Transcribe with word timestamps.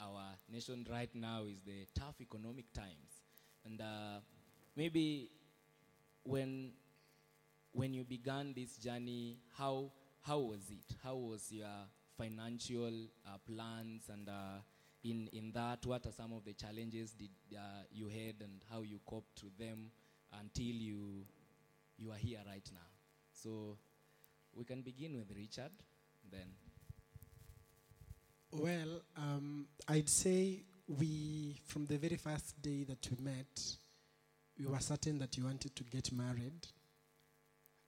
our 0.00 0.36
nation 0.50 0.86
right 0.90 1.14
now 1.14 1.44
is 1.44 1.60
the 1.64 1.86
tough 1.98 2.20
economic 2.20 2.72
times. 2.72 3.22
And 3.64 3.80
uh, 3.80 4.20
maybe 4.76 5.30
when, 6.24 6.72
when 7.72 7.92
you 7.94 8.04
began 8.04 8.54
this 8.54 8.76
journey, 8.76 9.38
how, 9.56 9.92
how 10.22 10.38
was 10.38 10.70
it? 10.70 10.96
How 11.02 11.16
was 11.16 11.52
your 11.52 11.66
financial 12.16 13.08
uh, 13.26 13.38
plans? 13.46 14.08
And 14.10 14.28
uh, 14.28 14.62
in, 15.04 15.28
in 15.32 15.52
that, 15.52 15.84
what 15.84 16.06
are 16.06 16.12
some 16.12 16.32
of 16.32 16.44
the 16.44 16.54
challenges 16.54 17.12
did, 17.12 17.30
uh, 17.56 17.82
you 17.92 18.08
had 18.08 18.36
and 18.40 18.62
how 18.70 18.82
you 18.82 19.00
coped 19.06 19.36
to 19.40 19.46
them 19.58 19.90
until 20.40 20.64
you, 20.64 21.24
you 21.98 22.10
are 22.10 22.16
here 22.18 22.40
right 22.46 22.68
now? 22.72 22.88
So 23.32 23.76
we 24.54 24.64
can 24.64 24.82
begin 24.82 25.16
with 25.16 25.36
Richard, 25.36 25.72
then. 26.30 26.69
Well, 28.52 29.02
um, 29.16 29.66
I'd 29.86 30.08
say 30.08 30.64
we, 30.88 31.60
from 31.66 31.86
the 31.86 31.98
very 31.98 32.16
first 32.16 32.60
day 32.60 32.82
that 32.84 33.08
we 33.08 33.24
met, 33.24 33.76
we 34.58 34.66
were 34.66 34.80
certain 34.80 35.20
that 35.20 35.36
you 35.36 35.44
wanted 35.44 35.76
to 35.76 35.84
get 35.84 36.10
married. 36.12 36.66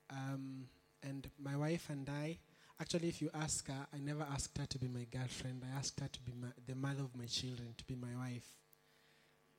Um, 0.09 0.67
and 1.03 1.29
my 1.37 1.57
wife 1.57 1.89
and 1.89 2.07
I, 2.09 2.37
actually, 2.79 3.09
if 3.09 3.21
you 3.21 3.29
ask 3.33 3.67
her, 3.67 3.87
I 3.93 3.97
never 3.97 4.25
asked 4.31 4.57
her 4.57 4.65
to 4.65 4.79
be 4.79 4.87
my 4.87 5.05
girlfriend. 5.11 5.63
I 5.69 5.77
asked 5.77 5.99
her 5.99 6.07
to 6.07 6.21
be 6.21 6.31
my, 6.39 6.47
the 6.65 6.75
mother 6.75 7.03
of 7.03 7.13
my 7.17 7.25
children, 7.25 7.73
to 7.77 7.83
be 7.83 7.95
my 7.95 8.15
wife. 8.17 8.47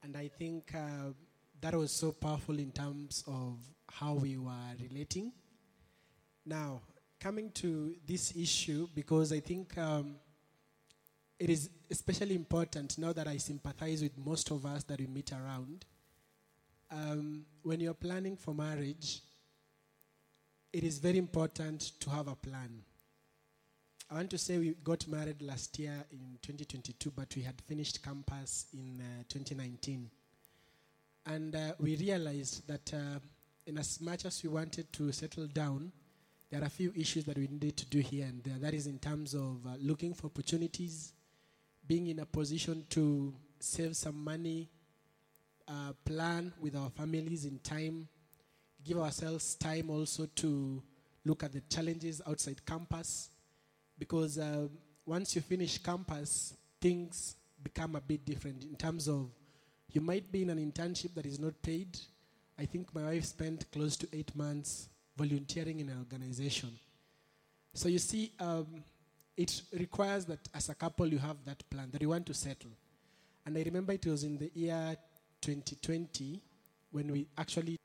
And 0.02 0.16
I 0.16 0.28
think 0.28 0.72
uh, 0.74 1.12
that 1.60 1.74
was 1.74 1.92
so 1.92 2.12
powerful 2.12 2.58
in 2.58 2.72
terms 2.72 3.24
of 3.26 3.58
how 3.90 4.14
we 4.14 4.38
were 4.38 4.52
relating. 4.80 5.32
Now, 6.46 6.80
coming 7.20 7.50
to 7.56 7.94
this 8.06 8.34
issue, 8.34 8.88
because 8.94 9.32
I 9.32 9.40
think 9.40 9.76
um, 9.76 10.16
it 11.38 11.50
is 11.50 11.70
especially 11.90 12.34
important 12.34 12.96
now 12.98 13.12
that 13.12 13.26
I 13.26 13.36
sympathize 13.36 14.02
with 14.02 14.16
most 14.16 14.50
of 14.50 14.64
us 14.66 14.84
that 14.84 15.00
we 15.00 15.06
meet 15.06 15.32
around. 15.32 15.84
Um, 16.90 17.44
when 17.62 17.80
you're 17.80 17.94
planning 17.94 18.36
for 18.36 18.54
marriage, 18.54 19.20
it 20.72 20.84
is 20.84 20.98
very 20.98 21.18
important 21.18 21.92
to 22.00 22.10
have 22.10 22.28
a 22.28 22.34
plan. 22.34 22.82
I 24.10 24.14
want 24.14 24.30
to 24.30 24.38
say 24.38 24.58
we 24.58 24.74
got 24.84 25.08
married 25.08 25.40
last 25.42 25.78
year 25.78 26.04
in 26.12 26.38
2022, 26.42 27.10
but 27.10 27.34
we 27.34 27.42
had 27.42 27.60
finished 27.62 28.02
campus 28.02 28.66
in 28.72 29.00
uh, 29.00 29.22
2019. 29.28 30.10
And 31.26 31.56
uh, 31.56 31.72
we 31.78 31.96
realized 31.96 32.66
that 32.68 32.92
uh, 32.92 33.18
in 33.66 33.78
as 33.78 34.00
much 34.00 34.24
as 34.24 34.42
we 34.42 34.50
wanted 34.50 34.92
to 34.92 35.10
settle 35.10 35.46
down, 35.46 35.90
there 36.50 36.62
are 36.62 36.66
a 36.66 36.70
few 36.70 36.92
issues 36.94 37.24
that 37.24 37.38
we 37.38 37.48
needed 37.48 37.76
to 37.78 37.86
do 37.86 37.98
here 37.98 38.26
and 38.26 38.44
there. 38.44 38.58
That 38.58 38.74
is 38.74 38.86
in 38.86 38.98
terms 38.98 39.34
of 39.34 39.66
uh, 39.66 39.70
looking 39.80 40.12
for 40.12 40.26
opportunities, 40.26 41.12
being 41.86 42.08
in 42.08 42.18
a 42.20 42.26
position 42.26 42.84
to 42.90 43.34
save 43.58 43.96
some 43.96 44.22
money, 44.22 44.68
uh, 45.68 45.92
plan 46.04 46.52
with 46.60 46.76
our 46.76 46.90
families 46.90 47.44
in 47.44 47.58
time, 47.58 48.08
give 48.84 48.98
ourselves 48.98 49.54
time 49.54 49.90
also 49.90 50.26
to 50.34 50.82
look 51.24 51.42
at 51.42 51.52
the 51.52 51.60
challenges 51.62 52.20
outside 52.26 52.64
campus. 52.64 53.30
Because 53.98 54.38
uh, 54.38 54.68
once 55.06 55.34
you 55.36 55.42
finish 55.42 55.78
campus, 55.78 56.54
things 56.80 57.36
become 57.62 57.96
a 57.96 58.00
bit 58.00 58.24
different 58.26 58.62
in 58.62 58.76
terms 58.76 59.08
of 59.08 59.30
you 59.90 60.00
might 60.00 60.30
be 60.30 60.42
in 60.42 60.50
an 60.50 60.58
internship 60.58 61.14
that 61.14 61.24
is 61.24 61.38
not 61.38 61.54
paid. 61.62 61.98
I 62.58 62.64
think 62.66 62.94
my 62.94 63.04
wife 63.04 63.24
spent 63.24 63.70
close 63.72 63.96
to 63.98 64.08
eight 64.12 64.34
months 64.34 64.88
volunteering 65.16 65.80
in 65.80 65.88
an 65.88 65.98
organization. 65.98 66.70
So 67.72 67.88
you 67.88 67.98
see, 67.98 68.32
um, 68.40 68.84
it 69.36 69.62
requires 69.72 70.24
that 70.26 70.48
as 70.54 70.68
a 70.68 70.74
couple 70.74 71.06
you 71.06 71.18
have 71.18 71.36
that 71.44 71.68
plan 71.70 71.90
that 71.92 72.00
you 72.00 72.08
want 72.08 72.26
to 72.26 72.34
settle. 72.34 72.70
And 73.46 73.58
I 73.58 73.62
remember 73.62 73.92
it 73.92 74.06
was 74.06 74.24
in 74.24 74.38
the 74.38 74.50
year 74.54 74.96
2020 75.40 76.40
when 76.90 77.12
we 77.12 77.26
actually. 77.36 77.76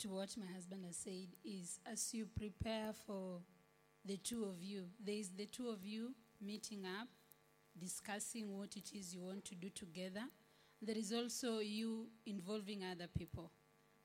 To 0.00 0.08
what 0.08 0.36
my 0.36 0.46
husband 0.54 0.84
has 0.86 0.96
said 0.96 1.28
is 1.44 1.78
as 1.90 2.12
you 2.12 2.26
prepare 2.26 2.92
for 3.06 3.40
the 4.04 4.16
two 4.16 4.44
of 4.44 4.62
you, 4.62 4.84
there 5.04 5.14
is 5.14 5.30
the 5.30 5.46
two 5.46 5.68
of 5.68 5.84
you 5.84 6.12
meeting 6.40 6.84
up, 7.00 7.08
discussing 7.78 8.56
what 8.56 8.76
it 8.76 8.90
is 8.94 9.14
you 9.14 9.22
want 9.22 9.44
to 9.46 9.54
do 9.54 9.70
together. 9.70 10.24
There 10.80 10.96
is 10.96 11.12
also 11.12 11.60
you 11.60 12.08
involving 12.26 12.82
other 12.84 13.06
people. 13.16 13.50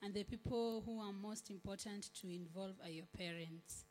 And 0.04 0.14
the 0.14 0.24
people 0.24 0.84
who 0.86 1.02
are 1.02 1.12
most 1.12 1.50
important 1.50 2.14
to 2.22 2.30
involve 2.30 2.76
are 2.84 2.90
your 2.90 3.08
parents. 3.18 3.86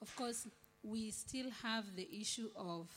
Of 0.00 0.14
course, 0.14 0.46
we 0.82 1.10
still 1.10 1.50
have 1.62 1.84
the 1.96 2.08
issue 2.12 2.50
of 2.56 2.88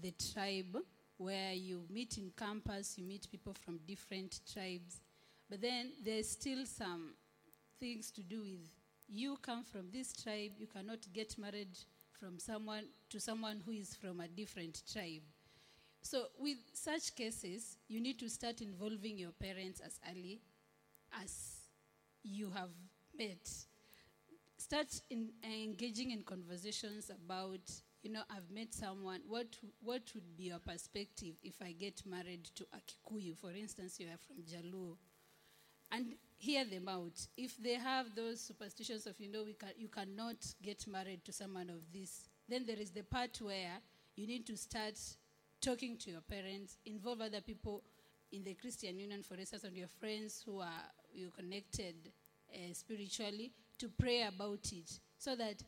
the 0.00 0.14
tribe 0.32 0.78
where 1.16 1.52
you 1.52 1.84
meet 1.90 2.16
in 2.16 2.30
campus, 2.36 2.96
you 2.96 3.04
meet 3.04 3.30
people 3.30 3.54
from 3.54 3.78
different 3.86 4.40
tribes. 4.52 5.00
But 5.50 5.60
then 5.60 5.92
there's 6.04 6.30
still 6.30 6.64
some 6.64 7.14
things 7.80 8.10
to 8.12 8.22
do 8.22 8.40
with 8.40 8.70
you 9.08 9.38
come 9.40 9.64
from 9.64 9.90
this 9.90 10.12
tribe, 10.12 10.52
you 10.58 10.66
cannot 10.66 10.98
get 11.12 11.38
married 11.38 11.78
from 12.20 12.38
someone 12.38 12.84
to 13.10 13.18
someone 13.18 13.62
who 13.64 13.72
is 13.72 13.94
from 13.94 14.20
a 14.20 14.28
different 14.28 14.82
tribe. 14.92 15.22
So 16.02 16.26
with 16.38 16.58
such 16.74 17.14
cases, 17.16 17.78
you 17.88 18.00
need 18.00 18.18
to 18.20 18.28
start 18.28 18.60
involving 18.60 19.18
your 19.18 19.32
parents 19.32 19.80
as 19.80 19.98
early 20.10 20.40
as 21.22 21.60
you 22.22 22.50
have 22.50 22.70
met. 23.16 23.48
Start 24.68 25.00
in, 25.08 25.30
engaging 25.42 26.10
in 26.10 26.20
conversations 26.24 27.10
about, 27.10 27.60
you 28.02 28.12
know, 28.12 28.20
I've 28.28 28.50
met 28.50 28.74
someone. 28.74 29.20
What 29.26 29.46
what 29.80 30.02
would 30.14 30.36
be 30.36 30.42
your 30.42 30.58
perspective 30.58 31.36
if 31.42 31.54
I 31.62 31.72
get 31.72 32.02
married 32.04 32.44
to 32.56 32.66
a 32.74 32.76
Kikuyu, 32.76 33.34
for 33.34 33.50
instance? 33.52 33.98
You 33.98 34.08
are 34.08 34.18
from 34.18 34.42
Jaluo, 34.44 34.98
and 35.90 36.16
hear 36.36 36.66
them 36.66 36.86
out. 36.86 37.18
If 37.34 37.56
they 37.56 37.76
have 37.76 38.14
those 38.14 38.42
superstitions 38.42 39.06
of, 39.06 39.18
you 39.18 39.32
know, 39.32 39.42
we 39.42 39.54
can, 39.54 39.70
you 39.78 39.88
cannot 39.88 40.36
get 40.62 40.86
married 40.86 41.24
to 41.24 41.32
someone 41.32 41.70
of 41.70 41.90
this, 41.90 42.28
then 42.46 42.66
there 42.66 42.78
is 42.78 42.90
the 42.90 43.04
part 43.04 43.40
where 43.40 43.80
you 44.16 44.26
need 44.26 44.46
to 44.48 44.56
start 44.58 45.00
talking 45.62 45.96
to 45.96 46.10
your 46.10 46.20
parents, 46.20 46.76
involve 46.84 47.22
other 47.22 47.40
people 47.40 47.84
in 48.32 48.44
the 48.44 48.52
Christian 48.52 48.98
Union, 48.98 49.22
for 49.22 49.36
instance, 49.36 49.64
and 49.64 49.74
your 49.74 49.88
friends 49.98 50.42
who 50.44 50.60
are 50.60 50.84
you 51.10 51.30
connected 51.30 51.94
uh, 52.52 52.74
spiritually, 52.74 53.54
to 53.78 53.88
pray 53.88 54.22
about 54.22 54.72
it, 54.72 55.00
so 55.18 55.34
that 55.36 55.62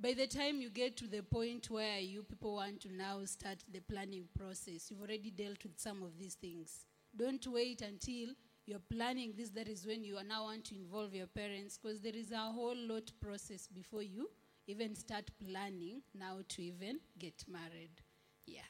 by 0.00 0.14
the 0.14 0.26
time 0.26 0.60
you 0.60 0.70
get 0.70 0.96
to 0.96 1.06
the 1.06 1.22
point 1.22 1.70
where 1.70 1.98
you 1.98 2.22
people 2.22 2.54
want 2.54 2.80
to 2.80 2.92
now 2.92 3.24
start 3.24 3.58
the 3.72 3.80
planning 3.80 4.24
process, 4.38 4.90
you've 4.90 5.00
already 5.02 5.30
dealt 5.30 5.62
with 5.62 5.78
some 5.78 6.02
of 6.02 6.18
these 6.18 6.34
things. 6.34 6.86
Don't 7.16 7.46
wait 7.46 7.82
until 7.82 8.28
you're 8.66 8.78
planning 8.78 9.34
this. 9.36 9.50
That 9.50 9.68
is 9.68 9.86
when 9.86 10.04
you 10.04 10.16
are 10.16 10.24
now 10.24 10.44
want 10.44 10.64
to 10.66 10.74
involve 10.74 11.14
your 11.14 11.26
parents, 11.26 11.76
because 11.76 12.00
there 12.00 12.16
is 12.16 12.32
a 12.32 12.38
whole 12.38 12.76
lot 12.76 13.10
process 13.20 13.66
before 13.66 14.02
you 14.02 14.30
even 14.66 14.94
start 14.94 15.30
planning 15.44 16.00
now 16.18 16.38
to 16.48 16.62
even 16.62 17.00
get 17.18 17.44
married. 17.48 18.00
Yeah. 18.46 18.60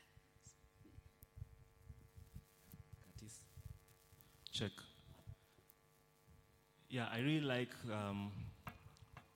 Check. 4.53 4.72
Yeah, 6.89 7.07
I 7.12 7.21
really 7.21 7.41
like 7.41 7.71
um, 7.93 8.33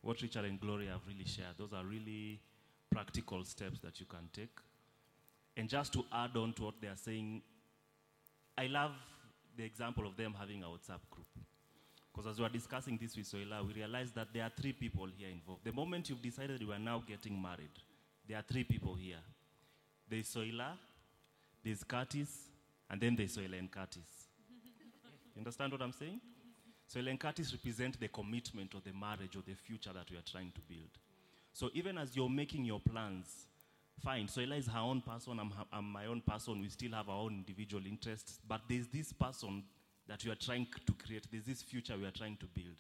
what 0.05 0.21
Richard 0.21 0.45
and 0.45 0.61
Gloria 0.61 0.93
have 0.93 1.07
really 1.09 1.25
shared. 1.25 1.57
Those 1.59 1.73
are 1.73 1.83
really 1.85 2.39
practical 2.91 3.43
steps 3.45 3.81
that 3.81 3.99
you 3.99 4.07
can 4.07 4.29
take. 4.33 4.57
And 5.57 5.69
just 5.69 5.93
to 5.95 6.05
add 6.13 6.37
on 6.37 6.53
to 6.55 6.65
what 6.65 6.75
they 6.81 6.89
are 6.89 6.97
saying, 6.97 7.43
I 8.57 8.67
love 8.67 8.93
the 9.57 9.65
example 9.65 10.07
of 10.07 10.17
them 10.17 10.35
having 10.39 10.63
a 10.63 10.67
WhatsApp 10.67 11.01
group. 11.11 11.27
Because 12.13 12.31
as 12.31 12.39
we 12.39 12.43
were 12.43 12.51
discussing 12.51 12.99
this 13.01 13.17
with 13.17 13.27
Soila, 13.27 13.67
we 13.67 13.73
realized 13.73 14.15
that 14.15 14.29
there 14.33 14.45
are 14.45 14.53
three 14.61 14.73
people 14.73 15.09
here 15.17 15.29
involved. 15.29 15.65
The 15.65 15.73
moment 15.73 16.11
you've 16.11 16.23
decided 16.23 16.61
you 16.61 16.73
are 16.73 16.79
now 16.79 17.03
getting 17.07 17.41
married, 17.41 17.73
there 18.29 18.39
are 18.39 18.45
three 18.47 18.65
people 18.65 18.95
here. 18.95 19.23
There's 20.09 20.27
Soila, 20.27 20.73
there's 21.65 21.83
Curtis, 21.83 22.51
and 22.91 23.01
then 23.01 23.17
there's 23.17 23.37
Soila 23.37 23.59
and 23.59 23.71
Curtis. 23.71 24.29
you 25.35 25.41
understand 25.41 25.73
what 25.73 25.81
I'm 25.81 25.93
saying? 25.93 26.21
Soila 26.93 27.11
and 27.11 27.21
Curtis 27.21 27.53
represent 27.53 27.99
the 27.99 28.09
commitment 28.09 28.75
of 28.75 28.85
the 28.85 28.93
marriage 28.93 29.37
or 29.37 29.43
the 29.47 29.55
future 29.55 29.93
that 29.93 30.11
we 30.11 30.17
are 30.17 30.23
trying 30.31 30.53
to 30.53 30.61
build. 30.69 30.91
So 31.53 31.71
even 31.75 31.99
as 31.99 32.17
you're 32.17 32.29
making 32.29 32.65
your 32.65 32.81
plans, 32.81 33.47
fine, 34.03 34.27
Soila 34.27 34.59
is 34.59 34.67
her 34.67 34.81
own 34.81 35.01
person, 35.01 35.39
I'm, 35.39 35.53
I'm 35.73 35.91
my 35.91 36.07
own 36.07 36.21
person, 36.21 36.61
we 36.61 36.69
still 36.69 36.93
have 36.93 37.09
our 37.09 37.21
own 37.23 37.33
individual 37.33 37.87
interests, 37.87 38.39
but 38.47 38.63
there's 38.69 38.89
this 38.89 39.13
person 39.13 39.65
that 40.09 40.25
we 40.25 40.31
are 40.31 40.37
trying 40.37 40.67
to 40.87 40.93
create, 40.93 41.27
there's 41.31 41.45
this 41.45 41.63
future 41.63 41.97
we 41.97 42.07
are 42.07 42.11
trying 42.11 42.37
to 42.39 42.47
build. 42.47 42.77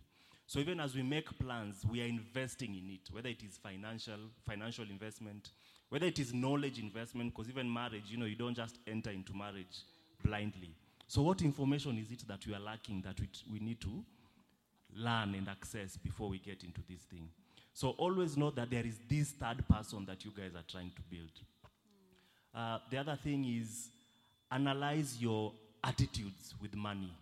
So 0.47 0.59
even 0.61 0.79
as 0.81 0.95
we 0.95 1.03
make 1.03 1.39
plans, 1.39 1.85
we 1.91 2.03
are 2.03 2.07
investing 2.07 2.75
in 2.75 2.91
it, 2.91 3.11
whether 3.11 3.29
it 3.29 3.43
is 3.43 3.57
financial, 3.57 4.19
financial 4.47 4.85
investment, 4.85 5.51
whether 5.89 6.07
it 6.07 6.19
is 6.19 6.35
knowledge 6.35 6.79
investment, 6.79 7.35
because 7.35 7.49
even 7.49 7.73
marriage, 7.73 8.05
you 8.09 8.19
know, 8.19 8.27
you 8.27 8.37
don't 8.37 8.55
just 8.55 8.79
enter 8.87 9.11
into 9.11 9.33
marriage 9.35 9.85
blindly. 10.23 10.75
So 11.07 11.23
what 11.23 11.43
information 11.43 11.99
is 11.99 12.11
it 12.11 12.27
that 12.29 12.47
we 12.47 12.55
are 12.55 12.61
lacking 12.61 13.03
that 13.03 13.21
we, 13.21 13.29
we 13.53 13.59
need 13.61 13.81
to 13.83 14.05
learn 14.97 15.35
and 15.35 15.49
access 15.49 15.97
before 15.97 16.29
we 16.29 16.39
get 16.39 16.65
into 16.65 16.81
this 16.89 17.01
thing? 17.03 17.29
So 17.73 17.91
always 17.99 18.37
know 18.37 18.51
that 18.51 18.71
there 18.71 18.85
is 18.87 18.99
this 19.09 19.31
third 19.31 19.67
person 19.69 20.07
that 20.07 20.25
you 20.25 20.31
guys 20.37 20.53
are 20.55 20.65
trying 20.69 20.93
to 20.95 21.03
build. 21.11 21.31
Uh, 22.55 22.79
the 22.91 22.99
other 22.99 23.19
thing 23.23 23.45
is 23.45 23.89
analyze 24.51 25.17
your 25.21 25.53
attitudes 25.83 26.55
with 26.63 26.75
money, 26.77 27.13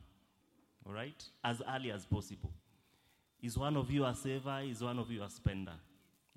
all 0.87 0.93
right, 0.93 1.25
as 1.43 1.62
early 1.75 1.90
as 1.90 2.05
possible. 2.05 2.50
Is 3.43 3.58
one 3.58 3.76
of 3.76 3.90
you 3.90 4.05
a 4.05 4.14
saver? 4.14 4.61
Is 4.64 4.82
one 4.82 4.99
of 4.99 5.11
you 5.11 5.23
a 5.23 5.31
spender? 5.31 5.73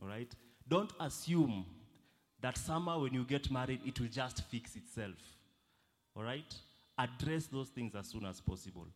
All 0.01 0.07
right? 0.07 0.33
Don't 0.67 0.91
assume 0.99 1.65
that 2.41 2.57
somehow 2.57 3.01
when 3.01 3.13
you 3.13 3.23
get 3.23 3.51
married, 3.51 3.81
it 3.85 3.99
will 3.99 4.07
just 4.07 4.41
fix 4.45 4.75
itself. 4.75 5.15
All 6.15 6.23
right? 6.23 6.53
Address 6.97 7.47
those 7.47 7.69
things 7.69 7.93
as 7.95 8.07
soon 8.07 8.25
as 8.25 8.39
possible. 8.39 8.87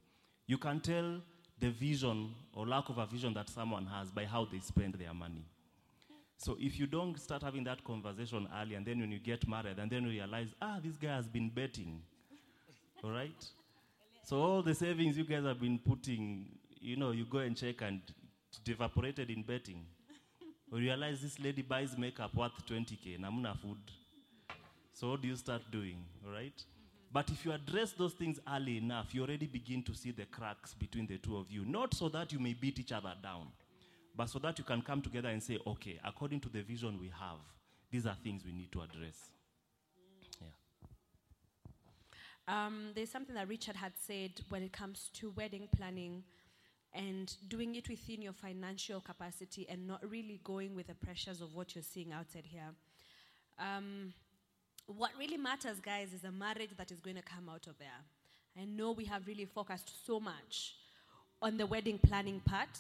You 0.48 0.58
can 0.58 0.80
tell 0.80 1.22
the 1.60 1.70
vision 1.70 2.34
or 2.54 2.66
lack 2.66 2.90
of 2.90 2.98
a 2.98 3.06
vision 3.06 3.34
that 3.34 3.50
someone 3.50 3.86
has 3.86 4.10
by 4.10 4.26
how 4.26 4.46
they 4.46 4.60
spend 4.60 4.94
their 4.96 5.14
money. 5.14 5.46
So 6.38 6.56
if 6.58 6.80
you 6.80 6.88
don't 6.88 7.20
start 7.20 7.44
having 7.44 7.66
that 7.66 7.84
conversation 7.84 8.48
early 8.58 8.76
and 8.76 8.86
then 8.86 9.00
when 9.00 9.12
you 9.12 9.20
get 9.20 9.46
married 9.48 9.78
and 9.78 9.92
then 9.92 10.04
you 10.04 10.10
realize, 10.10 10.48
ah, 10.62 10.80
this 10.82 10.96
guy 10.96 11.14
has 11.14 11.28
been 11.28 11.50
betting, 11.50 12.02
all 13.04 13.12
right? 13.12 13.46
So 14.24 14.38
all 14.38 14.62
the 14.62 14.74
savings 14.74 15.18
you 15.18 15.26
guys 15.26 15.44
have 15.44 15.60
been 15.60 15.80
putting, 15.80 16.46
you 16.80 16.96
know, 16.96 17.12
you 17.12 17.26
go 17.26 17.40
and 17.40 17.58
check 17.58 17.82
and 17.82 18.00
it 18.54 18.72
evaporated 18.72 19.30
in 19.30 19.44
betting. 19.44 19.86
Or 20.72 20.80
realize 20.80 21.22
this 21.22 21.40
lady 21.40 21.62
buys 21.62 21.98
makeup 21.98 22.34
worth 22.34 22.52
20k, 22.70 23.20
namuna 23.20 23.60
food. 23.60 23.78
So 24.94 25.12
what 25.12 25.22
do 25.22 25.28
you 25.28 25.36
start 25.36 25.64
doing, 25.72 25.98
all 26.26 26.32
right? 26.32 26.64
But 27.12 27.30
if 27.30 27.44
you 27.44 27.52
address 27.52 27.92
those 27.94 28.14
things 28.14 28.40
early 28.48 28.78
enough, 28.78 29.14
you 29.16 29.24
already 29.24 29.48
begin 29.48 29.82
to 29.84 29.96
see 29.96 30.12
the 30.12 30.26
cracks 30.26 30.76
between 30.76 31.08
the 31.08 31.18
two 31.18 31.38
of 31.38 31.50
you. 31.50 31.66
Not 31.66 31.94
so 31.96 32.08
that 32.10 32.32
you 32.32 32.40
may 32.40 32.54
beat 32.54 32.80
each 32.80 32.92
other 32.92 33.14
down, 33.22 33.48
but 34.16 34.30
so 34.30 34.38
that 34.40 34.60
you 34.60 34.64
can 34.64 34.82
come 34.82 35.02
together 35.02 35.30
and 35.30 35.42
say, 35.42 35.58
okay, 35.66 36.00
according 36.06 36.40
to 36.42 36.50
the 36.50 36.62
vision 36.62 37.00
we 37.00 37.08
have, 37.08 37.40
these 37.90 38.06
are 38.06 38.16
things 38.24 38.44
we 38.46 38.52
need 38.52 38.72
to 38.72 38.82
address. 38.82 39.32
Yeah. 40.40 40.48
Um, 42.48 42.92
there's 42.94 43.10
something 43.10 43.34
that 43.36 43.48
Richard 43.48 43.76
had 43.76 43.94
said 43.98 44.32
when 44.50 44.62
it 44.62 44.72
comes 44.72 45.10
to 45.14 45.32
wedding 45.32 45.68
planning 45.76 46.24
and 46.94 47.36
doing 47.48 47.76
it 47.76 47.90
within 47.90 48.22
your 48.22 48.34
financial 48.34 49.02
capacity 49.02 49.68
and 49.70 49.88
not 49.88 50.02
really 50.08 50.40
going 50.44 50.76
with 50.76 50.88
the 50.88 50.96
pressures 50.96 51.42
of 51.42 51.56
what 51.56 51.76
you're 51.76 51.84
seeing 51.84 52.14
outside 52.14 52.46
here. 52.46 52.70
Um, 53.60 54.14
what 54.98 55.12
really 55.20 55.38
matters, 55.38 55.80
guys, 55.80 56.14
is 56.14 56.24
a 56.24 56.32
marriage 56.32 56.72
that 56.78 56.92
is 56.92 57.00
going 57.00 57.16
to 57.16 57.22
come 57.22 57.50
out 57.50 57.68
of 57.68 57.78
there. 57.78 57.88
I 58.60 58.66
know 58.66 58.92
we 58.92 59.06
have 59.06 59.28
really 59.28 59.46
focused 59.46 60.06
so 60.06 60.20
much 60.20 60.76
on 61.42 61.58
the 61.58 61.66
wedding 61.66 62.00
planning 62.00 62.42
part, 62.42 62.78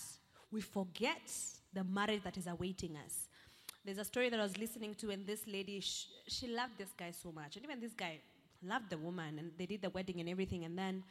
we 0.51 0.61
forget 0.61 1.31
the 1.73 1.83
marriage 1.83 2.23
that 2.23 2.37
is 2.37 2.47
awaiting 2.47 2.97
us. 3.05 3.27
There's 3.85 3.99
a 3.99 4.05
story 4.05 4.29
that 4.29 4.39
I 4.39 4.43
was 4.43 4.57
listening 4.57 4.95
to, 4.95 5.11
and 5.11 5.25
this 5.25 5.47
lady, 5.47 5.79
sh- 5.79 6.07
she 6.27 6.47
loved 6.47 6.77
this 6.77 6.89
guy 6.97 7.11
so 7.11 7.31
much. 7.31 7.55
And 7.55 7.63
even 7.63 7.79
this 7.79 7.93
guy 7.93 8.19
loved 8.61 8.89
the 8.89 8.97
woman, 8.97 9.39
and 9.39 9.51
they 9.57 9.65
did 9.65 9.81
the 9.81 9.89
wedding 9.89 10.19
and 10.19 10.27
everything. 10.27 10.65
And 10.65 10.77
then 10.77 11.03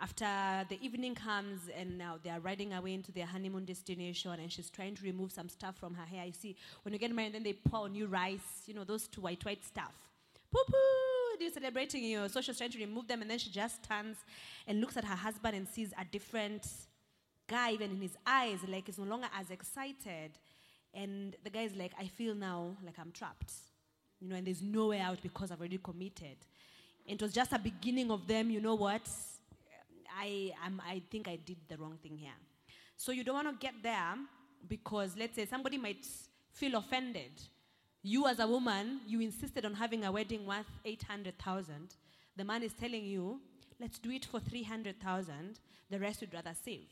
after 0.00 0.24
the 0.70 0.78
evening 0.80 1.14
comes, 1.14 1.60
and 1.76 1.98
now 1.98 2.18
they 2.22 2.30
are 2.30 2.40
riding 2.40 2.72
away 2.72 2.94
into 2.94 3.12
their 3.12 3.26
honeymoon 3.26 3.66
destination, 3.66 4.30
and 4.30 4.50
she's 4.50 4.70
trying 4.70 4.94
to 4.94 5.02
remove 5.02 5.30
some 5.32 5.48
stuff 5.48 5.76
from 5.76 5.94
her 5.94 6.06
hair. 6.06 6.24
You 6.24 6.32
see, 6.32 6.56
when 6.82 6.94
you 6.94 6.98
get 6.98 7.14
married, 7.14 7.34
then 7.34 7.42
they 7.42 7.52
pour 7.52 7.80
on 7.80 7.94
you 7.94 8.06
rice, 8.06 8.62
you 8.66 8.72
know, 8.72 8.84
those 8.84 9.06
two 9.06 9.20
white, 9.20 9.44
white 9.44 9.64
stuff. 9.64 9.92
Poo 10.52 10.62
poo! 10.66 11.42
You're 11.42 11.52
celebrating 11.52 12.04
you. 12.04 12.28
So 12.28 12.40
trying 12.40 12.70
to 12.70 12.78
remove 12.78 13.08
them, 13.08 13.22
and 13.22 13.30
then 13.30 13.38
she 13.38 13.50
just 13.50 13.82
turns 13.82 14.18
and 14.66 14.80
looks 14.80 14.96
at 14.96 15.04
her 15.04 15.16
husband 15.16 15.56
and 15.56 15.66
sees 15.66 15.92
a 15.98 16.04
different 16.04 16.66
guy, 17.48 17.72
even 17.72 17.90
in 17.90 18.00
his 18.00 18.16
eyes, 18.26 18.58
like 18.68 18.86
he's 18.86 18.98
no 18.98 19.04
longer 19.04 19.28
as 19.38 19.50
excited. 19.50 20.32
And 20.92 21.36
the 21.44 21.50
guy 21.50 21.62
is 21.62 21.74
like, 21.74 21.92
I 21.98 22.06
feel 22.06 22.34
now 22.34 22.76
like 22.84 22.98
I'm 22.98 23.12
trapped. 23.12 23.52
You 24.20 24.28
know, 24.28 24.36
and 24.36 24.46
there's 24.46 24.62
no 24.62 24.88
way 24.88 25.00
out 25.00 25.22
because 25.22 25.50
I've 25.50 25.60
already 25.60 25.78
committed. 25.78 26.36
And 27.08 27.20
it 27.20 27.22
was 27.22 27.32
just 27.32 27.52
a 27.52 27.58
beginning 27.58 28.10
of 28.10 28.26
them, 28.26 28.50
you 28.50 28.60
know 28.60 28.74
what? 28.74 29.08
I, 30.18 30.52
am 30.64 30.82
I 30.86 31.02
think 31.10 31.28
I 31.28 31.36
did 31.36 31.56
the 31.68 31.76
wrong 31.78 31.96
thing 32.02 32.16
here. 32.16 32.38
So 32.96 33.12
you 33.12 33.24
don't 33.24 33.34
want 33.34 33.48
to 33.48 33.66
get 33.66 33.74
there 33.82 34.14
because, 34.68 35.16
let's 35.16 35.36
say, 35.36 35.46
somebody 35.46 35.78
might 35.78 36.06
feel 36.52 36.76
offended. 36.76 37.32
You, 38.02 38.26
as 38.26 38.38
a 38.38 38.46
woman, 38.46 39.00
you 39.06 39.20
insisted 39.20 39.66
on 39.66 39.74
having 39.74 40.04
a 40.04 40.12
wedding 40.12 40.46
worth 40.46 40.70
800,000. 40.84 41.96
The 42.36 42.44
man 42.44 42.62
is 42.62 42.72
telling 42.72 43.04
you, 43.04 43.40
let's 43.78 43.98
do 43.98 44.10
it 44.10 44.24
for 44.24 44.40
300,000. 44.40 45.60
The 45.90 45.98
rest 45.98 46.22
you'd 46.22 46.32
rather 46.32 46.54
save. 46.64 46.88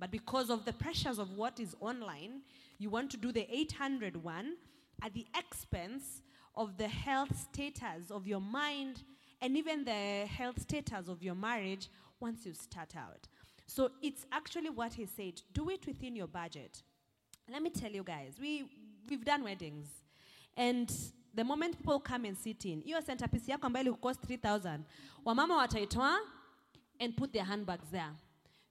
But 0.00 0.10
because 0.10 0.50
of 0.50 0.64
the 0.64 0.72
pressures 0.72 1.18
of 1.18 1.32
what 1.36 1.60
is 1.60 1.76
online, 1.80 2.42
you 2.78 2.90
want 2.90 3.10
to 3.12 3.16
do 3.16 3.30
the 3.30 3.46
800 3.54 4.16
one 4.22 4.56
at 5.02 5.14
the 5.14 5.26
expense 5.36 6.22
of 6.56 6.76
the 6.76 6.88
health 6.88 7.36
status 7.36 8.10
of 8.10 8.26
your 8.26 8.40
mind 8.40 9.02
and 9.40 9.56
even 9.56 9.84
the 9.84 10.26
health 10.26 10.60
status 10.60 11.08
of 11.08 11.22
your 11.22 11.34
marriage 11.36 11.88
once 12.20 12.44
you 12.46 12.52
start 12.52 12.94
out. 12.96 13.28
So 13.66 13.90
it's 14.02 14.26
actually 14.32 14.70
what 14.70 14.94
he 14.94 15.06
said 15.06 15.40
do 15.52 15.70
it 15.70 15.86
within 15.86 16.16
your 16.16 16.26
budget. 16.26 16.82
Let 17.50 17.62
me 17.62 17.70
tell 17.70 17.90
you 17.90 18.02
guys, 18.02 18.34
we, 18.40 18.64
we've 19.08 19.24
done 19.24 19.44
weddings. 19.44 19.86
And 20.58 20.92
the 21.34 21.44
moment 21.44 21.78
people 21.78 22.00
come 22.00 22.24
and 22.24 22.36
sit 22.36 22.64
in, 22.64 22.82
hiyo 22.82 23.00
centerpiece 23.00 23.52
yako 23.52 23.66
ambayo 23.66 23.94
cost 23.94 24.20
3000 24.24 24.80
wamama 25.24 25.56
wataitoa 25.56 26.18
and 27.00 27.16
put 27.16 27.32
their 27.32 27.44
handbags 27.44 27.88
there. 27.90 28.10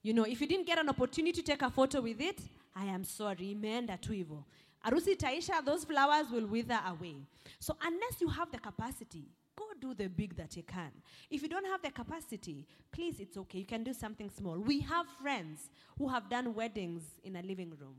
You 0.04 0.14
know, 0.14 0.26
if 0.26 0.42
you 0.42 0.48
didn't 0.48 0.68
get 0.68 0.78
an 0.78 0.90
opportunity 0.90 1.42
to 1.42 1.42
take 1.42 1.62
a 1.62 1.70
photo 1.70 2.02
with 2.02 2.20
it, 2.20 2.42
I 2.76 2.86
am 2.86 3.06
sorry, 3.06 3.52
imeenda 3.52 3.98
tu 3.98 4.12
hivyo. 4.12 4.44
Arusi 4.84 5.16
itaisha, 5.16 5.64
those 5.64 5.86
flowers 5.86 6.30
will 6.30 6.46
wither 6.46 6.80
away. 6.88 7.16
So 7.60 7.78
unless 7.82 8.22
you 8.22 8.28
have 8.28 8.52
the 8.52 8.60
capacity, 8.60 9.24
go 9.56 9.66
do 9.80 9.94
the 9.94 10.10
big 10.10 10.36
that 10.36 10.58
you 10.58 10.64
can. 10.64 10.92
If 11.30 11.42
you 11.42 11.48
don't 11.48 11.66
have 11.66 11.82
the 11.82 11.92
capacity, 11.92 12.66
please, 12.92 13.22
it's 13.22 13.38
okay. 13.38 13.60
You 13.60 13.66
can 13.66 13.84
do 13.84 13.94
something 13.94 14.30
small. 14.30 14.60
We 14.60 14.82
have 14.82 15.06
friends 15.22 15.70
who 15.98 16.10
have 16.10 16.30
done 16.30 16.54
weddings 16.54 17.04
in 17.24 17.38
a 17.38 17.42
living 17.42 17.72
room. 17.80 17.96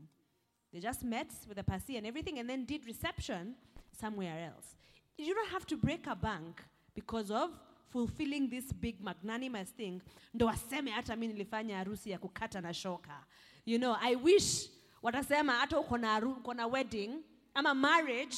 They 0.71 0.79
just 0.79 1.03
met 1.03 1.31
with 1.47 1.57
a 1.57 1.63
pasi 1.63 1.97
and 1.97 2.05
everything 2.05 2.37
and 2.37 2.47
then 2.47 2.65
did 2.65 2.85
reception 2.85 3.55
somewhere 3.91 4.45
else. 4.45 4.75
You 5.17 5.33
don't 5.35 5.49
have 5.49 5.65
to 5.67 5.77
break 5.77 6.07
a 6.07 6.15
bank 6.15 6.63
because 6.95 7.31
of 7.31 7.51
fulfilling 7.91 8.49
this 8.49 8.71
big 8.71 9.01
magnanimous 9.03 9.69
thing. 9.71 10.01
Ndo 10.33 10.45
waseme 10.45 10.91
hata 10.91 11.15
mi 11.15 11.27
nilifanya 11.27 11.77
harusi 11.77 12.09
ya 12.11 12.19
kukata 12.19 12.61
na 12.61 12.73
shoka. 12.73 13.23
You 13.65 13.77
know 13.77 13.95
i 14.01 14.15
wish 14.15 14.69
watasema 15.03 15.53
hata 15.53 15.79
uko 15.79 15.97
na, 15.97 16.19
uko 16.19 16.53
na 16.53 16.67
wedding 16.67 17.11
ama 17.53 17.73
marriage 17.73 18.37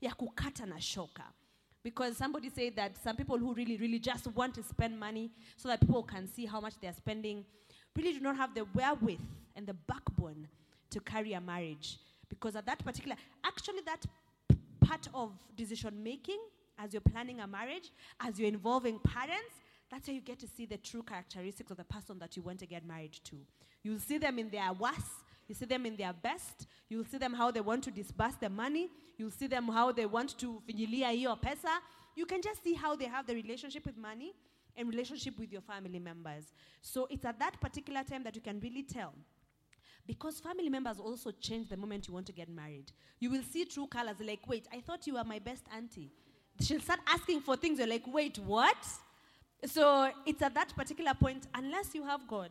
ya 0.00 0.14
kukata 0.14 0.66
na 0.66 0.80
shoka. 0.80 1.24
Because 1.84 2.16
somebody 2.16 2.48
said 2.50 2.76
that 2.76 2.96
some 3.02 3.16
people 3.16 3.38
who 3.38 3.54
really 3.54 3.76
really 3.76 3.98
just 3.98 4.26
want 4.36 4.54
to 4.54 4.62
spend 4.62 4.98
money 4.98 5.30
so 5.56 5.68
that 5.68 5.80
people 5.80 6.02
can 6.04 6.28
see 6.28 6.46
how 6.46 6.60
much 6.60 6.74
they're 6.80 6.92
spending 6.96 7.44
really 7.96 8.12
do 8.12 8.20
not 8.20 8.36
have 8.36 8.54
the 8.54 8.64
wherewith 8.74 9.20
and 9.56 9.66
the 9.66 9.74
backbone 9.74 10.48
to 10.90 11.00
carry 11.00 11.32
a 11.32 11.40
marriage. 11.40 11.98
Because 12.28 12.56
at 12.56 12.66
that 12.66 12.84
particular 12.84 13.16
actually 13.44 13.82
that 13.84 14.06
part 14.92 15.08
of 15.14 15.30
decision 15.56 16.02
making 16.02 16.38
as 16.78 16.92
you're 16.92 17.00
planning 17.00 17.40
a 17.40 17.46
marriage, 17.46 17.90
as 18.20 18.38
you're 18.38 18.48
involving 18.48 18.98
parents, 18.98 19.54
that's 19.90 20.06
how 20.06 20.12
you 20.12 20.20
get 20.20 20.38
to 20.38 20.46
see 20.46 20.66
the 20.66 20.76
true 20.76 21.02
characteristics 21.02 21.70
of 21.70 21.78
the 21.78 21.84
person 21.84 22.18
that 22.18 22.36
you 22.36 22.42
want 22.42 22.58
to 22.58 22.66
get 22.66 22.84
married 22.86 23.18
to. 23.24 23.36
You'll 23.82 23.98
see 23.98 24.18
them 24.18 24.38
in 24.38 24.50
their 24.50 24.70
worst, 24.72 25.24
you 25.48 25.54
see 25.54 25.64
them 25.64 25.86
in 25.86 25.96
their 25.96 26.12
best, 26.12 26.66
you'll 26.90 27.04
see 27.04 27.16
them 27.16 27.32
how 27.32 27.50
they 27.50 27.62
want 27.62 27.84
to 27.84 27.90
disburse 27.90 28.34
the 28.38 28.50
money, 28.50 28.90
you'll 29.16 29.30
see 29.30 29.46
them 29.46 29.68
how 29.68 29.92
they 29.92 30.04
want 30.04 30.36
to 30.38 30.62
finyilia 30.68 31.10
hiyo 31.10 31.40
pesa. 31.40 31.78
You 32.14 32.26
can 32.26 32.42
just 32.42 32.62
see 32.62 32.74
how 32.74 32.94
they 32.94 33.06
have 33.06 33.26
the 33.26 33.34
relationship 33.34 33.86
with 33.86 33.96
money 33.96 34.34
and 34.76 34.88
relationship 34.88 35.38
with 35.38 35.50
your 35.52 35.62
family 35.62 35.98
members. 35.98 36.52
So 36.82 37.08
it's 37.10 37.24
at 37.24 37.38
that 37.38 37.58
particular 37.60 38.04
time 38.04 38.24
that 38.24 38.34
you 38.34 38.42
can 38.42 38.60
really 38.60 38.82
tell 38.82 39.14
because 40.06 40.40
family 40.40 40.68
members 40.68 40.98
also 40.98 41.30
change 41.30 41.68
the 41.68 41.76
moment 41.76 42.08
you 42.08 42.14
want 42.14 42.26
to 42.26 42.32
get 42.32 42.48
married. 42.48 42.92
You 43.20 43.30
will 43.30 43.42
see 43.42 43.64
true 43.64 43.86
colors 43.86 44.16
like, 44.20 44.46
wait, 44.48 44.66
I 44.72 44.80
thought 44.80 45.06
you 45.06 45.14
were 45.14 45.24
my 45.24 45.38
best 45.38 45.64
auntie. 45.74 46.10
She'll 46.60 46.80
start 46.80 47.00
asking 47.06 47.40
for 47.40 47.56
things, 47.56 47.78
you're 47.78 47.88
like, 47.88 48.04
wait, 48.06 48.38
what? 48.38 48.76
So 49.64 50.10
it's 50.26 50.42
at 50.42 50.54
that 50.54 50.74
particular 50.74 51.14
point, 51.14 51.46
unless 51.54 51.94
you 51.94 52.04
have 52.04 52.26
God 52.26 52.50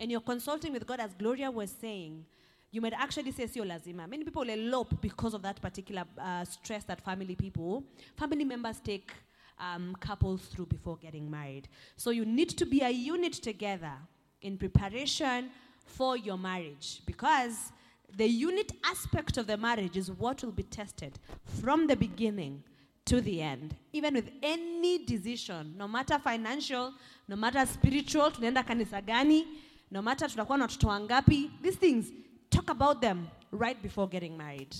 and 0.00 0.10
you're 0.10 0.20
consulting 0.20 0.72
with 0.72 0.86
God, 0.86 1.00
as 1.00 1.12
Gloria 1.14 1.50
was 1.50 1.70
saying, 1.80 2.24
you 2.70 2.80
might 2.80 2.94
actually 2.94 3.32
say, 3.32 3.44
sio 3.44 3.66
lazima. 3.66 4.08
Many 4.08 4.24
people 4.24 4.48
elope 4.48 5.00
because 5.02 5.34
of 5.34 5.42
that 5.42 5.60
particular 5.60 6.04
uh, 6.18 6.44
stress 6.44 6.84
that 6.84 7.04
family 7.04 7.36
people, 7.36 7.84
family 8.16 8.44
members 8.44 8.80
take 8.80 9.12
um, 9.60 9.94
couples 10.00 10.46
through 10.46 10.66
before 10.66 10.96
getting 10.96 11.30
married. 11.30 11.68
So 11.96 12.10
you 12.10 12.24
need 12.24 12.48
to 12.50 12.64
be 12.64 12.80
a 12.80 12.90
unit 12.90 13.34
together 13.34 13.92
in 14.40 14.56
preparation 14.56 15.50
for 15.86 16.16
your 16.16 16.38
marriage 16.38 17.02
because 17.06 17.72
the 18.16 18.26
unit 18.26 18.72
aspect 18.84 19.36
of 19.38 19.46
the 19.46 19.56
marriage 19.56 19.96
is 19.96 20.10
what 20.10 20.42
will 20.42 20.52
be 20.52 20.62
tested 20.62 21.18
from 21.60 21.86
the 21.86 21.96
beginning 21.96 22.62
to 23.04 23.20
the 23.20 23.40
end. 23.42 23.74
Even 23.92 24.14
with 24.14 24.30
any 24.42 25.04
decision 25.04 25.74
no 25.76 25.88
matter 25.88 26.18
financial 26.18 26.92
no 27.28 27.36
matter 27.36 27.66
spiritual 27.66 28.30
tunaenda 28.30 28.62
kanisa 28.64 29.00
gani 29.06 29.44
no 29.90 30.02
matter 30.02 30.28
tutakuwa 30.28 30.58
na 30.58 30.64
watoto 30.64 30.88
wangapi 30.88 31.50
these 31.62 31.76
things 31.78 32.06
talk 32.50 32.70
about 32.70 33.00
them 33.00 33.26
right 33.52 33.82
before 33.82 34.06
getting 34.08 34.36
married 34.36 34.74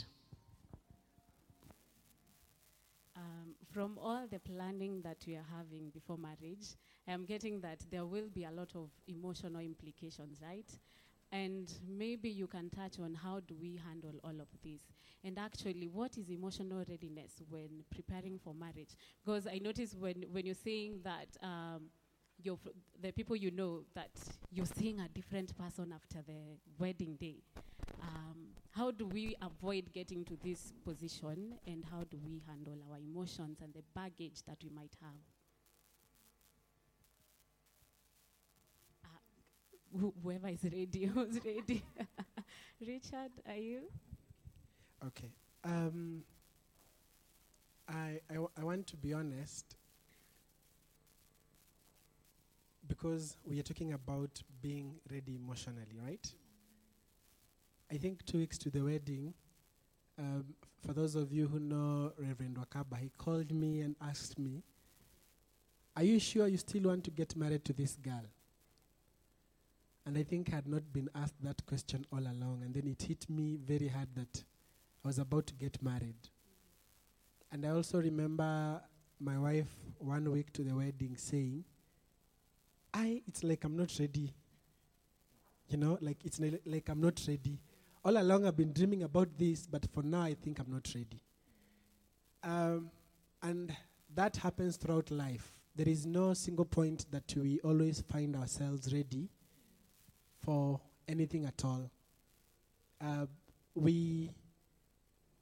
Um, 3.17 3.55
from 3.73 3.99
all 3.99 4.27
the 4.31 4.39
planning 4.39 5.01
that 5.03 5.19
we 5.27 5.35
are 5.35 5.47
having 5.57 5.91
before 5.91 6.19
marriage, 6.19 6.77
I'm 7.09 7.25
getting 7.25 7.61
that 7.63 7.81
there 7.91 8.05
will 8.05 8.29
be 8.29 8.45
a 8.45 8.51
lot 8.51 8.71
of 8.75 8.91
emotional 9.09 9.61
implications, 9.61 10.41
right? 10.43 10.71
And 11.31 11.73
maybe 11.89 12.29
you 12.29 12.47
can 12.47 12.69
touch 12.69 12.99
on 13.01 13.15
how 13.15 13.41
do 13.41 13.55
we 13.61 13.81
handle 13.83 14.21
all 14.23 14.39
of 14.41 14.49
this? 14.63 14.83
And 15.25 15.39
actually, 15.39 15.89
what 15.89 16.19
is 16.19 16.29
emotional 16.29 16.85
readiness 16.87 17.43
when 17.49 17.85
preparing 17.91 18.39
for 18.39 18.53
marriage? 18.53 18.91
Because 19.25 19.47
I 19.47 19.59
notice 19.59 19.95
when, 19.99 20.25
when 20.31 20.45
you're 20.45 20.55
saying 20.55 21.01
that 21.05 21.29
um, 21.43 21.85
fr- 22.45 22.71
the 23.01 23.13
people 23.13 23.37
you 23.37 23.51
know 23.51 23.85
that 23.95 24.11
you're 24.51 24.67
seeing 24.67 25.01
a 25.01 25.09
different 25.09 25.57
person 25.57 25.93
after 25.95 26.19
the 26.27 26.59
wedding 26.79 27.17
day. 27.19 27.37
Um, 28.03 28.49
how 28.73 28.91
do 28.91 29.07
we 29.07 29.37
avoid 29.41 29.93
getting 29.93 30.25
to 30.27 30.37
this 30.43 30.73
position, 30.85 31.59
and 31.67 31.85
how 31.91 32.05
do 32.05 32.19
we 32.25 32.43
handle 32.47 32.79
our 32.91 32.99
emotions 32.99 33.61
and 33.63 33.73
the 33.75 33.83
baggage 33.95 34.43
that 34.47 34.59
we 34.63 34.71
might 34.71 34.95
have? 35.01 35.21
Uh, 39.05 39.09
who- 39.99 40.15
whoever 40.23 40.49
is 40.49 40.65
ready, 40.65 41.05
who's 41.15 41.45
ready? 41.45 41.83
Richard, 42.81 43.33
are 43.47 43.57
you? 43.57 43.91
Okay. 45.05 45.33
Um, 45.65 46.25
I, 47.89 48.21
I, 48.31 48.35
w- 48.35 48.51
I 48.57 48.65
want 48.65 48.87
to 48.89 48.97
be 48.97 49.13
honest 49.13 49.77
because 52.87 53.37
we 53.45 53.59
are 53.59 53.63
talking 53.63 53.93
about 53.93 54.43
being 54.61 54.97
ready 55.11 55.37
emotionally, 55.37 55.99
right? 56.05 56.33
I 57.93 57.99
think 57.99 58.25
two 58.25 58.39
weeks 58.39 58.57
to 58.59 58.71
the 58.71 58.81
wedding, 58.81 59.35
um, 60.19 60.47
for 60.81 60.95
those 60.95 61.15
of 61.15 61.31
you 61.31 61.47
who 61.47 61.61
know 61.61 62.13
Reverend 62.17 62.57
Wakaba, 62.57 62.99
he 62.99 63.11
called 63.19 63.53
me 63.53 63.83
and 63.83 63.97
asked 64.01 64.39
me, 64.39 64.63
Are 65.95 66.03
you 66.03 66.19
sure 66.19 66.49
you 66.49 66.57
still 66.57 66.85
want 66.85 67.05
to 67.05 67.11
get 67.11 67.37
married 67.37 67.67
to 67.67 67.75
this 67.75 67.97
girl? 67.97 68.25
And 70.07 70.17
I 70.17 70.23
think 70.23 70.49
I 70.51 70.57
had 70.57 70.67
not 70.67 70.91
been 70.91 71.11
asked 71.15 71.35
that 71.43 71.67
question 71.67 72.07
all 72.11 72.21
along, 72.21 72.63
and 72.65 72.73
then 72.73 72.89
it 72.89 73.03
hit 73.03 73.29
me 73.29 73.59
very 73.63 73.89
hard 73.89 74.09
that 74.15 74.43
I 75.05 75.09
was 75.09 75.19
about 75.19 75.47
to 75.49 75.55
get 75.55 75.83
married. 75.83 76.17
And 77.53 77.67
I 77.67 77.71
also 77.71 78.01
remember 78.01 78.81
my 79.21 79.39
wife 79.39 79.69
one 79.99 80.31
week 80.33 80.51
to 80.55 80.63
the 80.63 80.75
wedding 80.75 81.19
saying, 81.19 81.63
I, 82.95 83.21
it's 83.29 83.45
like 83.45 83.65
I'm 83.65 83.77
not 83.77 83.93
ready. 84.01 84.33
You 85.69 85.77
know, 85.77 85.99
like 86.01 86.25
it's 86.25 86.41
like 86.65 86.89
I'm 86.89 87.03
not 87.03 87.21
ready. 87.29 87.59
All 88.05 88.17
along 88.17 88.47
I've 88.47 88.57
been 88.57 88.73
dreaming 88.73 89.05
about 89.05 89.29
this, 89.39 89.67
but 89.67 89.87
for 89.93 90.03
now 90.03 90.23
I 90.23 90.35
think 90.35 90.59
I'm 90.59 90.71
not 90.71 90.89
ready. 90.93 91.23
Um, 92.43 92.91
and 93.43 93.75
that 94.15 94.37
happens 94.37 94.77
throughout 94.77 95.11
life. 95.13 95.53
There 95.77 95.89
is 95.89 96.05
no 96.05 96.35
single 96.35 96.65
point 96.65 97.07
that 97.13 97.33
we 97.37 97.61
always 97.61 98.01
find 98.01 98.35
ourselves 98.35 98.93
ready 98.93 99.29
for 100.41 100.81
anything 101.07 101.45
at 101.45 101.65
all. 101.65 101.89
Uh, 103.01 103.27
we 103.75 104.33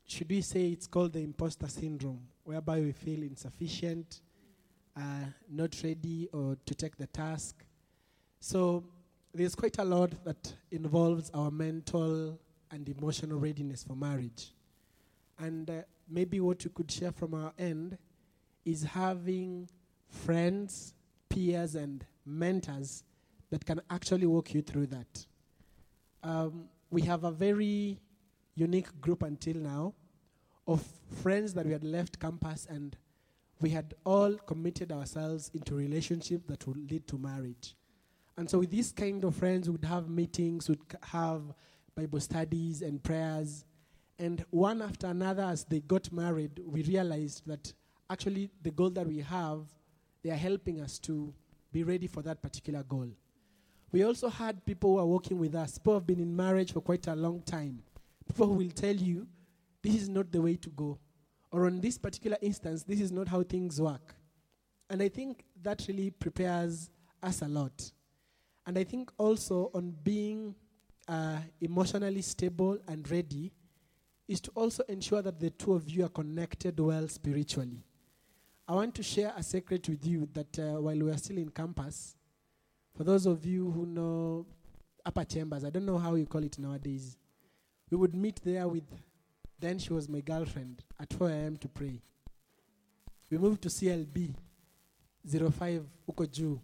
should 0.06 0.28
we 0.28 0.42
say 0.42 0.68
it's 0.68 0.86
called 0.86 1.14
the 1.14 1.20
imposter 1.20 1.68
syndrome, 1.68 2.20
whereby 2.44 2.80
we 2.80 2.92
feel 2.92 3.22
insufficient, 3.22 4.20
uh, 4.96 5.24
not 5.48 5.74
ready, 5.82 6.28
or 6.32 6.56
to 6.66 6.74
take 6.74 6.96
the 6.96 7.06
task. 7.06 7.64
So 8.40 8.84
there's 9.32 9.54
quite 9.54 9.78
a 9.78 9.84
lot 9.84 10.12
that 10.24 10.52
involves 10.70 11.30
our 11.32 11.50
mental 11.50 12.38
and 12.70 12.88
emotional 12.88 13.38
readiness 13.38 13.82
for 13.82 13.96
marriage. 13.96 14.52
And 15.38 15.70
uh, 15.70 15.82
maybe 16.08 16.40
what 16.40 16.64
you 16.64 16.70
could 16.70 16.90
share 16.90 17.12
from 17.12 17.34
our 17.34 17.52
end 17.58 17.96
is 18.64 18.82
having 18.82 19.68
friends, 20.08 20.94
peers, 21.28 21.74
and 21.74 22.04
mentors 22.26 23.04
that 23.50 23.64
can 23.64 23.80
actually 23.90 24.26
walk 24.26 24.54
you 24.54 24.62
through 24.62 24.86
that. 24.88 25.26
Um, 26.22 26.68
we 26.90 27.02
have 27.02 27.24
a 27.24 27.30
very 27.30 27.98
unique 28.54 29.00
group 29.00 29.22
until 29.22 29.56
now 29.56 29.94
of 30.66 30.84
friends 31.22 31.54
that 31.54 31.66
we 31.66 31.72
had 31.72 31.84
left 31.84 32.20
campus 32.20 32.66
and 32.68 32.96
we 33.60 33.70
had 33.70 33.94
all 34.04 34.34
committed 34.46 34.92
ourselves 34.92 35.50
into 35.54 35.74
relationships 35.74 36.44
that 36.48 36.66
would 36.66 36.90
lead 36.90 37.06
to 37.08 37.18
marriage. 37.18 37.74
And 38.36 38.48
so 38.48 38.58
with 38.58 38.70
these 38.70 38.92
kind 38.92 39.22
of 39.24 39.34
friends, 39.34 39.68
we'd 39.68 39.84
have 39.84 40.08
meetings, 40.08 40.68
we'd 40.68 40.78
have 41.02 41.42
Bible 41.94 42.20
studies 42.20 42.82
and 42.82 43.02
prayers. 43.02 43.64
And 44.18 44.44
one 44.50 44.82
after 44.82 45.06
another, 45.06 45.44
as 45.44 45.64
they 45.64 45.80
got 45.80 46.12
married, 46.12 46.60
we 46.64 46.82
realized 46.82 47.46
that 47.46 47.72
actually 48.08 48.50
the 48.62 48.70
goal 48.70 48.90
that 48.90 49.06
we 49.06 49.18
have, 49.20 49.66
they 50.22 50.30
are 50.30 50.36
helping 50.36 50.80
us 50.80 50.98
to 51.00 51.32
be 51.72 51.84
ready 51.84 52.06
for 52.06 52.22
that 52.22 52.42
particular 52.42 52.82
goal. 52.82 53.08
We 53.92 54.04
also 54.04 54.28
had 54.28 54.64
people 54.64 54.92
who 54.92 54.98
are 54.98 55.06
working 55.06 55.38
with 55.38 55.54
us, 55.54 55.78
people 55.78 55.94
who 55.94 55.98
have 55.98 56.06
been 56.06 56.20
in 56.20 56.34
marriage 56.34 56.72
for 56.72 56.80
quite 56.80 57.06
a 57.06 57.14
long 57.14 57.42
time. 57.42 57.82
People 58.28 58.46
who 58.46 58.54
will 58.54 58.70
tell 58.70 58.94
you, 58.94 59.26
this 59.82 59.94
is 59.94 60.08
not 60.08 60.30
the 60.30 60.40
way 60.40 60.56
to 60.56 60.68
go. 60.70 60.98
Or 61.50 61.66
on 61.66 61.80
this 61.80 61.98
particular 61.98 62.36
instance, 62.40 62.84
this 62.84 63.00
is 63.00 63.10
not 63.10 63.26
how 63.26 63.42
things 63.42 63.80
work. 63.80 64.14
And 64.88 65.02
I 65.02 65.08
think 65.08 65.44
that 65.62 65.84
really 65.88 66.10
prepares 66.10 66.90
us 67.22 67.42
a 67.42 67.48
lot. 67.48 67.90
And 68.66 68.78
I 68.78 68.84
think 68.84 69.10
also 69.18 69.70
on 69.74 69.94
being 70.04 70.54
uh, 71.10 71.38
emotionally 71.60 72.22
stable 72.22 72.78
and 72.86 73.10
ready 73.10 73.50
is 74.28 74.40
to 74.40 74.50
also 74.54 74.84
ensure 74.88 75.20
that 75.20 75.40
the 75.40 75.50
two 75.50 75.72
of 75.72 75.90
you 75.90 76.04
are 76.04 76.08
connected 76.08 76.78
well 76.78 77.08
spiritually. 77.08 77.84
I 78.68 78.74
want 78.74 78.94
to 78.94 79.02
share 79.02 79.32
a 79.36 79.42
secret 79.42 79.88
with 79.88 80.06
you 80.06 80.28
that 80.32 80.56
uh, 80.56 80.80
while 80.80 80.96
we 80.96 81.10
are 81.10 81.16
still 81.16 81.38
in 81.38 81.48
campus, 81.48 82.14
for 82.96 83.02
those 83.02 83.26
of 83.26 83.44
you 83.44 83.72
who 83.72 83.86
know 83.86 84.46
upper 85.04 85.24
chambers, 85.24 85.64
I 85.64 85.70
don't 85.70 85.84
know 85.84 85.98
how 85.98 86.14
you 86.14 86.26
call 86.26 86.44
it 86.44 86.56
nowadays, 86.60 87.18
we 87.90 87.96
would 87.96 88.14
meet 88.14 88.40
there 88.44 88.68
with, 88.68 88.84
then 89.58 89.80
she 89.80 89.92
was 89.92 90.08
my 90.08 90.20
girlfriend, 90.20 90.84
at 91.00 91.12
4 91.12 91.28
a.m. 91.28 91.56
to 91.56 91.68
pray. 91.68 92.00
We 93.28 93.38
moved 93.38 93.62
to 93.62 93.68
CLB 93.68 94.32
05 95.28 95.84
Ukoju. 96.08 96.60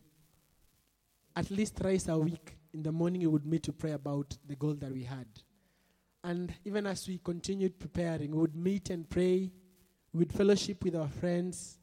At 1.34 1.50
least 1.50 1.74
thrice 1.74 2.06
a 2.06 2.16
week 2.16 2.56
in 2.76 2.82
the 2.82 2.92
morning 2.92 3.22
we 3.22 3.26
would 3.26 3.46
meet 3.46 3.62
to 3.62 3.72
pray 3.72 3.92
about 3.92 4.36
the 4.46 4.54
goal 4.54 4.74
that 4.74 4.92
we 4.92 5.02
had. 5.02 5.26
And 6.22 6.52
even 6.62 6.86
as 6.86 7.08
we 7.08 7.18
continued 7.24 7.78
preparing, 7.78 8.32
we 8.32 8.38
would 8.38 8.54
meet 8.54 8.90
and 8.90 9.08
pray, 9.08 9.50
we 10.12 10.18
would 10.18 10.32
fellowship 10.32 10.84
with 10.84 10.94
our 10.94 11.08
friends 11.08 11.78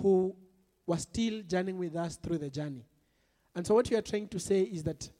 who 0.00 0.36
were 0.86 0.96
still 0.98 1.42
journeying 1.42 1.78
with 1.78 1.96
us 1.96 2.16
through 2.16 2.38
the 2.38 2.48
journey. 2.48 2.84
And 3.56 3.66
so, 3.66 3.74
what 3.74 3.90
we 3.90 3.96
are 3.96 4.02
trying 4.02 4.28
to 4.28 4.38
say 4.38 4.60
is 4.62 4.84
that 4.84 5.10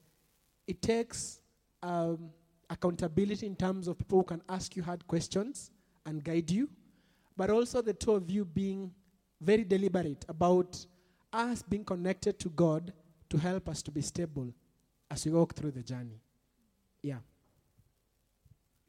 it 0.65 0.81
takes 0.81 1.41
um, 1.83 2.29
accountability 2.69 3.45
in 3.45 3.57
terms 3.57 3.89
of 3.89 3.97
people 3.97 4.19
who 4.19 4.23
can 4.23 4.41
ask 4.47 4.73
you 4.77 4.83
hard 4.83 5.05
questions 5.05 5.71
and 6.05 6.23
guide 6.23 6.49
you, 6.49 6.69
but 7.35 7.49
also 7.49 7.81
the 7.81 7.93
two 7.93 8.13
of 8.13 8.31
you 8.31 8.45
being 8.45 8.91
very 9.41 9.65
deliberate 9.65 10.23
about 10.29 10.85
us 11.33 11.61
being 11.61 11.83
connected 11.83 12.39
to 12.39 12.49
God 12.51 12.93
to 13.29 13.37
help 13.37 13.67
us 13.67 13.81
to 13.81 13.91
be 13.91 14.01
stable 14.01 14.53
as 15.09 15.25
we 15.25 15.31
walk 15.31 15.53
through 15.53 15.71
the 15.71 15.83
journey. 15.83 16.21
Yeah. 17.01 17.15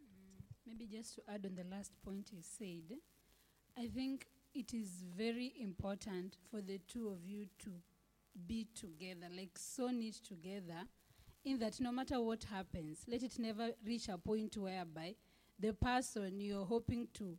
Mm, 0.02 0.42
maybe 0.66 0.86
just 0.86 1.14
to 1.16 1.22
add 1.28 1.46
on 1.46 1.54
the 1.54 1.64
last 1.74 1.92
point 2.04 2.30
he 2.34 2.42
said, 2.42 2.98
I 3.76 3.86
think 3.86 4.26
it 4.54 4.74
is 4.74 5.04
very 5.16 5.52
important 5.60 6.36
for 6.50 6.60
the 6.60 6.80
two 6.88 7.08
of 7.08 7.24
you 7.24 7.46
to 7.60 7.70
be 8.46 8.66
together, 8.74 9.26
like 9.34 9.56
so 9.56 9.88
knit 9.88 10.14
together, 10.14 10.86
in 11.44 11.58
that 11.58 11.80
no 11.80 11.92
matter 11.92 12.20
what 12.20 12.44
happens, 12.44 13.00
let 13.06 13.22
it 13.22 13.38
never 13.38 13.70
reach 13.84 14.08
a 14.08 14.18
point 14.18 14.56
whereby 14.56 15.14
the 15.58 15.72
person 15.72 16.40
you're 16.40 16.64
hoping 16.64 17.08
to 17.14 17.36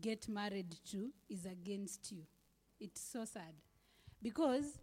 get 0.00 0.28
married 0.28 0.76
to 0.90 1.10
is 1.28 1.46
against 1.46 2.12
you. 2.12 2.22
It's 2.80 3.00
so 3.00 3.24
sad. 3.24 3.54
Because 4.22 4.78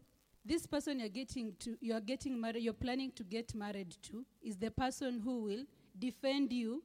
this 0.46 0.66
person 0.66 1.00
you're 1.00 1.10
getting 1.10 1.54
to 1.60 1.78
you're 1.80 2.02
getting 2.02 2.40
married 2.40 2.64
you're 2.64 2.74
planning 2.74 3.12
to 3.12 3.24
get 3.24 3.54
married 3.56 3.96
to 4.02 4.26
is 4.42 4.58
the 4.58 4.72
person 4.72 5.20
who 5.24 5.44
will 5.44 5.64
defend 5.98 6.52
you 6.52 6.84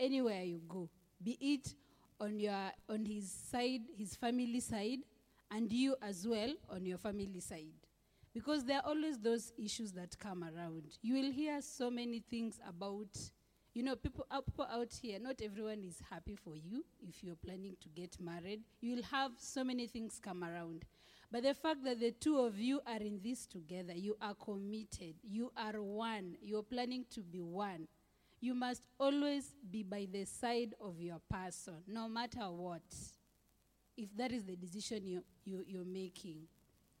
anywhere 0.00 0.42
you 0.42 0.60
go 0.68 0.88
be 1.22 1.38
it 1.40 1.74
on 2.20 2.38
your 2.38 2.70
on 2.88 3.04
his 3.04 3.30
side 3.30 3.82
his 3.96 4.16
family 4.16 4.60
side 4.60 5.00
and 5.54 5.72
you 5.72 5.94
as 6.02 6.26
well 6.26 6.52
on 6.70 6.86
your 6.86 6.98
family 6.98 7.40
side. 7.40 7.74
Because 8.34 8.64
there 8.64 8.78
are 8.78 8.86
always 8.86 9.18
those 9.18 9.52
issues 9.58 9.92
that 9.92 10.18
come 10.18 10.42
around. 10.42 10.96
You 11.02 11.14
will 11.14 11.30
hear 11.30 11.60
so 11.60 11.90
many 11.90 12.20
things 12.20 12.58
about 12.66 13.08
you 13.74 13.82
know 13.82 13.96
people 13.96 14.26
out, 14.30 14.46
people 14.46 14.66
out 14.70 14.92
here 15.00 15.18
not 15.18 15.40
everyone 15.42 15.82
is 15.82 15.96
happy 16.10 16.34
for 16.34 16.56
you 16.56 16.84
if 17.06 17.22
you're 17.22 17.36
planning 17.36 17.76
to 17.82 17.88
get 17.88 18.16
married. 18.20 18.62
You 18.80 18.96
will 18.96 19.02
have 19.04 19.32
so 19.36 19.62
many 19.62 19.86
things 19.86 20.18
come 20.22 20.42
around 20.42 20.84
but 21.32 21.42
the 21.42 21.54
fact 21.54 21.82
that 21.82 21.98
the 21.98 22.12
two 22.12 22.38
of 22.38 22.58
you 22.58 22.80
are 22.86 23.00
in 23.00 23.18
this 23.24 23.46
together 23.46 23.94
you 23.94 24.16
are 24.20 24.34
committed 24.34 25.14
you 25.28 25.50
are 25.56 25.82
one 25.82 26.36
you're 26.42 26.62
planning 26.62 27.04
to 27.10 27.22
be 27.22 27.40
one 27.40 27.88
you 28.42 28.54
must 28.54 28.82
always 28.98 29.54
be 29.70 29.84
by 29.84 30.06
the 30.12 30.24
side 30.24 30.74
of 30.80 31.00
your 31.00 31.20
person, 31.30 31.74
no 31.86 32.08
matter 32.08 32.50
what. 32.50 32.82
if 33.96 34.08
that 34.16 34.32
is 34.32 34.44
the 34.44 34.56
decision 34.56 35.06
you, 35.06 35.22
you, 35.44 35.64
you're 35.66 35.84
making. 35.84 36.38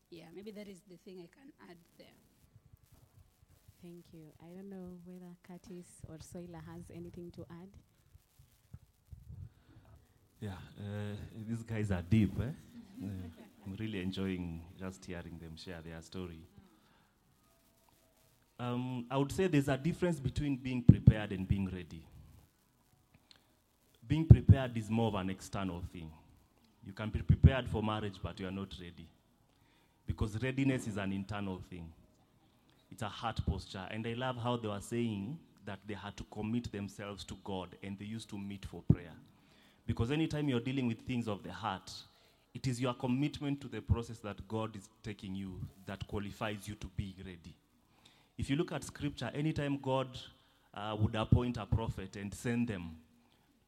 Yeah, 0.08 0.26
maybe 0.34 0.52
that 0.52 0.68
is 0.68 0.82
the 0.88 0.98
thing 0.98 1.18
I 1.18 1.28
can 1.34 1.52
add 1.68 1.78
there. 1.98 2.06
Thank 3.82 4.04
you. 4.12 4.26
I 4.40 4.54
don't 4.54 4.70
know 4.70 4.98
whether 5.04 5.34
Curtis 5.42 5.86
or 6.08 6.18
Soila 6.18 6.62
has 6.72 6.84
anything 6.94 7.32
to 7.32 7.44
add. 7.50 7.70
Yeah, 10.40 10.50
uh, 10.78 11.16
these 11.48 11.64
guys 11.64 11.90
are 11.90 12.02
deep. 12.02 12.32
Eh? 12.40 12.44
Uh, 13.02 13.42
I'm 13.64 13.76
really 13.78 14.00
enjoying 14.00 14.62
just 14.78 15.04
hearing 15.04 15.38
them 15.40 15.56
share 15.56 15.80
their 15.84 16.00
story. 16.02 16.40
Um, 18.58 19.06
I 19.10 19.16
would 19.16 19.32
say 19.32 19.46
there's 19.46 19.68
a 19.68 19.76
difference 19.76 20.20
between 20.20 20.56
being 20.56 20.82
prepared 20.82 21.32
and 21.32 21.46
being 21.46 21.66
ready. 21.66 22.04
Being 24.06 24.26
prepared 24.26 24.76
is 24.76 24.90
more 24.90 25.08
of 25.08 25.14
an 25.14 25.30
external 25.30 25.82
thing. 25.92 26.10
You 26.84 26.92
can 26.92 27.10
be 27.10 27.22
prepared 27.22 27.68
for 27.68 27.82
marriage, 27.82 28.16
but 28.22 28.38
you 28.38 28.46
are 28.46 28.52
not 28.52 28.74
ready. 28.80 29.08
Because 30.06 30.42
readiness 30.42 30.86
is 30.86 30.96
an 30.96 31.12
internal 31.12 31.62
thing, 31.70 31.92
it's 32.90 33.02
a 33.02 33.08
heart 33.08 33.40
posture. 33.46 33.86
And 33.90 34.06
I 34.06 34.14
love 34.14 34.36
how 34.36 34.56
they 34.56 34.68
were 34.68 34.80
saying 34.80 35.38
that 35.64 35.78
they 35.86 35.94
had 35.94 36.16
to 36.16 36.24
commit 36.24 36.70
themselves 36.72 37.24
to 37.24 37.36
God 37.44 37.68
and 37.82 37.98
they 37.98 38.04
used 38.04 38.28
to 38.30 38.38
meet 38.38 38.64
for 38.66 38.82
prayer. 38.92 39.14
Because 39.86 40.10
anytime 40.10 40.48
you're 40.48 40.60
dealing 40.60 40.86
with 40.86 41.00
things 41.00 41.28
of 41.28 41.42
the 41.42 41.52
heart, 41.52 41.90
it 42.54 42.66
is 42.66 42.80
your 42.80 42.94
commitment 42.94 43.60
to 43.62 43.68
the 43.68 43.80
process 43.80 44.18
that 44.18 44.46
God 44.46 44.76
is 44.76 44.88
taking 45.02 45.34
you 45.34 45.60
that 45.86 46.06
qualifies 46.06 46.68
you 46.68 46.74
to 46.76 46.86
be 46.96 47.14
ready. 47.24 47.56
If 48.36 48.50
you 48.50 48.56
look 48.56 48.72
at 48.72 48.84
scripture, 48.84 49.30
anytime 49.34 49.78
God 49.80 50.08
uh, 50.74 50.96
would 50.98 51.14
appoint 51.14 51.56
a 51.56 51.66
prophet 51.66 52.16
and 52.16 52.32
send 52.32 52.68
them 52.68 52.96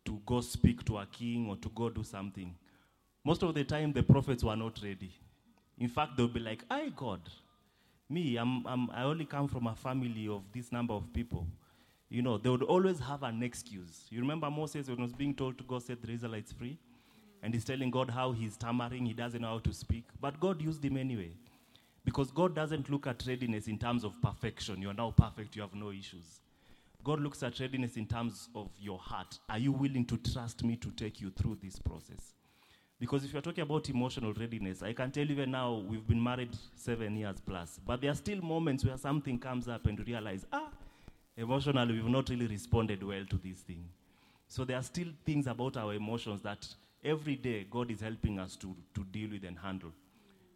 to 0.04 0.20
go 0.26 0.40
speak 0.40 0.84
to 0.84 0.98
a 0.98 1.06
king 1.06 1.48
or 1.48 1.56
to 1.56 1.68
go 1.70 1.88
do 1.88 2.04
something, 2.04 2.54
most 3.24 3.42
of 3.42 3.54
the 3.54 3.64
time 3.64 3.92
the 3.92 4.02
prophets 4.02 4.44
were 4.44 4.56
not 4.56 4.78
ready. 4.82 5.12
In 5.78 5.88
fact, 5.88 6.16
they'll 6.16 6.28
be 6.28 6.40
like, 6.40 6.62
I, 6.70 6.90
God, 6.94 7.20
me, 8.08 8.36
I'm, 8.36 8.66
I'm, 8.66 8.90
I 8.90 9.02
only 9.04 9.24
come 9.24 9.48
from 9.48 9.66
a 9.66 9.74
family 9.74 10.28
of 10.28 10.42
this 10.52 10.70
number 10.70 10.92
of 10.92 11.10
people. 11.12 11.46
You 12.10 12.22
know, 12.22 12.36
they 12.36 12.50
would 12.50 12.62
always 12.62 13.00
have 13.00 13.22
an 13.22 13.42
excuse. 13.42 14.06
You 14.10 14.20
remember 14.20 14.50
Moses 14.50 14.88
when 14.88 14.98
he 14.98 15.02
was 15.02 15.12
being 15.12 15.34
told 15.34 15.56
to 15.58 15.64
go 15.64 15.78
set 15.78 16.02
the 16.02 16.12
Israelites 16.12 16.52
free? 16.52 16.78
And 17.44 17.52
he's 17.52 17.64
telling 17.64 17.90
God 17.90 18.08
how 18.08 18.32
he's 18.32 18.54
stammering, 18.54 19.04
he 19.04 19.12
doesn't 19.12 19.42
know 19.42 19.48
how 19.48 19.58
to 19.58 19.72
speak. 19.74 20.04
But 20.18 20.40
God 20.40 20.62
used 20.62 20.82
him 20.82 20.96
anyway. 20.96 21.32
Because 22.02 22.30
God 22.30 22.54
doesn't 22.54 22.88
look 22.88 23.06
at 23.06 23.22
readiness 23.26 23.68
in 23.68 23.78
terms 23.78 24.02
of 24.02 24.20
perfection. 24.22 24.80
You 24.80 24.88
are 24.88 24.94
now 24.94 25.10
perfect, 25.10 25.54
you 25.54 25.60
have 25.60 25.74
no 25.74 25.90
issues. 25.90 26.40
God 27.04 27.20
looks 27.20 27.42
at 27.42 27.60
readiness 27.60 27.98
in 27.98 28.06
terms 28.06 28.48
of 28.54 28.70
your 28.80 28.98
heart. 28.98 29.38
Are 29.50 29.58
you 29.58 29.72
willing 29.72 30.06
to 30.06 30.16
trust 30.16 30.64
me 30.64 30.76
to 30.76 30.90
take 30.92 31.20
you 31.20 31.30
through 31.30 31.58
this 31.62 31.78
process? 31.78 32.32
Because 32.98 33.24
if 33.24 33.34
you're 33.34 33.42
talking 33.42 33.62
about 33.62 33.90
emotional 33.90 34.32
readiness, 34.32 34.82
I 34.82 34.94
can 34.94 35.10
tell 35.10 35.26
you 35.26 35.32
even 35.32 35.50
now 35.50 35.84
we've 35.86 36.06
been 36.06 36.22
married 36.22 36.56
seven 36.76 37.14
years 37.14 37.36
plus, 37.44 37.78
but 37.86 38.00
there 38.00 38.10
are 38.10 38.14
still 38.14 38.40
moments 38.40 38.86
where 38.86 38.96
something 38.96 39.38
comes 39.38 39.68
up 39.68 39.86
and 39.86 39.98
you 39.98 40.04
realize, 40.06 40.46
ah, 40.50 40.70
emotionally 41.36 41.92
we've 41.92 42.08
not 42.08 42.30
really 42.30 42.46
responded 42.46 43.02
well 43.02 43.26
to 43.28 43.36
this 43.36 43.58
thing. 43.58 43.84
So 44.48 44.64
there 44.64 44.78
are 44.78 44.82
still 44.82 45.08
things 45.26 45.46
about 45.46 45.76
our 45.76 45.92
emotions 45.92 46.40
that 46.42 46.66
every 47.04 47.36
day 47.36 47.66
God 47.70 47.90
is 47.90 48.00
helping 48.00 48.38
us 48.38 48.56
to, 48.56 48.74
to 48.94 49.04
deal 49.04 49.30
with 49.30 49.44
and 49.44 49.58
handle. 49.58 49.92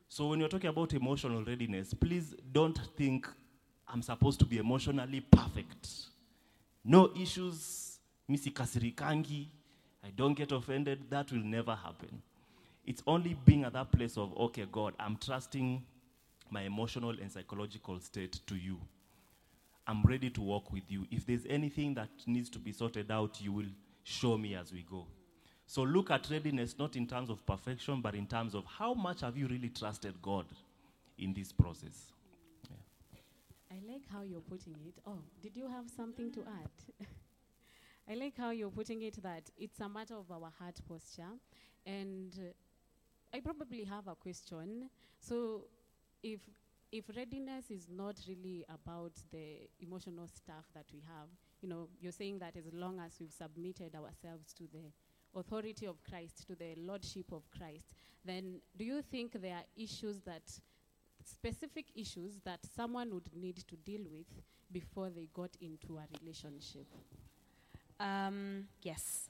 So 0.09 0.29
when 0.29 0.41
you're 0.41 0.49
talking 0.49 0.71
about 0.71 0.95
emotional 0.95 1.45
readiness, 1.45 1.93
please 1.93 2.35
don't 2.53 2.79
think 2.97 3.29
I'm 3.87 4.03
supposed 4.03 4.39
to 4.41 4.47
be 4.47 4.59
emotionally 4.59 5.21
perfect. 5.21 5.89
No 6.85 7.11
issues, 7.21 7.99
misi 8.29 8.51
kasirikangi, 8.51 9.47
I 10.05 10.11
don't 10.17 10.35
get 10.35 10.53
offended, 10.53 11.11
that 11.11 11.31
will 11.31 11.45
never 11.45 11.75
happen. 11.75 12.23
It's 12.87 13.03
only 13.07 13.37
being 13.45 13.65
at 13.65 13.75
that 13.75 13.93
place 13.93 14.17
of, 14.17 14.35
okay, 14.39 14.67
God, 14.71 14.95
I'm 14.99 15.19
trusting 15.19 15.85
my 16.51 16.63
emotional 16.63 17.11
and 17.11 17.31
psychological 17.31 18.01
state 18.01 18.41
to 18.47 18.57
you. 18.57 18.81
I'm 19.87 20.03
ready 20.03 20.31
to 20.31 20.41
walk 20.41 20.73
with 20.73 20.85
you. 20.89 21.07
If 21.11 21.27
there's 21.27 21.45
anything 21.49 21.95
that 21.95 22.09
needs 22.27 22.49
to 22.51 22.59
be 22.59 22.73
sorted 22.73 23.11
out, 23.11 23.41
you 23.41 23.53
will 23.53 23.69
show 24.05 24.39
me 24.39 24.55
as 24.55 24.73
we 24.73 24.87
go. 24.89 25.07
So 25.69 25.83
look 25.83 26.11
at 26.11 26.31
readiness 26.31 26.79
not 26.79 26.97
in 26.97 27.07
terms 27.07 27.29
of 27.29 27.45
perfection, 27.45 28.01
but 28.01 28.15
in 28.15 28.27
terms 28.27 28.55
of 28.55 28.65
how 28.65 28.95
much 28.95 29.21
have 29.21 29.37
you 29.37 29.47
really 29.47 29.69
trusted 29.69 30.15
God 30.23 30.47
in 31.19 31.35
this 31.35 31.53
process. 31.53 32.11
I 33.71 33.75
like 33.87 34.01
how 34.11 34.23
you're 34.23 34.41
putting 34.41 34.77
it. 34.87 34.95
Oh, 35.07 35.19
did 35.43 35.55
you 35.55 35.69
have 35.69 35.85
something 35.95 36.33
to 36.33 36.41
add? 36.41 37.07
I 38.11 38.15
like 38.15 38.35
how 38.39 38.49
you're 38.49 38.71
putting 38.71 39.03
it 39.03 39.23
that 39.23 39.51
it's 39.59 39.79
a 39.81 39.89
matter 39.91 40.15
of 40.15 40.31
our 40.31 40.51
heart 40.59 40.81
posture. 40.89 41.37
And 41.85 42.33
uh, 42.39 43.37
I 43.37 43.41
probably 43.41 43.85
have 43.85 44.09
a 44.09 44.15
question. 44.15 44.89
So, 45.21 45.65
if 46.23 46.41
if 46.91 47.05
readiness 47.15 47.71
is 47.71 47.89
not 47.91 48.17
really 48.27 48.65
about 48.73 49.13
the 49.31 49.69
emotional 49.81 50.29
stuff 50.29 50.65
that 50.75 50.87
we 50.95 51.01
have, 51.01 51.29
you 51.61 51.69
know, 51.69 51.89
you're 52.01 52.13
saying 52.13 52.39
that 52.39 52.57
as 52.57 52.73
long 52.73 52.99
as 53.01 53.13
we've 53.21 53.31
submitted 53.31 53.95
ourselves 53.95 54.55
to 54.55 54.63
the 54.73 54.91
authority 55.35 55.87
of 55.87 56.03
Christ, 56.03 56.47
to 56.47 56.55
the 56.55 56.75
lordship 56.77 57.33
of 57.33 57.43
Christ, 57.57 57.95
then 58.25 58.61
do 58.77 58.85
you 58.85 59.03
think 59.03 59.41
there 59.41 59.55
are 59.55 59.65
issues 59.77 60.21
that, 60.21 60.43
specific 61.25 61.87
issues 61.95 62.39
that 62.45 62.61
someone 62.77 63.13
would 63.13 63.29
need 63.35 63.57
to 63.69 63.77
deal 63.77 64.03
with 64.11 64.27
before 64.73 65.11
they 65.11 65.29
got 65.35 65.51
into 65.61 65.99
a 65.99 66.05
relationship? 66.21 66.87
Um, 68.01 68.65
yes. 68.83 69.29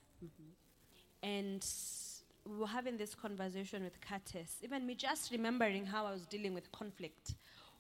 And 1.23 1.65
we 2.45 2.57
were 2.57 2.67
having 2.67 2.97
this 2.97 3.15
conversation 3.15 3.85
with 3.85 4.01
Curtis, 4.01 4.57
even 4.63 4.87
me 4.87 4.95
just 4.95 5.31
remembering 5.31 5.87
how 5.87 6.07
I 6.07 6.13
was 6.13 6.27
dealing 6.27 6.55
with 6.55 6.71
conflict 6.73 7.35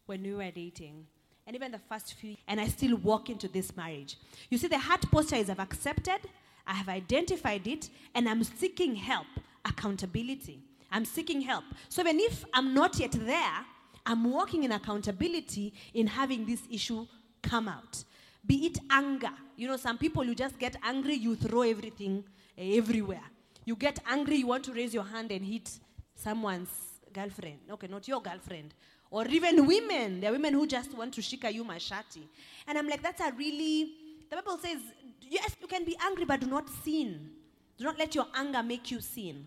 when 0.06 0.22
we 0.22 0.34
were 0.34 0.50
dating. 0.50 1.06
And 1.46 1.56
even 1.56 1.72
the 1.72 1.78
first 1.78 2.14
few, 2.14 2.36
and 2.46 2.60
I 2.60 2.68
still 2.68 2.96
walk 2.96 3.30
into 3.30 3.48
this 3.48 3.74
marriage. 3.74 4.18
You 4.50 4.58
see, 4.58 4.68
the 4.68 4.78
heart 4.78 5.10
posture 5.10 5.36
is 5.36 5.48
I've 5.48 5.60
accepted, 5.60 6.20
I 6.68 6.74
have 6.74 6.88
identified 6.88 7.66
it, 7.66 7.88
and 8.14 8.28
I'm 8.28 8.44
seeking 8.44 8.94
help, 8.94 9.26
accountability. 9.64 10.60
I'm 10.92 11.04
seeking 11.04 11.40
help. 11.40 11.64
So 11.88 12.02
even 12.02 12.20
if 12.20 12.44
I'm 12.54 12.74
not 12.74 12.98
yet 13.00 13.12
there, 13.12 13.64
I'm 14.06 14.30
walking 14.30 14.64
in 14.64 14.72
accountability 14.72 15.72
in 15.94 16.06
having 16.06 16.46
this 16.46 16.62
issue 16.70 17.06
come 17.42 17.68
out. 17.68 18.04
Be 18.46 18.66
it 18.66 18.78
anger. 18.90 19.32
You 19.56 19.68
know, 19.68 19.76
some 19.76 19.98
people, 19.98 20.24
you 20.24 20.34
just 20.34 20.58
get 20.58 20.76
angry, 20.82 21.14
you 21.14 21.36
throw 21.36 21.62
everything 21.62 22.24
uh, 22.56 22.62
everywhere. 22.62 23.24
You 23.64 23.76
get 23.76 23.98
angry, 24.06 24.36
you 24.36 24.46
want 24.46 24.64
to 24.64 24.72
raise 24.72 24.94
your 24.94 25.04
hand 25.04 25.30
and 25.30 25.44
hit 25.44 25.70
someone's 26.14 26.70
girlfriend. 27.12 27.58
Okay, 27.70 27.86
not 27.86 28.06
your 28.08 28.22
girlfriend. 28.22 28.72
Or 29.10 29.26
even 29.26 29.66
women. 29.66 30.20
There 30.20 30.30
are 30.30 30.32
women 30.32 30.54
who 30.54 30.66
just 30.66 30.96
want 30.96 31.14
to 31.14 31.20
shika 31.20 31.52
you 31.52 31.64
mashati. 31.64 32.22
And 32.66 32.78
I'm 32.78 32.88
like, 32.88 33.02
that's 33.02 33.20
a 33.20 33.32
really, 33.32 33.90
the 34.30 34.36
Bible 34.36 34.58
says, 34.58 34.78
yes, 35.20 35.56
you 35.60 35.66
can 35.66 35.84
be 35.84 35.96
angry, 36.04 36.24
but 36.24 36.40
do 36.40 36.46
not 36.46 36.68
sin. 36.84 37.30
Do 37.76 37.84
not 37.84 37.98
let 37.98 38.14
your 38.14 38.26
anger 38.34 38.62
make 38.62 38.90
you 38.90 39.00
sin. 39.00 39.46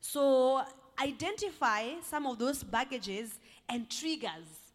So 0.00 0.62
identify 1.00 2.00
some 2.02 2.26
of 2.26 2.38
those 2.38 2.62
baggages 2.62 3.38
and 3.68 3.88
triggers. 3.90 4.72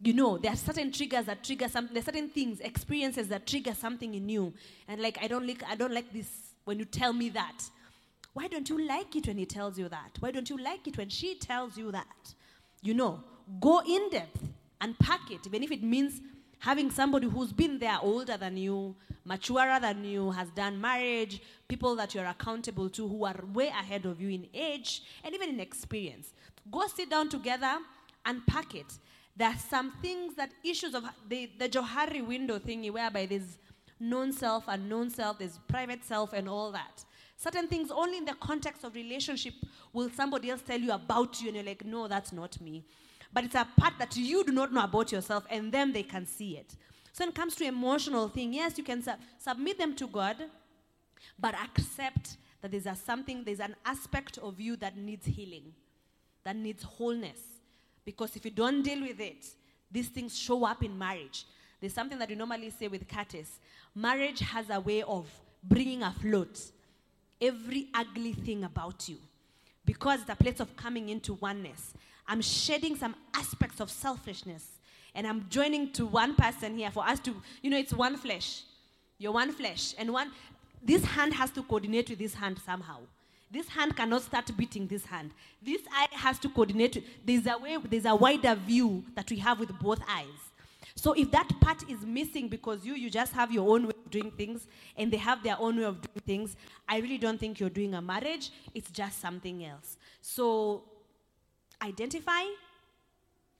You 0.00 0.14
know, 0.14 0.36
there 0.36 0.52
are 0.52 0.56
certain 0.56 0.90
triggers 0.90 1.26
that 1.26 1.44
trigger 1.44 1.68
something. 1.68 1.94
There 1.94 2.02
are 2.02 2.04
certain 2.04 2.28
things, 2.28 2.60
experiences 2.60 3.28
that 3.28 3.46
trigger 3.46 3.74
something 3.74 4.14
in 4.14 4.28
you. 4.28 4.52
And 4.88 5.00
like, 5.00 5.18
I 5.22 5.28
don't 5.28 5.46
like, 5.46 5.62
I 5.68 5.76
don't 5.76 5.94
like 5.94 6.12
this 6.12 6.28
when 6.64 6.78
you 6.78 6.84
tell 6.84 7.12
me 7.12 7.28
that. 7.30 7.62
Why 8.34 8.48
don't 8.48 8.68
you 8.68 8.86
like 8.86 9.14
it 9.14 9.26
when 9.26 9.38
he 9.38 9.46
tells 9.46 9.78
you 9.78 9.88
that? 9.88 10.16
Why 10.20 10.30
don't 10.30 10.48
you 10.48 10.58
like 10.58 10.86
it 10.86 10.96
when 10.96 11.08
she 11.08 11.34
tells 11.34 11.76
you 11.76 11.92
that? 11.92 12.34
You 12.82 12.94
know, 12.94 13.22
go 13.60 13.80
in 13.86 14.10
depth, 14.10 14.42
unpack 14.80 15.30
it, 15.30 15.46
even 15.46 15.62
if 15.62 15.70
it 15.70 15.82
means 15.82 16.20
having 16.62 16.92
somebody 16.92 17.28
who's 17.28 17.52
been 17.52 17.76
there 17.80 17.98
older 18.00 18.36
than 18.36 18.56
you, 18.56 18.94
maturer 19.24 19.80
than 19.80 20.04
you, 20.04 20.30
has 20.30 20.48
done 20.50 20.80
marriage, 20.80 21.42
people 21.66 21.96
that 21.96 22.14
you're 22.14 22.24
accountable 22.24 22.88
to 22.88 23.08
who 23.08 23.24
are 23.24 23.34
way 23.52 23.66
ahead 23.66 24.06
of 24.06 24.20
you 24.20 24.28
in 24.28 24.46
age 24.54 25.02
and 25.24 25.34
even 25.34 25.48
in 25.48 25.58
experience. 25.58 26.32
Go 26.70 26.86
sit 26.86 27.10
down 27.10 27.28
together, 27.28 27.78
unpack 28.24 28.76
it. 28.76 28.86
There 29.36 29.48
are 29.48 29.58
some 29.58 29.90
things 30.00 30.36
that 30.36 30.52
issues 30.62 30.94
of 30.94 31.02
the, 31.28 31.50
the 31.58 31.68
Johari 31.68 32.24
window 32.24 32.60
thingy, 32.60 32.92
whereby 32.92 33.26
there's 33.26 33.58
known 33.98 34.32
self, 34.32 34.62
unknown 34.68 35.10
self, 35.10 35.40
there's 35.40 35.58
private 35.66 36.04
self, 36.04 36.32
and 36.32 36.48
all 36.48 36.70
that. 36.70 37.04
Certain 37.36 37.66
things 37.66 37.90
only 37.90 38.18
in 38.18 38.24
the 38.24 38.34
context 38.34 38.84
of 38.84 38.94
relationship 38.94 39.54
will 39.92 40.10
somebody 40.10 40.50
else 40.50 40.62
tell 40.64 40.78
you 40.78 40.92
about 40.92 41.40
you, 41.40 41.48
and 41.48 41.56
you're 41.56 41.66
like, 41.66 41.84
no, 41.84 42.06
that's 42.06 42.32
not 42.32 42.60
me. 42.60 42.84
But 43.32 43.44
it's 43.44 43.54
a 43.54 43.66
part 43.76 43.94
that 43.98 44.16
you 44.16 44.44
do 44.44 44.52
not 44.52 44.72
know 44.72 44.84
about 44.84 45.10
yourself, 45.10 45.44
and 45.48 45.72
then 45.72 45.92
they 45.92 46.02
can 46.02 46.26
see 46.26 46.56
it. 46.58 46.76
So 47.12 47.24
when 47.24 47.30
it 47.30 47.34
comes 47.34 47.54
to 47.56 47.64
emotional 47.64 48.28
thing, 48.28 48.54
yes, 48.54 48.76
you 48.78 48.84
can 48.84 49.02
submit 49.38 49.78
them 49.78 49.94
to 49.96 50.06
God, 50.06 50.36
but 51.38 51.54
accept 51.54 52.36
that 52.60 52.70
there's 52.70 52.86
a 52.86 52.94
something, 52.94 53.42
there's 53.44 53.60
an 53.60 53.74
aspect 53.84 54.38
of 54.38 54.60
you 54.60 54.76
that 54.76 54.96
needs 54.96 55.26
healing, 55.26 55.72
that 56.44 56.56
needs 56.56 56.82
wholeness. 56.82 57.38
Because 58.04 58.36
if 58.36 58.44
you 58.44 58.50
don't 58.50 58.82
deal 58.82 59.00
with 59.00 59.20
it, 59.20 59.46
these 59.90 60.08
things 60.08 60.36
show 60.38 60.64
up 60.64 60.82
in 60.82 60.98
marriage. 60.98 61.44
There's 61.80 61.92
something 61.94 62.18
that 62.18 62.28
we 62.28 62.34
normally 62.34 62.70
say 62.70 62.88
with 62.88 63.08
Curtis 63.08 63.58
marriage 63.94 64.40
has 64.40 64.70
a 64.70 64.80
way 64.80 65.02
of 65.02 65.26
bringing 65.62 66.02
afloat 66.02 66.60
every 67.40 67.88
ugly 67.94 68.32
thing 68.32 68.64
about 68.64 69.08
you. 69.08 69.18
because 69.84 70.20
it's 70.20 70.30
a 70.30 70.36
place 70.36 70.60
of 70.60 70.74
coming 70.76 71.08
into 71.08 71.34
oneness. 71.34 71.94
I'm 72.32 72.40
shedding 72.40 72.96
some 72.96 73.14
aspects 73.34 73.78
of 73.78 73.90
selfishness 73.90 74.66
and 75.14 75.26
I'm 75.26 75.44
joining 75.50 75.92
to 75.92 76.06
one 76.06 76.34
person 76.34 76.78
here 76.78 76.90
for 76.90 77.06
us 77.06 77.20
to, 77.20 77.36
you 77.60 77.68
know, 77.68 77.76
it's 77.76 77.92
one 77.92 78.16
flesh. 78.16 78.62
You're 79.18 79.32
one 79.32 79.52
flesh. 79.52 79.94
And 79.98 80.10
one, 80.14 80.32
this 80.82 81.04
hand 81.04 81.34
has 81.34 81.50
to 81.50 81.62
coordinate 81.62 82.08
with 82.08 82.18
this 82.18 82.32
hand 82.32 82.58
somehow. 82.64 83.00
This 83.50 83.68
hand 83.68 83.94
cannot 83.94 84.22
start 84.22 84.50
beating 84.56 84.86
this 84.86 85.04
hand. 85.04 85.32
This 85.60 85.82
eye 85.92 86.08
has 86.12 86.38
to 86.38 86.48
coordinate. 86.48 87.04
There's 87.22 87.46
a 87.46 87.58
way, 87.58 87.76
there's 87.84 88.06
a 88.06 88.16
wider 88.16 88.54
view 88.54 89.04
that 89.14 89.30
we 89.30 89.36
have 89.36 89.60
with 89.60 89.78
both 89.78 90.00
eyes. 90.08 90.26
So 90.94 91.12
if 91.12 91.30
that 91.32 91.50
part 91.60 91.82
is 91.90 92.00
missing 92.06 92.48
because 92.48 92.82
you 92.82 92.94
you 92.94 93.10
just 93.10 93.34
have 93.34 93.52
your 93.52 93.68
own 93.68 93.88
way 93.88 93.94
of 94.06 94.10
doing 94.10 94.30
things 94.30 94.66
and 94.96 95.12
they 95.12 95.18
have 95.18 95.42
their 95.42 95.56
own 95.58 95.76
way 95.76 95.84
of 95.84 96.00
doing 96.00 96.22
things, 96.24 96.56
I 96.88 96.96
really 96.96 97.18
don't 97.18 97.38
think 97.38 97.60
you're 97.60 97.68
doing 97.68 97.92
a 97.92 98.00
marriage. 98.00 98.50
It's 98.72 98.90
just 98.90 99.20
something 99.20 99.66
else. 99.66 99.98
So 100.22 100.84
identify, 101.82 102.42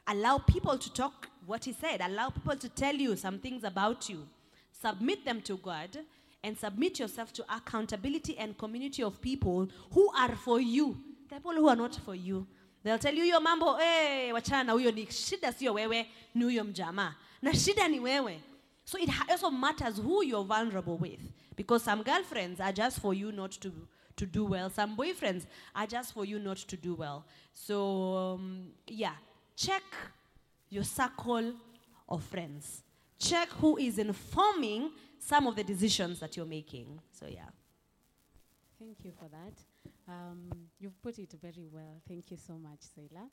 allow 0.07 0.39
people 0.39 0.79
to 0.79 0.93
talk 0.93 1.29
what 1.47 1.65
he 1.65 1.73
said, 1.73 2.01
allow 2.01 2.31
people 2.31 2.57
to 2.57 2.69
tell 2.69 2.95
you 2.95 3.17
some 3.17 3.39
things 3.39 3.65
about 3.65 4.09
you, 4.09 4.27
submit 4.73 5.25
them 5.25 5.41
to 5.43 5.57
God, 5.57 5.99
and 6.45 6.57
submit 6.59 6.99
yourself 6.99 7.33
to 7.33 7.45
accountability 7.55 8.37
and 8.39 8.57
community 8.59 9.03
of 9.03 9.21
people 9.21 9.69
who 9.93 10.11
are 10.17 10.35
for 10.37 10.61
you. 10.61 10.97
The 11.29 11.37
people 11.37 11.53
who 11.53 11.69
are 11.69 11.77
not 11.77 11.95
for 12.05 12.15
you. 12.15 12.47
They'll 12.83 12.99
tell 12.99 13.15
you 13.15 13.23
your 13.23 13.41
mambo, 13.41 13.77
eh, 13.77 14.33
wachana 14.33 14.65
na 14.67 14.73
huyo 14.73 14.91
ni 14.93 15.07
shida 15.07 15.53
sio 15.53 15.75
wewe, 15.75 16.07
ni 16.35 16.45
huyo 16.45 16.65
mjamaa. 16.65 17.15
Na 17.43 17.55
shida 17.55 17.89
ni 17.89 18.01
wewe. 18.01 18.41
So 18.85 18.99
it 18.99 19.09
also 19.31 19.51
matters 19.51 19.99
who 19.99 20.23
you're 20.25 20.45
vulnerable 20.45 20.97
with. 20.97 21.21
Because 21.57 21.85
some 21.85 22.03
girlfriends 22.03 22.61
are 22.61 22.73
just 22.73 22.99
for 23.01 23.15
you 23.15 23.31
not 23.31 23.53
to, 23.61 23.71
to 24.17 24.27
do 24.27 24.45
well. 24.45 24.71
Some 24.71 24.97
boyfriends 24.97 25.47
are 25.75 25.87
just 25.87 26.13
for 26.13 26.25
you 26.25 26.39
not 26.39 26.59
to 26.59 26.77
do 26.77 26.95
well. 26.95 27.25
So, 27.53 28.15
um, 28.17 28.69
yeah, 28.87 29.15
check 29.57 29.83
your 30.69 30.85
circle 30.85 31.53
of 32.09 32.23
friends. 32.25 32.83
Check 33.19 33.49
who 33.51 33.77
is 33.77 33.99
informing 33.99 34.91
some 35.19 35.47
of 35.47 35.57
the 35.57 35.65
decisions 35.65 36.21
that 36.21 36.37
you're 36.37 36.47
making. 36.47 37.01
So, 37.13 37.27
yeah. 37.27 37.49
Thank 38.79 39.05
you 39.05 39.13
for 39.13 39.29
that. 39.29 39.55
Um, 40.09 40.51
you've 40.81 41.01
put 41.03 41.19
it 41.19 41.33
very 41.41 41.69
well. 41.71 42.01
Thank 42.09 42.31
you 42.31 42.37
so 42.37 42.59
much, 42.59 42.81
Seila. 42.81 43.29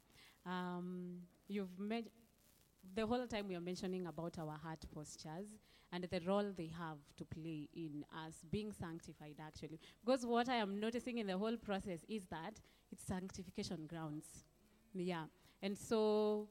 Um, 0.46 1.18
you've 1.48 1.80
made 1.80 2.10
the 2.96 3.06
whole 3.06 3.26
time 3.28 3.48
we 3.48 3.56
are 3.56 3.62
mentioning 3.62 4.06
about 4.08 4.38
our 4.40 4.58
heart 4.58 4.80
postures 4.94 5.48
and 5.92 6.04
the 6.04 6.20
role 6.28 6.52
they 6.56 6.70
have 6.78 6.98
to 7.18 7.26
play 7.26 7.68
in 7.76 8.06
us 8.26 8.36
being 8.50 8.72
sanctified, 8.72 9.36
actually. 9.46 9.80
Because 10.06 10.26
what 10.26 10.50
I 10.50 10.56
am 10.56 10.80
noticing 10.80 11.18
in 11.18 11.28
the 11.28 11.38
whole 11.38 11.58
process 11.58 12.02
is 12.08 12.26
that 12.28 12.60
it's 12.92 13.04
sanctification 13.04 13.88
grounds. 13.88 14.26
Yeah. 14.94 15.26
And 15.62 15.78
so 15.78 16.48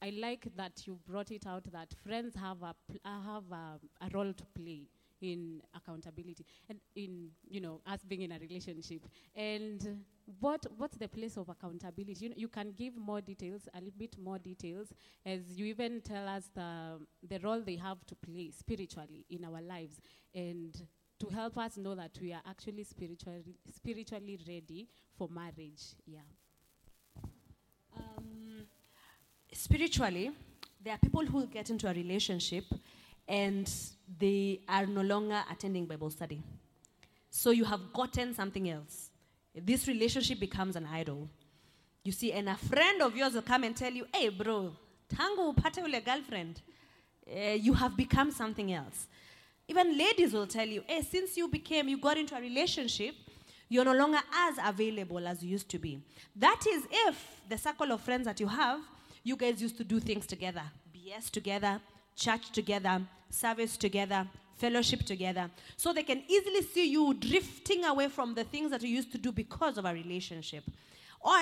I 0.00 0.10
like 0.10 0.48
that 0.56 0.86
you 0.86 0.98
brought 1.06 1.30
it 1.30 1.46
out 1.46 1.64
that 1.72 1.94
friends 2.06 2.34
have 2.36 2.62
a, 2.62 2.74
pl- 2.88 3.00
have 3.04 3.50
a, 3.52 3.80
a 4.00 4.08
role 4.12 4.32
to 4.32 4.44
play 4.54 4.82
in 5.20 5.60
accountability 5.74 6.44
and 6.68 6.78
in 6.94 7.28
you 7.48 7.60
know 7.60 7.80
us 7.86 8.00
being 8.06 8.22
in 8.22 8.32
a 8.32 8.38
relationship. 8.38 9.02
And 9.34 10.04
what 10.40 10.66
what's 10.76 10.96
the 10.96 11.08
place 11.08 11.36
of 11.36 11.48
accountability? 11.48 12.24
You, 12.24 12.28
know, 12.30 12.34
you 12.36 12.48
can 12.48 12.72
give 12.72 12.96
more 12.96 13.20
details 13.20 13.68
a 13.74 13.78
little 13.78 13.98
bit 13.98 14.16
more 14.18 14.38
details 14.38 14.88
as 15.24 15.40
you 15.58 15.66
even 15.66 16.00
tell 16.00 16.28
us 16.28 16.50
the 16.54 16.98
the 17.28 17.38
role 17.40 17.60
they 17.60 17.76
have 17.76 18.04
to 18.06 18.14
play 18.14 18.50
spiritually 18.50 19.24
in 19.30 19.44
our 19.44 19.60
lives. 19.60 20.00
And 20.34 20.80
to 21.20 21.28
help 21.28 21.58
us 21.58 21.76
know 21.76 21.94
that 21.96 22.16
we 22.20 22.32
are 22.32 22.42
actually 22.48 22.84
spiritually 22.84 23.56
spiritually 23.74 24.38
ready 24.46 24.88
for 25.16 25.28
marriage 25.28 25.94
yeah. 26.06 26.20
Um, 27.96 28.66
spiritually, 29.52 30.30
there 30.82 30.94
are 30.94 30.98
people 30.98 31.26
who 31.26 31.46
get 31.46 31.70
into 31.70 31.88
a 31.88 31.92
relationship 31.92 32.64
and 33.28 33.70
they 34.18 34.60
are 34.68 34.86
no 34.86 35.02
longer 35.02 35.42
attending 35.50 35.84
Bible 35.86 36.10
study. 36.10 36.42
So 37.30 37.50
you 37.50 37.64
have 37.64 37.92
gotten 37.92 38.34
something 38.34 38.68
else. 38.70 39.10
This 39.54 39.86
relationship 39.86 40.40
becomes 40.40 40.76
an 40.76 40.86
idol. 40.86 41.28
You 42.04 42.12
see, 42.12 42.32
and 42.32 42.48
a 42.48 42.56
friend 42.56 43.02
of 43.02 43.16
yours 43.16 43.34
will 43.34 43.42
come 43.42 43.64
and 43.64 43.76
tell 43.76 43.92
you, 43.92 44.06
hey, 44.14 44.30
bro, 44.30 44.72
tangu 45.14 45.54
upate 45.54 45.82
ule 45.82 46.00
girlfriend, 46.00 46.62
uh, 47.30 47.50
you 47.50 47.74
have 47.74 47.96
become 47.96 48.30
something 48.30 48.72
else. 48.72 49.06
Even 49.68 49.98
ladies 49.98 50.32
will 50.32 50.46
tell 50.46 50.66
you, 50.66 50.82
hey, 50.86 51.02
since 51.02 51.36
you 51.36 51.48
became, 51.48 51.88
you 51.88 51.98
got 51.98 52.16
into 52.16 52.34
a 52.34 52.40
relationship, 52.40 53.14
you're 53.68 53.84
no 53.84 53.92
longer 53.92 54.20
as 54.34 54.54
available 54.64 55.26
as 55.28 55.42
you 55.42 55.50
used 55.50 55.68
to 55.68 55.78
be. 55.78 56.00
That 56.34 56.64
is 56.66 56.84
if 56.90 57.42
the 57.48 57.58
circle 57.58 57.92
of 57.92 58.00
friends 58.00 58.24
that 58.24 58.40
you 58.40 58.48
have, 58.48 58.80
you 59.22 59.36
guys 59.36 59.60
used 59.60 59.76
to 59.76 59.84
do 59.84 60.00
things 60.00 60.26
together, 60.26 60.62
BS 60.94 61.30
together, 61.30 61.80
church 62.18 62.50
together, 62.50 63.00
service 63.30 63.76
together, 63.76 64.26
fellowship 64.56 65.04
together. 65.04 65.48
So 65.76 65.92
they 65.92 66.02
can 66.02 66.22
easily 66.28 66.62
see 66.62 66.90
you 66.90 67.14
drifting 67.14 67.84
away 67.84 68.08
from 68.08 68.34
the 68.34 68.44
things 68.44 68.70
that 68.72 68.82
you 68.82 68.88
used 68.88 69.12
to 69.12 69.18
do 69.18 69.32
because 69.32 69.78
of 69.78 69.84
a 69.84 69.92
relationship. 69.92 70.64
Or, 71.20 71.38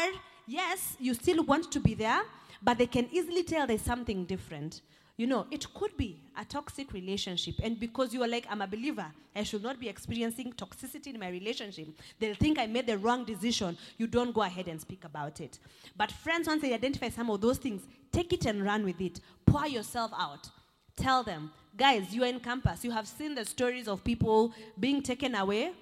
yes, 0.47 0.97
you 1.01 1.15
still 1.15 1.43
want 1.45 1.73
to 1.73 1.81
be 1.81 1.95
there, 1.95 2.23
but 2.63 2.79
they 2.79 2.87
can 2.87 3.09
easily 3.11 3.43
tell 3.43 3.67
there's 3.67 3.83
something 3.83 4.25
different. 4.27 4.83
You 5.17 5.27
know, 5.27 5.47
it 5.51 5.73
could 5.73 5.97
be 5.97 6.21
a 6.39 6.45
toxic 6.45 6.93
relationship. 6.93 7.55
And 7.63 7.81
because 7.81 8.13
you 8.13 8.23
are 8.23 8.29
like, 8.29 8.47
I'm 8.51 8.61
a 8.61 8.67
believer, 8.67 9.07
I 9.35 9.45
should 9.45 9.63
not 9.63 9.81
be 9.81 9.89
experiencing 9.89 10.53
toxicity 10.53 11.07
in 11.07 11.19
my 11.19 11.31
relationship. 11.31 11.89
They'll 12.19 12.35
think 12.35 12.59
I 12.59 12.67
made 12.67 12.87
the 12.87 12.99
wrong 12.99 13.25
decision. 13.25 13.79
You 13.97 14.09
don't 14.09 14.35
go 14.35 14.43
ahead 14.43 14.69
and 14.69 14.79
speak 14.79 15.05
about 15.05 15.41
it. 15.41 15.59
But 15.97 16.13
friends, 16.13 16.47
once 16.47 16.61
they 16.61 16.75
identify 16.75 17.09
some 17.09 17.31
of 17.31 17.41
those 17.41 17.57
things, 17.57 17.83
take 18.13 18.35
it 18.35 18.45
and 18.45 18.63
run 18.63 18.85
with 18.85 19.01
it. 19.01 19.21
Pour 19.47 19.67
yourself 19.67 20.11
out. 20.19 20.51
Tell 20.97 21.23
them, 21.23 21.53
guys, 21.77 22.13
you 22.15 22.25
are 22.25 22.27
in 22.27 22.41
campus. 22.41 22.83
You 22.83 22.91
have 22.91 23.07
seen 23.07 23.35
the 23.35 23.45
stories 23.45 23.87
of 23.87 24.03
people 24.03 24.53
being 24.81 25.03
taken 25.03 25.35
away, 25.35 25.73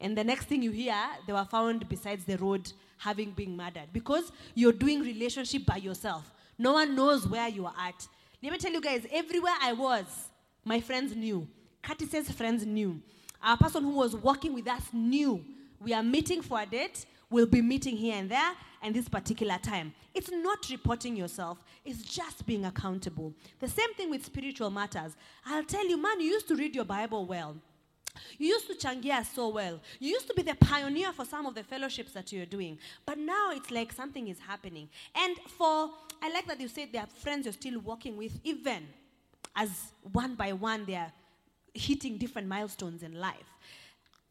and 0.00 0.18
the 0.18 0.24
next 0.24 0.46
thing 0.46 0.62
you 0.62 0.72
hear, 0.72 0.96
they 1.26 1.32
were 1.32 1.44
found 1.44 1.88
besides 1.88 2.24
the 2.24 2.36
road 2.36 2.72
having 2.98 3.30
been 3.30 3.56
murdered 3.56 3.88
because 3.92 4.32
you're 4.54 4.72
doing 4.72 5.02
relationship 5.02 5.64
by 5.64 5.76
yourself. 5.76 6.32
No 6.58 6.72
one 6.72 6.96
knows 6.96 7.28
where 7.28 7.48
you 7.48 7.66
are 7.66 7.74
at. 7.78 8.06
Let 8.42 8.52
me 8.52 8.58
tell 8.58 8.72
you 8.72 8.80
guys, 8.80 9.06
everywhere 9.12 9.54
I 9.62 9.72
was, 9.72 10.04
my 10.64 10.80
friends 10.80 11.14
knew. 11.14 11.46
Curtis's 11.82 12.30
friends 12.30 12.66
knew. 12.66 13.00
Our 13.42 13.56
person 13.56 13.84
who 13.84 13.90
was 13.90 14.16
working 14.16 14.52
with 14.52 14.66
us 14.66 14.82
knew. 14.92 15.44
We 15.80 15.92
are 15.92 16.02
meeting 16.02 16.42
for 16.42 16.60
a 16.60 16.66
date. 16.66 17.06
We'll 17.30 17.46
be 17.46 17.60
meeting 17.60 17.96
here 17.96 18.16
and 18.16 18.30
there 18.30 18.52
and 18.82 18.94
this 18.94 19.08
particular 19.08 19.58
time. 19.58 19.92
It's 20.14 20.30
not 20.30 20.68
reporting 20.70 21.16
yourself, 21.16 21.58
it's 21.84 22.02
just 22.02 22.46
being 22.46 22.64
accountable. 22.64 23.34
The 23.58 23.68
same 23.68 23.92
thing 23.94 24.10
with 24.10 24.24
spiritual 24.24 24.70
matters. 24.70 25.16
I'll 25.44 25.64
tell 25.64 25.86
you, 25.86 26.00
man, 26.00 26.20
you 26.20 26.28
used 26.28 26.48
to 26.48 26.56
read 26.56 26.74
your 26.74 26.84
Bible 26.84 27.26
well. 27.26 27.56
You 28.38 28.48
used 28.48 28.66
to 28.68 28.74
changia 28.74 29.24
so 29.24 29.48
well. 29.48 29.80
You 29.98 30.10
used 30.10 30.26
to 30.28 30.34
be 30.34 30.42
the 30.42 30.54
pioneer 30.54 31.12
for 31.12 31.24
some 31.24 31.46
of 31.46 31.54
the 31.54 31.62
fellowships 31.62 32.12
that 32.12 32.32
you're 32.32 32.46
doing. 32.46 32.78
But 33.04 33.18
now 33.18 33.50
it's 33.50 33.70
like 33.70 33.92
something 33.92 34.28
is 34.28 34.38
happening. 34.38 34.88
And 35.14 35.36
for, 35.58 35.90
I 36.22 36.32
like 36.32 36.46
that 36.46 36.60
you 36.60 36.68
said 36.68 36.88
there 36.92 37.02
are 37.02 37.08
friends 37.22 37.44
you're 37.46 37.52
still 37.52 37.80
working 37.80 38.16
with, 38.16 38.38
even 38.44 38.86
as 39.54 39.92
one 40.12 40.34
by 40.34 40.52
one 40.52 40.84
they're 40.86 41.12
hitting 41.74 42.18
different 42.18 42.48
milestones 42.48 43.02
in 43.02 43.18
life. 43.18 43.52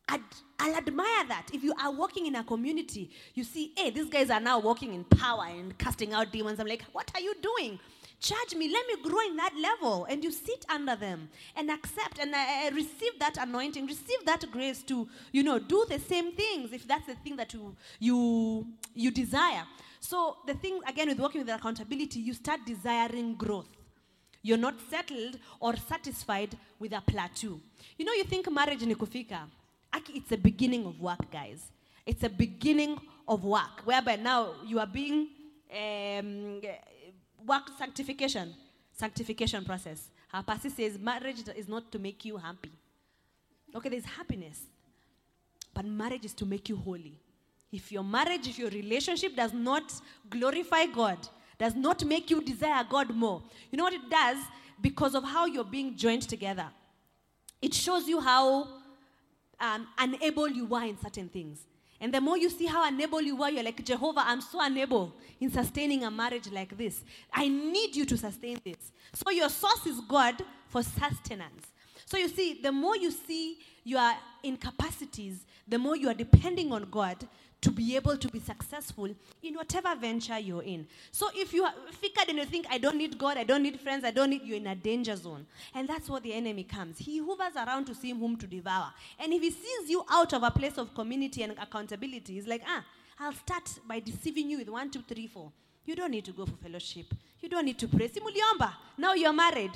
I'd, 0.08 0.22
I'll 0.60 0.76
admire 0.76 1.28
that. 1.28 1.48
If 1.54 1.64
you 1.64 1.74
are 1.82 1.92
working 1.92 2.28
in 2.28 2.36
a 2.36 2.44
community, 2.44 3.10
you 3.34 3.44
see, 3.44 3.74
hey, 3.76 3.90
these 3.90 4.10
guys 4.10 4.30
are 4.30 4.40
now 4.40 4.60
walking 4.60 4.94
in 4.94 5.04
power 5.04 5.46
and 5.48 5.78
casting 5.78 6.14
out 6.14 6.32
demons. 6.32 6.60
I'm 6.60 6.68
like, 6.68 6.84
what 6.92 7.12
are 7.16 7.22
you 7.22 7.34
doing? 7.42 7.80
Charge 8.20 8.56
me, 8.56 8.72
let 8.72 8.88
me 8.88 9.10
grow 9.10 9.20
in 9.28 9.36
that 9.36 9.54
level. 9.60 10.06
And 10.06 10.24
you 10.24 10.32
sit 10.32 10.66
under 10.70 10.96
them 10.96 11.30
and 11.56 11.70
accept 11.70 12.20
and 12.20 12.34
uh, 12.34 12.74
receive 12.74 13.20
that 13.20 13.38
anointing, 13.38 13.86
receive 13.86 14.26
that 14.26 14.50
grace 14.52 14.84
to, 14.84 15.08
you 15.32 15.44
know, 15.44 15.60
do 15.60 15.86
the 15.90 16.00
same 16.00 16.32
things 16.32 16.72
if 16.72 16.88
that's 16.88 17.08
the 17.08 17.16
thing 17.16 17.36
that 17.36 17.54
you, 17.54 17.76
you, 18.00 18.68
you 18.94 19.12
desire. 19.12 19.64
So 20.00 20.38
the 20.46 20.54
thing, 20.54 20.80
again, 20.88 21.10
with 21.10 21.20
working 21.20 21.42
with 21.42 21.50
accountability, 21.50 22.20
you 22.20 22.34
start 22.34 22.62
desiring 22.66 23.36
growth. 23.36 23.68
You're 24.44 24.58
not 24.58 24.76
settled 24.90 25.40
or 25.60 25.76
satisfied 25.76 26.56
with 26.80 26.94
a 26.94 27.02
plateau. 27.02 27.60
You 27.98 28.06
know, 28.06 28.14
you 28.14 28.24
think 28.24 28.50
marriage 28.52 28.86
ni 28.86 28.94
kufika. 28.94 29.40
It's 30.10 30.32
a 30.32 30.38
beginning 30.38 30.86
of 30.86 31.00
work, 31.00 31.32
guys. 31.32 31.72
It's 32.06 32.24
a 32.24 32.30
beginning 32.30 33.00
of 33.28 33.44
work, 33.44 33.82
whereby 33.84 34.16
now 34.18 34.56
you 34.66 34.80
are 34.80 34.88
being 34.88 35.30
um, 35.72 36.62
work 37.46 37.70
sanctification, 37.78 38.54
sanctification 38.92 39.66
process. 39.66 40.10
Our 40.34 40.44
pastor 40.44 40.70
says 40.70 41.00
marriage 41.00 41.44
is 41.56 41.68
not 41.68 41.92
to 41.92 42.00
make 42.00 42.26
you 42.26 42.38
happy. 42.38 42.72
Okay, 43.76 43.90
there's 43.90 44.06
happiness, 44.06 44.62
but 45.74 45.86
marriage 45.86 46.26
is 46.26 46.34
to 46.36 46.46
make 46.46 46.70
you 46.70 46.78
holy. 46.78 47.20
If 47.72 47.92
your 47.92 48.04
marriage, 48.04 48.48
if 48.48 48.58
your 48.58 48.70
relationship 48.70 49.36
does 49.36 49.54
not 49.54 49.94
glorify 50.30 50.86
God, 50.86 51.18
does 51.58 51.76
not 51.76 52.06
make 52.06 52.30
you 52.30 52.42
desire 52.42 52.86
God 52.90 53.14
more, 53.16 53.42
you 53.72 53.78
know 53.78 53.84
what 53.86 53.94
it 53.94 54.10
does? 54.10 54.38
Because 54.80 55.16
of 55.16 55.24
how 55.24 55.46
you're 55.46 55.64
being 55.64 55.96
joined 55.96 56.24
together, 56.24 56.68
it 57.62 57.74
shows 57.74 58.08
you 58.08 58.22
how 58.22 58.68
um, 59.60 59.88
unable 59.98 60.48
you 60.48 60.74
are 60.74 60.86
in 60.86 60.98
certain 61.00 61.30
things. 61.30 61.66
And 62.00 62.14
the 62.14 62.20
more 62.20 62.38
you 62.38 62.50
see 62.50 62.66
how 62.66 62.88
unable 62.88 63.22
you 63.22 63.42
are, 63.42 63.50
you're 63.50 63.64
like, 63.64 63.84
Jehovah, 63.84 64.24
I'm 64.26 64.42
so 64.42 64.60
unable 64.62 65.16
in 65.40 65.50
sustaining 65.50 66.04
a 66.04 66.12
marriage 66.12 66.52
like 66.52 66.78
this. 66.78 67.04
I 67.34 67.48
need 67.48 67.96
you 67.96 68.06
to 68.06 68.18
sustain 68.18 68.60
this. 68.64 68.92
So 69.14 69.32
your 69.32 69.50
source 69.50 69.86
is 69.86 70.02
God 70.02 70.36
for 70.68 70.84
sustenance. 70.84 71.68
So 72.06 72.18
you 72.18 72.30
see, 72.30 72.62
the 72.62 72.72
more 72.72 72.96
you 72.96 73.12
see 73.12 73.58
your 73.84 74.14
incapacities, 74.44 75.46
the 75.68 75.78
more 75.80 75.96
you 75.96 76.08
are 76.08 76.14
depending 76.14 76.72
on 76.72 76.88
God 76.92 77.28
to 77.62 77.72
be 77.72 77.96
able 77.96 78.16
to 78.16 78.28
be 78.28 78.40
successful 78.40 79.10
in 79.42 79.56
whatever 79.56 79.96
venture 79.96 80.38
you're 80.38 80.62
in. 80.62 80.86
So 81.12 81.30
if 81.34 81.52
you 81.52 81.64
are 81.64 81.74
figured 81.94 82.30
and 82.30 82.38
you 82.38 82.46
think, 82.46 82.68
I 82.70 82.78
don't 82.78 82.96
need 82.96 83.18
God, 83.18 83.38
I 83.38 83.44
don't 83.44 83.64
need 83.64 83.80
friends, 83.80 84.04
I 84.04 84.12
don't 84.12 84.30
need, 84.30 84.44
you're 84.44 84.58
in 84.58 84.68
a 84.68 84.76
danger 84.76 85.16
zone. 85.16 85.48
And 85.74 85.90
that's 85.90 86.08
what 86.08 86.22
the 86.22 86.34
enemy 86.34 86.64
comes. 86.64 87.00
He 87.00 87.18
hovers 87.18 87.56
around 87.56 87.86
to 87.86 87.96
see 87.96 88.12
whom 88.12 88.38
to 88.38 88.46
devour. 88.46 88.94
And 89.18 89.34
if 89.34 89.42
he 89.42 89.50
sees 89.50 89.90
you 89.90 90.06
out 90.12 90.32
of 90.34 90.44
a 90.44 90.52
place 90.52 90.78
of 90.78 90.94
community 90.94 91.42
and 91.42 91.54
accountability, 91.54 92.36
he's 92.36 92.46
like, 92.46 92.62
ah, 92.68 92.86
I'll 93.20 93.34
start 93.34 93.68
by 93.88 94.00
deceiving 94.00 94.50
you 94.52 94.60
with 94.60 94.70
one, 94.70 94.92
two, 94.92 95.02
three, 95.08 95.26
four. 95.26 95.52
You 95.86 95.96
don't 95.96 96.12
need 96.12 96.26
to 96.26 96.34
go 96.34 96.46
for 96.46 96.58
fellowship. 96.58 97.14
You 97.40 97.50
don't 97.50 97.66
need 97.66 97.80
to 97.80 97.88
pray. 97.88 98.10
Simuliomba. 98.10 98.74
Now 98.98 99.14
you're 99.14 99.34
married. 99.34 99.72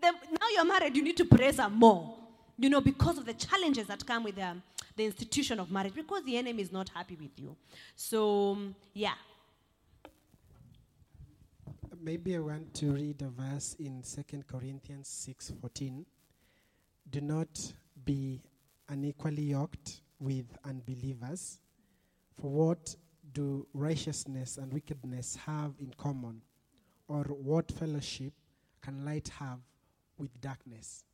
The, 0.00 0.12
now 0.12 0.46
you're 0.54 0.64
married, 0.64 0.96
you 0.96 1.02
need 1.02 1.16
to 1.16 1.24
pray 1.24 1.52
some 1.52 1.74
more. 1.74 2.16
You 2.56 2.70
know, 2.70 2.80
because 2.80 3.18
of 3.18 3.24
the 3.24 3.34
challenges 3.34 3.86
that 3.86 4.04
come 4.04 4.24
with 4.24 4.38
um, 4.38 4.62
the 4.96 5.04
institution 5.04 5.60
of 5.60 5.70
marriage, 5.70 5.94
because 5.94 6.24
the 6.24 6.36
enemy 6.36 6.62
is 6.62 6.72
not 6.72 6.88
happy 6.88 7.16
with 7.20 7.38
you. 7.38 7.56
So, 7.94 8.52
um, 8.52 8.74
yeah. 8.94 9.14
Maybe 12.00 12.36
I 12.36 12.38
want 12.38 12.74
to 12.74 12.92
read 12.92 13.22
a 13.22 13.28
verse 13.28 13.76
in 13.78 14.02
2 14.02 14.42
Corinthians 14.46 15.08
6:14. 15.08 16.04
Do 17.10 17.20
not 17.20 17.72
be 18.04 18.40
unequally 18.88 19.42
yoked 19.42 20.00
with 20.20 20.46
unbelievers. 20.64 21.58
For 22.40 22.50
what 22.50 22.94
do 23.32 23.66
righteousness 23.72 24.58
and 24.58 24.72
wickedness 24.72 25.36
have 25.46 25.72
in 25.80 25.92
common? 25.96 26.40
Or 27.08 27.24
what 27.24 27.70
fellowship 27.72 28.32
can 28.80 29.04
light 29.04 29.28
have 29.38 29.58
with 30.18 30.40
darkness? 30.40 31.04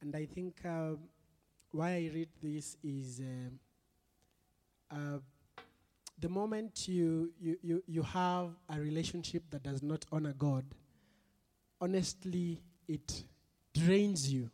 And 0.00 0.14
I 0.14 0.26
think 0.26 0.56
uh, 0.64 0.92
why 1.70 1.90
I 1.90 2.10
read 2.12 2.28
this 2.42 2.76
is 2.82 3.20
um 3.20 3.58
uh, 4.90 5.18
the 6.18 6.28
moment 6.28 6.88
you, 6.88 7.30
you, 7.40 7.58
you, 7.62 7.82
you 7.86 8.02
have 8.02 8.50
a 8.70 8.80
relationship 8.80 9.42
that 9.50 9.62
does 9.62 9.82
not 9.82 10.04
honor 10.10 10.32
God, 10.32 10.64
honestly, 11.80 12.62
it 12.88 13.24
drains 13.74 14.32
you 14.32 14.50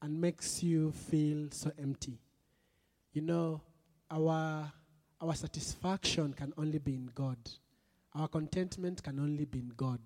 and 0.00 0.20
makes 0.20 0.62
you 0.62 0.92
feel 0.92 1.48
so 1.50 1.72
empty. 1.80 2.18
You 3.12 3.22
know, 3.22 3.60
our, 4.10 4.70
our 5.20 5.34
satisfaction 5.34 6.32
can 6.32 6.52
only 6.56 6.78
be 6.78 6.94
in 6.94 7.10
God, 7.14 7.38
our 8.14 8.28
contentment 8.28 9.02
can 9.02 9.18
only 9.18 9.44
be 9.44 9.58
in 9.60 9.72
God. 9.76 10.00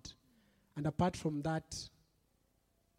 And 0.77 0.87
apart 0.87 1.17
from 1.17 1.43
that, 1.43 1.77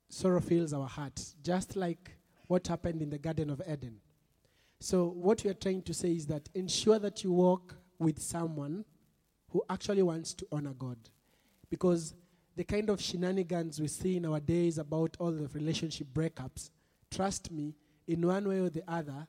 sorrow 0.09 0.41
fills 0.41 0.73
our 0.73 0.87
hearts, 0.87 1.35
just 1.43 1.75
like 1.75 2.17
what 2.47 2.67
happened 2.67 3.01
in 3.01 3.09
the 3.09 3.17
Garden 3.17 3.49
of 3.49 3.61
Eden. 3.69 3.97
So, 4.79 5.05
what 5.05 5.43
we 5.43 5.49
are 5.49 5.55
trying 5.55 5.81
to 5.83 5.93
say 5.93 6.11
is 6.11 6.27
that 6.27 6.49
ensure 6.53 6.99
that 6.99 7.23
you 7.23 7.31
walk 7.31 7.75
with 7.99 8.21
someone 8.21 8.85
who 9.49 9.63
actually 9.69 10.03
wants 10.03 10.33
to 10.35 10.47
honor 10.51 10.73
God. 10.73 10.97
Because 11.69 12.13
the 12.55 12.63
kind 12.63 12.89
of 12.89 13.01
shenanigans 13.01 13.79
we 13.79 13.87
see 13.87 14.17
in 14.17 14.25
our 14.25 14.39
days 14.39 14.77
about 14.77 15.15
all 15.19 15.31
the 15.31 15.47
relationship 15.47 16.07
breakups, 16.13 16.69
trust 17.11 17.51
me, 17.51 17.75
in 18.07 18.25
one 18.25 18.47
way 18.47 18.59
or 18.59 18.69
the 18.69 18.83
other, 18.87 19.27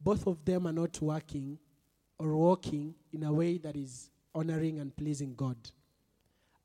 both 0.00 0.26
of 0.26 0.44
them 0.44 0.66
are 0.66 0.72
not 0.72 1.00
working 1.00 1.58
or 2.18 2.36
walking 2.36 2.94
in 3.12 3.22
a 3.22 3.32
way 3.32 3.58
that 3.58 3.76
is 3.76 4.10
honoring 4.34 4.78
and 4.78 4.94
pleasing 4.96 5.34
God. 5.34 5.56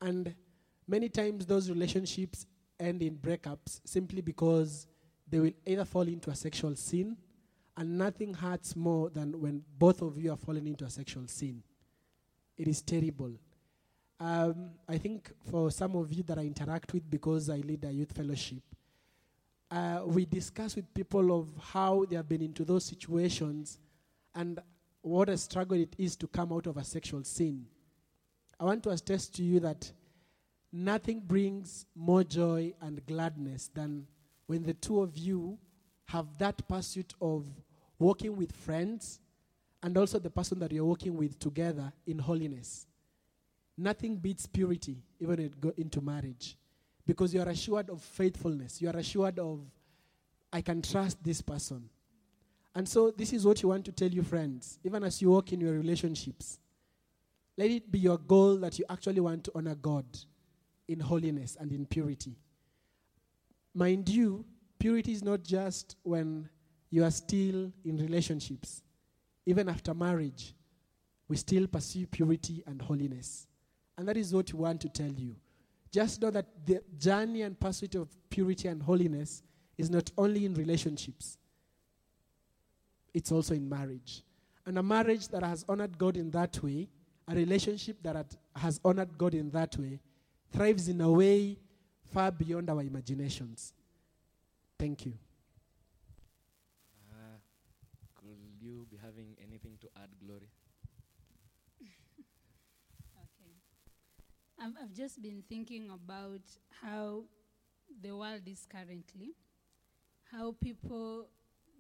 And 0.02 0.34
many 0.88 1.10
times 1.10 1.46
those 1.46 1.70
relationships 1.70 2.46
end 2.82 3.02
in 3.02 3.16
breakups 3.16 3.82
simply 3.86 4.22
because 4.22 4.88
they 5.30 5.40
will 5.40 5.52
either 5.66 5.86
fall 5.86 6.08
into 6.08 6.30
a 6.30 6.36
sexual 6.36 6.76
sin, 6.76 7.16
and 7.78 7.98
nothing 7.98 8.34
hurts 8.34 8.76
more 8.76 9.10
than 9.10 9.40
when 9.40 9.64
both 9.80 10.02
of 10.02 10.18
you 10.18 10.32
are 10.32 10.38
falling 10.38 10.68
into 10.68 10.84
a 10.84 10.90
sexual 10.90 11.28
sin. 11.28 11.64
It 12.58 12.68
is 12.68 12.82
terrible. 12.82 13.32
Um, 14.20 14.72
I 14.88 14.98
think 14.98 15.32
for 15.50 15.72
some 15.72 15.96
of 15.96 16.14
you 16.14 16.22
that 16.24 16.38
I 16.38 16.42
interact 16.42 16.94
with 16.94 17.10
because 17.10 17.50
I 17.50 17.58
lead 17.58 17.86
a 17.86 17.92
youth 17.92 18.12
fellowship, 18.12 18.62
uh, 19.72 20.02
we 20.06 20.26
discuss 20.26 20.76
with 20.76 20.94
people 20.94 21.40
of 21.40 21.48
how 21.72 22.06
they 22.10 22.18
have 22.18 22.28
been 22.28 22.42
into 22.42 22.66
those 22.66 22.84
situations 22.84 23.80
and 24.36 24.60
what 25.02 25.30
a 25.30 25.38
struggle 25.38 25.78
it 25.78 25.96
is 25.98 26.16
to 26.18 26.28
come 26.28 26.52
out 26.52 26.68
of 26.68 26.78
a 26.78 26.84
sexual 26.84 27.24
sin. 27.24 27.66
I 28.60 28.66
want 28.66 28.84
to 28.84 28.90
attest 28.92 29.34
to 29.38 29.44
you 29.44 29.60
that 29.62 29.92
nothing 30.72 31.20
brings 31.20 31.86
more 31.96 32.24
joy 32.24 32.74
and 32.82 33.06
gladness 33.06 33.70
than 33.74 34.08
when 34.48 34.64
the 34.64 34.74
two 34.74 35.02
of 35.02 35.18
you 35.18 35.58
have 36.06 36.28
that 36.38 36.68
pursuit 36.68 37.14
of 37.22 37.46
walking 38.00 38.36
with 38.36 38.52
friends 38.52 39.20
and 39.84 39.98
also 39.98 40.20
the 40.20 40.30
person 40.30 40.60
that 40.60 40.72
you're 40.72 40.86
working 40.86 41.16
with 41.16 41.40
together 41.40 41.92
in 42.06 42.20
holiness. 42.20 42.86
Nothing 43.78 44.16
beats 44.16 44.46
purity, 44.46 44.98
even 45.20 45.38
when 45.38 45.46
it 45.46 45.60
go 45.60 45.74
into 45.78 46.02
marriage, 46.02 46.58
because 47.06 47.34
you 47.34 47.42
are 47.42 47.50
assured 47.50 47.90
of 47.90 48.02
faithfulness. 48.02 48.82
You 48.82 48.90
are 48.90 48.98
assured 48.98 49.40
of, 49.40 49.62
I 50.54 50.62
can 50.62 50.82
trust 50.82 51.24
this 51.24 51.42
person. 51.42 51.90
And 52.76 52.88
so, 52.88 53.12
this 53.12 53.34
is 53.34 53.46
what 53.46 53.62
you 53.62 53.70
want 53.70 53.86
to 53.86 53.92
tell 53.92 54.10
your 54.10 54.24
friends, 54.24 54.80
even 54.84 55.04
as 55.04 55.22
you 55.22 55.32
walk 55.32 55.52
in 55.52 55.60
your 55.62 55.74
relationships. 55.74 56.60
Let 57.58 57.72
it 57.72 57.92
be 57.92 58.00
your 58.00 58.18
goal 58.18 58.58
that 58.58 58.78
you 58.80 58.86
actually 58.90 59.20
want 59.20 59.44
to 59.46 59.52
honor 59.56 59.76
God 59.76 60.06
in 60.88 61.00
holiness 61.00 61.58
and 61.60 61.72
in 61.72 61.86
purity. 61.86 62.36
Mind 63.74 64.10
you, 64.10 64.46
purity 64.80 65.14
is 65.14 65.24
not 65.24 65.44
just 65.44 65.96
when 66.04 66.50
you 66.90 67.04
are 67.04 67.12
still 67.12 67.72
in 67.86 67.98
relationships. 67.98 68.84
Even 69.46 69.70
after 69.70 69.94
marriage, 69.94 70.54
we 71.28 71.38
still 71.38 71.68
pursue 71.68 72.06
purity 72.08 72.64
and 72.68 72.82
holiness. 72.82 73.48
And 73.98 74.08
that 74.08 74.18
is 74.18 74.34
what 74.34 74.52
we 74.54 74.60
want 74.60 74.82
to 74.82 74.90
tell 74.90 75.12
you. 75.12 75.36
Just 75.92 76.22
know 76.22 76.32
that 76.32 76.46
the 76.66 76.82
journey 76.98 77.42
and 77.42 77.60
pursuit 77.60 77.96
of 77.96 78.10
purity 78.30 78.68
and 78.68 78.82
holiness 78.82 79.44
is 79.78 79.90
not 79.90 80.12
only 80.18 80.46
in 80.46 80.54
relationships, 80.54 81.38
it's 83.14 83.32
also 83.32 83.54
in 83.54 83.68
marriage. 83.68 84.24
And 84.66 84.78
a 84.78 84.84
marriage 84.84 85.28
that 85.30 85.44
has 85.44 85.66
honored 85.68 85.98
God 85.98 86.18
in 86.18 86.32
that 86.32 86.62
way, 86.64 86.88
a 87.28 87.36
relationship 87.36 87.98
that 88.04 88.36
has 88.56 88.80
honored 88.86 89.18
God 89.18 89.34
in 89.34 89.50
that 89.52 89.78
way, 89.78 90.00
thrives 90.52 90.88
in 90.88 91.02
a 91.02 91.10
way 91.12 91.58
far 92.14 92.32
beyond 92.32 92.70
our 92.70 92.82
imaginations. 92.82 93.74
Thank 94.78 95.06
you. 95.06 95.14
Uh, 97.10 97.38
could 98.16 98.38
you 98.60 98.86
be 98.90 98.98
having 98.98 99.36
anything 99.42 99.78
to 99.82 99.88
add, 99.98 100.10
Glory? 100.24 100.50
Okay. 103.16 103.54
I've, 104.60 104.74
I've 104.84 104.94
just 104.94 105.22
been 105.22 105.44
thinking 105.48 105.90
about 105.90 106.42
how 106.82 107.24
the 108.02 108.16
world 108.16 108.42
is 108.48 108.66
currently, 108.70 109.36
how 110.32 110.56
people, 110.62 111.28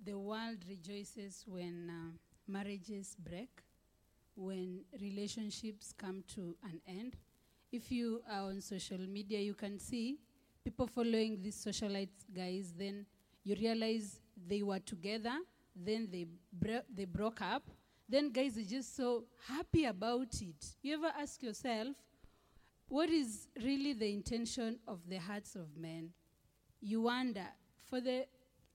the 0.03 0.17
world 0.17 0.57
rejoices 0.67 1.43
when 1.47 1.89
uh, 1.89 2.11
marriages 2.47 3.15
break, 3.19 3.61
when 4.35 4.81
relationships 5.01 5.93
come 5.97 6.23
to 6.35 6.55
an 6.63 6.81
end. 6.87 7.15
If 7.71 7.91
you 7.91 8.21
are 8.29 8.49
on 8.49 8.61
social 8.61 8.99
media, 8.99 9.39
you 9.39 9.53
can 9.53 9.79
see 9.79 10.17
people 10.63 10.87
following 10.87 11.41
these 11.41 11.55
socialite 11.55 12.09
guys, 12.35 12.73
then 12.77 13.05
you 13.43 13.55
realize 13.55 14.19
they 14.47 14.61
were 14.61 14.79
together, 14.79 15.33
then 15.75 16.09
they, 16.11 16.25
bro- 16.51 16.83
they 16.93 17.05
broke 17.05 17.41
up, 17.41 17.63
then 18.09 18.29
guys 18.31 18.57
are 18.57 18.63
just 18.63 18.95
so 18.95 19.23
happy 19.47 19.85
about 19.85 20.33
it. 20.41 20.75
You 20.81 20.95
ever 20.95 21.13
ask 21.17 21.41
yourself, 21.41 21.95
what 22.89 23.09
is 23.09 23.47
really 23.63 23.93
the 23.93 24.11
intention 24.11 24.77
of 24.85 24.99
the 25.07 25.17
hearts 25.17 25.55
of 25.55 25.77
men? 25.77 26.09
You 26.81 27.03
wonder, 27.03 27.47
for 27.89 28.01
the, 28.01 28.25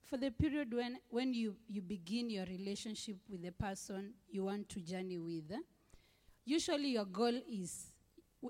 for 0.04 0.16
the 0.16 0.30
period 0.30 0.72
when, 0.72 0.96
when 1.10 1.34
you, 1.34 1.56
you 1.68 1.82
begin 1.82 2.30
your 2.30 2.46
relationship 2.46 3.16
with 3.28 3.42
the 3.42 3.52
person 3.52 4.14
you 4.30 4.44
want 4.44 4.70
to 4.70 4.80
journey 4.80 5.18
with, 5.18 5.52
usually 6.46 6.92
your 6.92 7.04
goal 7.04 7.38
is 7.52 7.92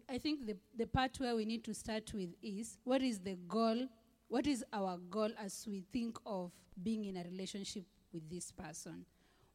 I 0.09 0.19
think 0.19 0.47
the, 0.47 0.57
the 0.77 0.87
part 0.87 1.19
where 1.19 1.35
we 1.35 1.45
need 1.45 1.65
to 1.65 1.75
start 1.75 2.13
with 2.13 2.31
is 2.43 2.79
what 2.85 3.03
is 3.03 3.19
the 3.19 3.37
goal? 3.49 3.87
What 4.29 4.47
is 4.47 4.65
our 4.73 4.99
goal 5.11 5.31
as 5.43 5.65
we 5.69 5.85
think 5.93 6.19
of 6.27 6.51
being 6.83 7.05
in 7.05 7.17
a 7.17 7.25
relationship 7.25 7.85
with 8.13 8.29
this 8.29 8.51
person? 8.51 9.05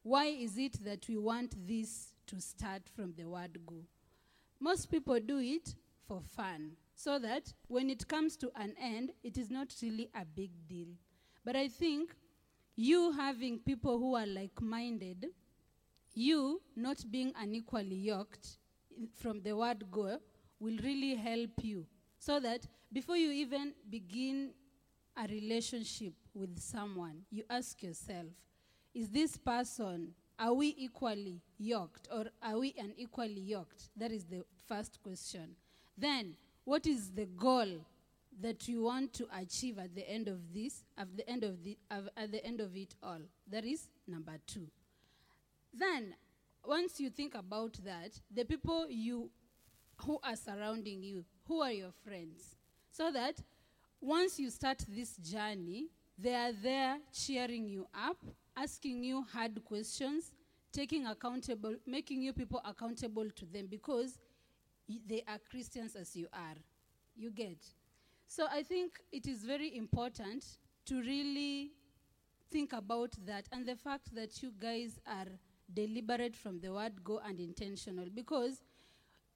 Why 0.02 0.26
is 0.26 0.58
it 0.58 0.82
that 0.84 1.06
we 1.08 1.16
want 1.16 1.54
this 1.66 2.14
to 2.26 2.40
start 2.40 2.82
from 2.94 3.12
the 3.16 3.24
word 3.24 3.58
go? 3.66 3.84
Most 4.58 4.90
people 4.90 5.18
do 5.20 5.38
it 5.38 5.74
for 6.08 6.20
fun, 6.20 6.72
so 6.94 7.18
that 7.18 7.52
when 7.68 7.90
it 7.90 8.08
comes 8.08 8.36
to 8.38 8.50
an 8.56 8.74
end, 8.80 9.12
it 9.22 9.36
is 9.36 9.50
not 9.50 9.72
really 9.82 10.08
a 10.14 10.24
big 10.24 10.50
deal. 10.68 10.88
But 11.44 11.56
I 11.56 11.68
think 11.68 12.14
you 12.74 13.12
having 13.12 13.58
people 13.58 13.98
who 13.98 14.14
are 14.14 14.26
like 14.26 14.60
minded 14.60 15.26
you 16.14 16.60
not 16.76 17.02
being 17.10 17.32
unequally 17.40 17.96
yoked 17.96 18.58
from 19.14 19.40
the 19.42 19.54
word 19.54 19.84
go 19.90 20.18
will 20.60 20.76
really 20.82 21.14
help 21.14 21.50
you 21.62 21.86
so 22.18 22.38
that 22.40 22.66
before 22.92 23.16
you 23.16 23.30
even 23.30 23.72
begin 23.90 24.50
a 25.16 25.26
relationship 25.26 26.14
with 26.34 26.58
someone 26.58 27.22
you 27.30 27.42
ask 27.50 27.82
yourself 27.82 28.26
is 28.94 29.08
this 29.10 29.36
person 29.36 30.14
are 30.38 30.54
we 30.54 30.74
equally 30.76 31.40
yoked 31.58 32.08
or 32.12 32.24
are 32.42 32.58
we 32.58 32.74
unequally 32.76 33.40
yoked? 33.40 33.90
That 33.96 34.10
is 34.10 34.24
the 34.24 34.44
first 34.66 35.00
question. 35.00 35.54
Then 35.96 36.36
what 36.64 36.84
is 36.86 37.12
the 37.12 37.26
goal 37.26 37.86
that 38.40 38.66
you 38.66 38.82
want 38.82 39.12
to 39.14 39.26
achieve 39.38 39.78
at 39.78 39.94
the 39.94 40.08
end 40.08 40.26
of 40.26 40.52
this 40.52 40.82
at 40.98 41.16
the 41.16 41.28
end 41.28 41.44
of 41.44 41.62
the 41.62 41.76
at 41.90 42.32
the 42.32 42.44
end 42.44 42.60
of 42.60 42.76
it 42.76 42.94
all? 43.02 43.20
That 43.48 43.64
is 43.64 43.88
number 44.08 44.36
2 44.46 44.66
then 45.74 46.14
once 46.64 47.00
you 47.00 47.10
think 47.10 47.34
about 47.34 47.76
that 47.84 48.10
the 48.32 48.44
people 48.44 48.86
you 48.88 49.30
who 50.04 50.18
are 50.22 50.36
surrounding 50.36 51.02
you 51.02 51.24
who 51.46 51.60
are 51.60 51.72
your 51.72 51.92
friends. 52.04 52.56
So 52.90 53.10
that 53.12 53.40
once 54.00 54.38
you 54.38 54.50
start 54.50 54.84
this 54.88 55.16
journey 55.16 55.86
they 56.18 56.34
are 56.34 56.52
there 56.52 56.98
cheering 57.12 57.66
you 57.68 57.86
up 57.94 58.16
asking 58.56 59.02
you 59.02 59.22
hard 59.32 59.64
questions 59.64 60.32
taking 60.72 61.06
accountable 61.06 61.74
making 61.86 62.22
you 62.22 62.32
people 62.32 62.60
accountable 62.64 63.28
to 63.30 63.44
them 63.46 63.66
because 63.70 64.18
they 65.06 65.22
are 65.28 65.38
christians 65.50 65.96
as 65.96 66.14
you 66.16 66.26
are. 66.32 66.56
You 67.16 67.30
get. 67.30 67.58
So 68.26 68.46
i 68.50 68.62
think 68.62 69.00
it 69.12 69.26
is 69.26 69.44
very 69.44 69.76
important 69.76 70.44
to 70.86 71.00
really 71.00 71.72
think 72.50 72.72
about 72.72 73.14
that 73.26 73.46
and 73.52 73.66
the 73.66 73.76
fact 73.76 74.14
that 74.14 74.42
you 74.42 74.52
guys 74.58 74.98
are 75.06 75.28
deliberate 75.74 76.36
from 76.36 76.60
the 76.60 76.72
word 76.72 77.02
go 77.04 77.20
and 77.26 77.40
intentional. 77.40 78.06
Because 78.12 78.62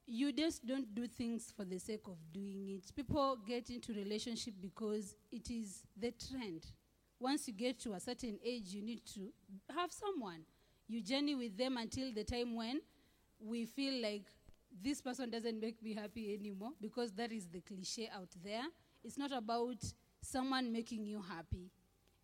you 0.06 0.32
just 0.32 0.64
don't 0.66 0.94
do 0.94 1.06
things 1.06 1.52
for 1.56 1.64
the 1.64 1.78
sake 1.78 2.06
of 2.06 2.16
doing 2.32 2.68
it. 2.68 2.94
People 2.94 3.38
get 3.46 3.70
into 3.70 3.92
relationship 3.92 4.54
because 4.60 5.16
it 5.32 5.50
is 5.50 5.82
the 5.96 6.12
trend. 6.12 6.66
Once 7.18 7.48
you 7.48 7.54
get 7.54 7.78
to 7.80 7.92
a 7.94 8.00
certain 8.00 8.38
age 8.44 8.68
you 8.68 8.82
need 8.82 9.00
to 9.14 9.32
have 9.74 9.90
someone. 9.90 10.42
You 10.86 11.02
journey 11.02 11.34
with 11.34 11.56
them 11.56 11.76
until 11.76 12.12
the 12.12 12.22
time 12.22 12.54
when 12.54 12.80
we 13.40 13.64
feel 13.64 14.00
like 14.00 14.26
this 14.82 15.00
person 15.00 15.30
doesn't 15.30 15.60
make 15.60 15.82
me 15.82 15.94
happy 15.94 16.34
anymore 16.38 16.70
because 16.80 17.12
that 17.12 17.32
is 17.32 17.48
the 17.48 17.60
cliche 17.60 18.08
out 18.14 18.28
there. 18.44 18.62
It's 19.02 19.18
not 19.18 19.32
about 19.32 19.82
someone 20.20 20.72
making 20.72 21.04
you 21.06 21.20
happy 21.20 21.70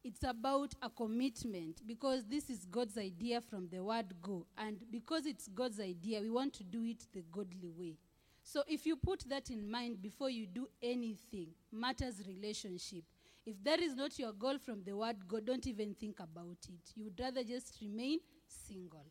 it's 0.04 0.24
about 0.24 0.74
a 0.82 0.90
commitment 0.90 1.86
because 1.86 2.24
this 2.24 2.50
is 2.50 2.64
God's 2.64 2.98
idea 2.98 3.40
from 3.40 3.68
the 3.68 3.82
word 3.82 4.06
go. 4.20 4.46
And 4.58 4.78
because 4.90 5.26
it's 5.26 5.48
God's 5.48 5.78
idea, 5.80 6.20
we 6.20 6.30
want 6.30 6.54
to 6.54 6.64
do 6.64 6.82
it 6.84 7.06
the 7.12 7.22
godly 7.30 7.70
way. 7.76 7.96
So 8.42 8.64
if 8.66 8.84
you 8.86 8.96
put 8.96 9.28
that 9.28 9.50
in 9.50 9.70
mind 9.70 10.02
before 10.02 10.28
you 10.28 10.46
do 10.46 10.68
anything, 10.82 11.48
matters 11.70 12.22
relationship. 12.26 13.04
If 13.46 13.62
that 13.64 13.80
is 13.80 13.94
not 13.94 14.18
your 14.18 14.32
goal 14.32 14.58
from 14.58 14.82
the 14.84 14.96
word 14.96 15.16
go, 15.28 15.40
don't 15.40 15.66
even 15.66 15.94
think 15.94 16.18
about 16.20 16.58
it. 16.68 16.92
You 16.96 17.04
would 17.04 17.20
rather 17.20 17.44
just 17.44 17.76
remain 17.80 18.18
single. 18.46 19.06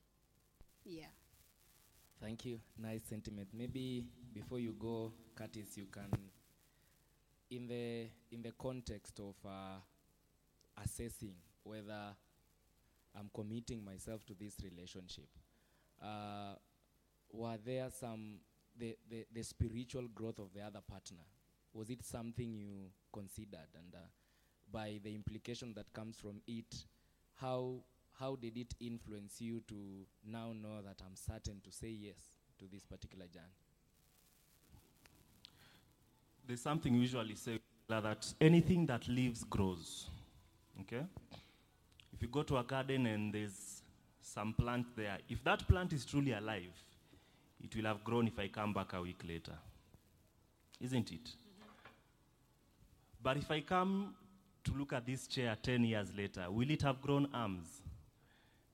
Yeah. 0.84 1.06
Thank 2.22 2.46
you. 2.46 2.60
Nice 2.78 3.04
sentiment. 3.10 3.48
Maybe 3.54 4.06
before 4.34 4.60
you 4.60 4.76
go, 4.78 5.14
Curtis, 5.36 5.78
you 5.78 5.86
can, 5.92 6.10
in 7.50 7.68
the 7.68 8.08
in 8.32 8.42
the 8.42 8.52
context 8.52 9.20
of 9.20 9.36
uh, 9.46 9.80
assessing 10.84 11.34
whether 11.64 12.16
I'm 13.18 13.30
committing 13.34 13.84
myself 13.84 14.26
to 14.28 14.34
this 14.34 14.58
relationship, 14.64 15.28
uh, 16.02 16.56
were 17.32 17.58
there 17.64 17.90
some 17.90 18.40
the, 18.78 18.98
the 19.10 19.26
the 19.34 19.44
spiritual 19.44 20.08
growth 20.14 20.40
of 20.40 20.54
the 20.54 20.62
other 20.62 20.82
partner? 20.82 21.24
Was 21.74 21.90
it 21.90 22.04
something 22.04 22.54
you 22.54 22.90
considered, 23.14 23.70
and 23.76 23.94
uh, 23.96 24.08
by 24.72 25.00
the 25.04 25.14
implication 25.14 25.74
that 25.76 25.92
comes 25.94 26.18
from 26.20 26.42
it, 26.48 26.86
how 27.36 27.84
how 28.20 28.36
did 28.36 28.58
it 28.58 28.74
influence 28.80 29.42
you 29.42 29.62
to 29.68 30.06
now 30.26 30.54
know 30.54 30.82
that 30.82 31.02
I'm 31.06 31.16
certain 31.16 31.62
to 31.64 31.72
say 31.72 31.90
yes 31.90 32.20
to 32.60 32.66
this 32.72 32.86
particular 32.86 33.26
journey? 33.26 33.56
There's 36.48 36.62
something 36.62 36.94
usually 36.94 37.36
say 37.36 37.60
that 37.88 38.34
anything 38.40 38.86
that 38.88 39.08
lives 39.08 39.44
grows. 39.44 40.10
Okay? 40.80 41.06
If 42.14 42.22
you 42.22 42.28
go 42.28 42.44
to 42.44 42.58
a 42.58 42.64
garden 42.64 43.06
and 43.06 43.34
there's 43.34 43.82
some 44.22 44.54
plant 44.54 44.86
there, 44.96 45.18
if 45.30 45.44
that 45.44 45.68
plant 45.68 45.94
is 45.94 46.06
truly 46.06 46.32
alive, 46.32 46.74
it 47.64 47.76
will 47.76 47.86
have 47.86 48.04
grown 48.04 48.28
if 48.28 48.40
I 48.40 48.48
come 48.48 48.74
back 48.74 48.94
a 48.94 49.02
week 49.02 49.22
later. 49.28 49.58
Isn't 50.80 51.12
it? 51.12 51.30
But 53.22 53.38
if 53.38 53.52
I 53.52 53.62
come 53.62 54.16
to 54.64 54.74
look 54.74 54.94
at 54.94 55.06
this 55.06 55.28
chair 55.28 55.56
10 55.62 55.84
years 55.84 56.10
later, 56.16 56.46
will 56.50 56.70
it 56.70 56.82
have 56.82 57.02
grown 57.02 57.28
arms 57.34 57.82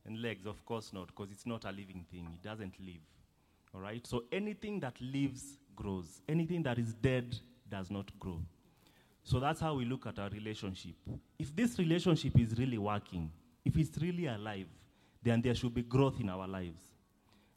and 0.05 0.21
legs? 0.21 0.45
Of 0.45 0.65
course 0.65 0.93
not, 0.93 1.07
because 1.07 1.31
it's 1.31 1.45
not 1.45 1.65
a 1.65 1.71
living 1.71 2.05
thing. 2.10 2.27
It 2.33 2.41
doesn't 2.45 2.79
live. 2.79 3.01
All 3.73 3.81
right? 3.81 4.05
So 4.07 4.23
anything 4.31 4.79
that 4.81 4.99
lives 5.01 5.57
grows. 5.75 6.21
Anything 6.27 6.63
that 6.63 6.79
is 6.79 6.93
dead 6.93 7.38
does 7.69 7.91
not 7.91 8.17
grow. 8.19 8.41
So 9.27 9.41
that's 9.41 9.59
how 9.59 9.73
we 9.73 9.83
look 9.83 10.07
at 10.07 10.19
our 10.19 10.29
relationship. 10.29 10.95
If 11.37 11.53
this 11.53 11.77
relationship 11.77 12.39
is 12.39 12.57
really 12.57 12.77
working, 12.77 13.29
if 13.65 13.75
it's 13.75 13.97
really 14.01 14.27
alive, 14.27 14.67
then 15.21 15.41
there 15.41 15.53
should 15.53 15.73
be 15.73 15.81
growth 15.81 16.21
in 16.21 16.29
our 16.29 16.47
lives. 16.47 16.81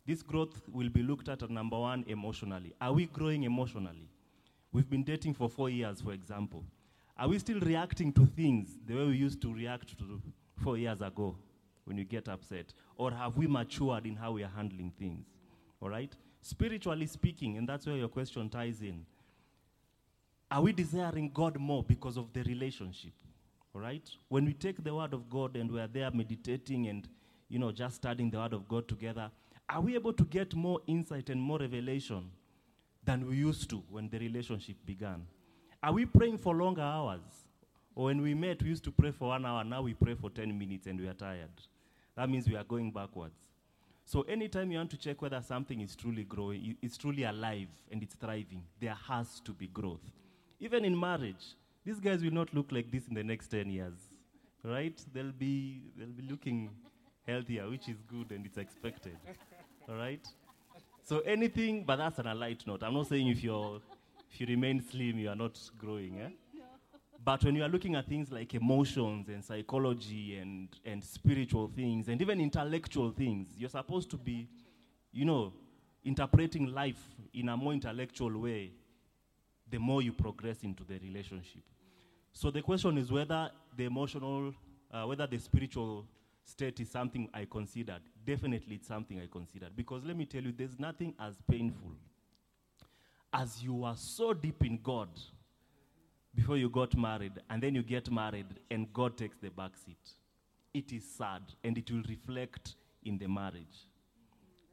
This 0.04 0.20
growth 0.20 0.60
will 0.68 0.88
be 0.88 1.04
looked 1.04 1.28
at 1.28 1.44
at 1.44 1.48
number 1.48 1.78
one, 1.78 2.04
emotionally. 2.08 2.74
Are 2.80 2.92
we 2.92 3.06
growing 3.06 3.44
emotionally? 3.44 4.08
We've 4.72 4.90
been 4.90 5.04
dating 5.04 5.34
for 5.34 5.48
four 5.48 5.70
years, 5.70 6.00
for 6.00 6.12
example. 6.12 6.64
Are 7.16 7.28
we 7.28 7.38
still 7.38 7.60
reacting 7.60 8.12
to 8.14 8.26
things 8.26 8.76
the 8.84 8.96
way 8.96 9.06
we 9.06 9.16
used 9.18 9.40
to 9.42 9.54
react 9.54 9.96
to 9.96 10.20
four 10.56 10.76
years 10.76 11.00
ago 11.00 11.36
when 11.84 11.96
you 11.96 12.04
get 12.04 12.28
upset? 12.28 12.74
Or 12.96 13.12
have 13.12 13.36
we 13.36 13.46
matured 13.46 14.06
in 14.06 14.16
how 14.16 14.32
we 14.32 14.42
are 14.42 14.50
handling 14.56 14.90
things? 14.98 15.24
All 15.80 15.88
right? 15.88 16.12
Spiritually 16.42 17.06
speaking, 17.06 17.58
and 17.58 17.68
that's 17.68 17.86
where 17.86 17.94
your 17.96 18.08
question 18.08 18.48
ties 18.48 18.82
in. 18.82 19.06
Are 20.50 20.62
we 20.62 20.72
desiring 20.72 21.30
God 21.32 21.58
more 21.58 21.82
because 21.84 22.16
of 22.16 22.32
the 22.32 22.42
relationship? 22.42 23.12
All 23.74 23.80
right? 23.80 24.08
When 24.28 24.44
we 24.44 24.52
take 24.52 24.82
the 24.82 24.92
word 24.92 25.14
of 25.14 25.30
God 25.30 25.56
and 25.56 25.70
we 25.70 25.80
are 25.80 25.86
there 25.86 26.10
meditating 26.10 26.88
and 26.88 27.08
you 27.48 27.58
know 27.58 27.70
just 27.70 27.96
studying 27.96 28.30
the 28.30 28.38
word 28.38 28.52
of 28.52 28.66
God 28.68 28.88
together, 28.88 29.30
are 29.68 29.80
we 29.80 29.94
able 29.94 30.12
to 30.12 30.24
get 30.24 30.54
more 30.54 30.80
insight 30.88 31.30
and 31.30 31.40
more 31.40 31.58
revelation 31.58 32.28
than 33.04 33.28
we 33.28 33.36
used 33.36 33.70
to 33.70 33.82
when 33.88 34.08
the 34.08 34.18
relationship 34.18 34.76
began? 34.84 35.24
Are 35.82 35.92
we 35.92 36.04
praying 36.04 36.38
for 36.38 36.54
longer 36.54 36.82
hours? 36.82 37.20
Or 37.94 38.06
when 38.06 38.20
we 38.20 38.34
met, 38.34 38.62
we 38.62 38.70
used 38.70 38.84
to 38.84 38.90
pray 38.90 39.12
for 39.12 39.28
one 39.28 39.46
hour, 39.46 39.62
now 39.62 39.82
we 39.82 39.94
pray 39.94 40.14
for 40.14 40.30
10 40.30 40.58
minutes 40.58 40.86
and 40.86 41.00
we 41.00 41.06
are 41.06 41.14
tired. 41.14 41.50
That 42.16 42.28
means 42.28 42.48
we 42.48 42.56
are 42.56 42.64
going 42.64 42.90
backwards. 42.90 43.38
So 44.04 44.22
anytime 44.22 44.72
you 44.72 44.78
want 44.78 44.90
to 44.90 44.96
check 44.96 45.22
whether 45.22 45.40
something 45.40 45.80
is 45.80 45.94
truly 45.94 46.24
growing, 46.24 46.76
it's 46.82 46.96
truly 46.98 47.22
alive 47.22 47.68
and 47.92 48.02
it's 48.02 48.14
thriving, 48.14 48.64
there 48.80 48.96
has 49.06 49.40
to 49.40 49.52
be 49.52 49.68
growth. 49.68 50.00
Even 50.60 50.84
in 50.84 50.98
marriage, 50.98 51.56
these 51.84 51.98
guys 51.98 52.22
will 52.22 52.32
not 52.32 52.52
look 52.52 52.70
like 52.70 52.90
this 52.90 53.08
in 53.08 53.14
the 53.14 53.24
next 53.24 53.48
10 53.48 53.70
years, 53.70 53.96
right? 54.62 55.02
They'll 55.12 55.32
be, 55.32 55.80
they'll 55.96 56.08
be 56.08 56.22
looking 56.28 56.70
healthier, 57.26 57.68
which 57.68 57.88
is 57.88 57.96
good 58.02 58.30
and 58.30 58.44
it's 58.44 58.58
expected, 58.58 59.16
all 59.88 59.94
right? 59.94 60.24
So 61.02 61.20
anything, 61.20 61.84
but 61.84 61.96
that's 61.96 62.18
on 62.18 62.26
a 62.26 62.34
light 62.34 62.62
note. 62.66 62.82
I'm 62.82 62.92
not 62.92 63.06
saying 63.06 63.28
if 63.28 63.42
you're, 63.42 63.80
if 64.30 64.38
you 64.40 64.46
remain 64.46 64.82
slim, 64.82 65.18
you 65.18 65.30
are 65.30 65.36
not 65.36 65.58
growing, 65.78 66.20
eh? 66.20 66.28
But 67.24 67.42
when 67.44 67.54
you 67.54 67.62
are 67.62 67.68
looking 67.68 67.94
at 67.96 68.06
things 68.06 68.30
like 68.30 68.54
emotions 68.54 69.28
and 69.28 69.44
psychology 69.44 70.38
and, 70.38 70.68
and 70.84 71.02
spiritual 71.02 71.70
things 71.74 72.08
and 72.08 72.20
even 72.20 72.40
intellectual 72.40 73.10
things, 73.10 73.48
you're 73.56 73.68
supposed 73.70 74.10
to 74.10 74.16
be, 74.16 74.48
you 75.12 75.24
know, 75.24 75.52
interpreting 76.04 76.66
life 76.66 77.02
in 77.34 77.48
a 77.48 77.56
more 77.56 77.72
intellectual 77.72 78.38
way 78.38 78.72
the 79.70 79.78
more 79.78 80.02
you 80.02 80.12
progress 80.12 80.62
into 80.62 80.84
the 80.84 80.98
relationship. 80.98 81.62
So 82.32 82.50
the 82.50 82.62
question 82.62 82.98
is 82.98 83.10
whether 83.10 83.50
the 83.76 83.84
emotional, 83.84 84.54
uh, 84.92 85.04
whether 85.04 85.26
the 85.26 85.38
spiritual 85.38 86.06
state 86.44 86.80
is 86.80 86.90
something 86.90 87.28
I 87.32 87.44
considered. 87.44 88.00
Definitely 88.26 88.76
it's 88.76 88.88
something 88.88 89.20
I 89.20 89.28
considered. 89.30 89.70
Because 89.76 90.04
let 90.04 90.16
me 90.16 90.26
tell 90.26 90.42
you, 90.42 90.52
there's 90.52 90.78
nothing 90.78 91.14
as 91.18 91.34
painful 91.48 91.92
as 93.32 93.62
you 93.62 93.84
are 93.84 93.96
so 93.96 94.34
deep 94.34 94.64
in 94.64 94.78
God 94.82 95.08
before 96.34 96.56
you 96.56 96.68
got 96.68 96.96
married, 96.96 97.32
and 97.48 97.62
then 97.62 97.74
you 97.74 97.82
get 97.82 98.10
married, 98.10 98.46
and 98.70 98.92
God 98.92 99.16
takes 99.18 99.36
the 99.38 99.50
back 99.50 99.76
seat. 99.76 100.10
It 100.72 100.92
is 100.92 101.04
sad, 101.04 101.42
and 101.64 101.76
it 101.76 101.90
will 101.90 102.04
reflect 102.08 102.76
in 103.04 103.18
the 103.18 103.26
marriage. 103.26 103.88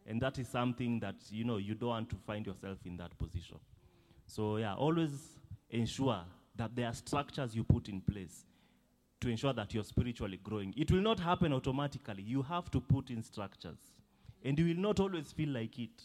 And 0.05 0.21
that 0.21 0.37
is 0.37 0.47
something 0.47 0.99
that, 0.99 1.15
you 1.29 1.43
know, 1.43 1.57
you 1.57 1.73
don't 1.73 1.89
want 1.89 2.09
to 2.11 2.15
find 2.15 2.45
yourself 2.45 2.77
in 2.85 2.95
that 2.97 3.17
position. 3.17 3.57
So, 4.27 4.57
yeah, 4.57 4.75
always 4.75 5.11
ensure 5.69 6.19
that 6.55 6.75
there 6.75 6.87
are 6.87 6.93
structures 6.93 7.55
you 7.55 7.63
put 7.63 7.89
in 7.89 8.01
place 8.01 8.45
to 9.21 9.29
ensure 9.29 9.53
that 9.53 9.73
you're 9.73 9.83
spiritually 9.83 10.39
growing. 10.43 10.73
It 10.77 10.91
will 10.91 11.01
not 11.01 11.19
happen 11.19 11.53
automatically. 11.53 12.21
You 12.23 12.43
have 12.43 12.69
to 12.71 12.79
put 12.79 13.09
in 13.09 13.23
structures. 13.23 13.79
And 14.43 14.59
you 14.59 14.75
will 14.75 14.81
not 14.81 14.99
always 14.99 15.31
feel 15.31 15.49
like 15.49 15.79
it. 15.79 16.03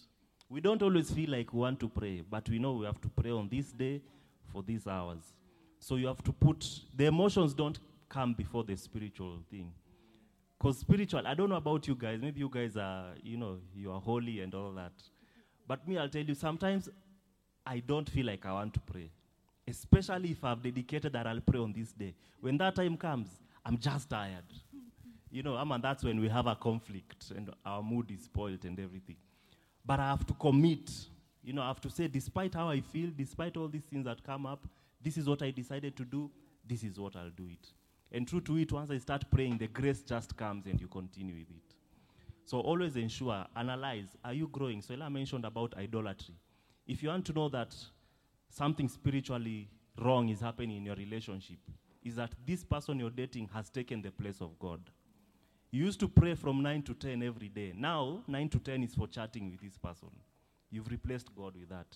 We 0.48 0.60
don't 0.60 0.82
always 0.82 1.10
feel 1.10 1.30
like 1.30 1.52
we 1.52 1.60
want 1.60 1.80
to 1.80 1.88
pray, 1.88 2.22
but 2.28 2.48
we 2.48 2.58
know 2.58 2.72
we 2.72 2.86
have 2.86 3.00
to 3.02 3.08
pray 3.08 3.30
on 3.30 3.48
this 3.50 3.72
day 3.72 4.00
for 4.52 4.62
these 4.62 4.86
hours. 4.86 5.34
So 5.78 5.96
you 5.96 6.06
have 6.06 6.22
to 6.24 6.32
put 6.32 6.66
the 6.94 7.06
emotions 7.06 7.54
don't 7.54 7.78
come 8.08 8.34
before 8.34 8.62
the 8.64 8.76
spiritual 8.76 9.38
thing. 9.50 9.72
Because 10.58 10.78
spiritual, 10.78 11.26
I 11.26 11.34
don't 11.34 11.48
know 11.48 11.56
about 11.56 11.88
you 11.88 11.96
guys. 11.96 12.20
Maybe 12.20 12.40
you 12.40 12.48
guys 12.48 12.76
are, 12.76 13.06
you 13.22 13.36
know, 13.36 13.58
you 13.74 13.90
are 13.90 14.00
holy 14.00 14.40
and 14.40 14.54
all 14.54 14.72
that. 14.72 14.92
But 15.66 15.88
me, 15.88 15.98
I'll 15.98 16.08
tell 16.08 16.22
you, 16.22 16.34
sometimes 16.34 16.88
I 17.64 17.80
don't 17.80 18.08
feel 18.08 18.26
like 18.26 18.44
I 18.46 18.52
want 18.52 18.74
to 18.74 18.80
pray. 18.80 19.10
Especially 19.66 20.32
if 20.32 20.44
I've 20.44 20.62
dedicated 20.62 21.12
that 21.12 21.26
I'll 21.26 21.40
pray 21.40 21.60
on 21.60 21.72
this 21.72 21.92
day. 21.92 22.14
When 22.40 22.58
that 22.58 22.74
time 22.74 22.96
comes, 22.96 23.28
I'm 23.64 23.78
just 23.78 24.10
tired. 24.10 24.44
You 25.30 25.42
know, 25.42 25.56
I 25.56 25.78
that's 25.78 26.04
when 26.04 26.20
we 26.20 26.28
have 26.28 26.46
a 26.46 26.54
conflict 26.54 27.30
and 27.34 27.50
our 27.64 27.82
mood 27.82 28.10
is 28.10 28.24
spoiled 28.24 28.64
and 28.64 28.78
everything. 28.78 29.16
But 29.84 30.00
I 30.00 30.08
have 30.08 30.26
to 30.26 30.34
commit. 30.34 30.90
You 31.42 31.52
know, 31.52 31.62
I 31.62 31.68
have 31.68 31.80
to 31.80 31.90
say, 31.90 32.06
despite 32.08 32.54
how 32.54 32.68
I 32.68 32.80
feel, 32.80 33.10
despite 33.16 33.56
all 33.56 33.68
these 33.68 33.84
things 33.84 34.04
that 34.04 34.22
come 34.22 34.46
up, 34.46 34.66
this 35.00 35.16
is 35.16 35.28
what 35.28 35.42
I 35.42 35.50
decided 35.50 35.96
to 35.96 36.04
do, 36.04 36.30
this 36.68 36.84
is 36.84 36.98
what 36.98 37.16
I'll 37.16 37.30
do 37.30 37.48
it. 37.50 37.68
And 38.12 38.28
true 38.28 38.40
to 38.42 38.58
it, 38.58 38.70
once 38.70 38.90
I 38.90 38.98
start 38.98 39.24
praying, 39.30 39.58
the 39.58 39.68
grace 39.68 40.02
just 40.02 40.36
comes 40.36 40.66
and 40.66 40.80
you 40.80 40.86
continue 40.86 41.34
with 41.34 41.50
it. 41.50 41.74
So 42.44 42.60
always 42.60 42.96
ensure, 42.96 43.46
analyze, 43.56 44.08
are 44.24 44.34
you 44.34 44.48
growing? 44.48 44.82
So 44.82 44.94
Ella 44.94 45.08
mentioned 45.08 45.44
about 45.44 45.74
idolatry. 45.76 46.34
If 46.86 47.02
you 47.02 47.08
want 47.08 47.24
to 47.26 47.32
know 47.32 47.48
that 47.50 47.74
something 48.48 48.88
spiritually 48.88 49.68
wrong 50.00 50.28
is 50.28 50.40
happening 50.40 50.78
in 50.78 50.86
your 50.86 50.96
relationship, 50.96 51.58
is 52.02 52.16
that 52.16 52.32
this 52.44 52.64
person 52.64 52.98
you're 52.98 53.10
dating 53.10 53.48
has 53.54 53.70
taken 53.70 54.02
the 54.02 54.10
place 54.10 54.40
of 54.40 54.58
God. 54.58 54.80
You 55.70 55.84
used 55.84 56.00
to 56.00 56.08
pray 56.08 56.34
from 56.34 56.62
9 56.62 56.82
to 56.82 56.94
10 56.94 57.22
every 57.22 57.48
day. 57.48 57.72
Now, 57.76 58.22
9 58.26 58.48
to 58.50 58.58
10 58.58 58.82
is 58.82 58.94
for 58.94 59.06
chatting 59.06 59.50
with 59.50 59.60
this 59.60 59.78
person. 59.78 60.10
You've 60.70 60.90
replaced 60.90 61.34
God 61.34 61.54
with 61.58 61.68
that. 61.70 61.86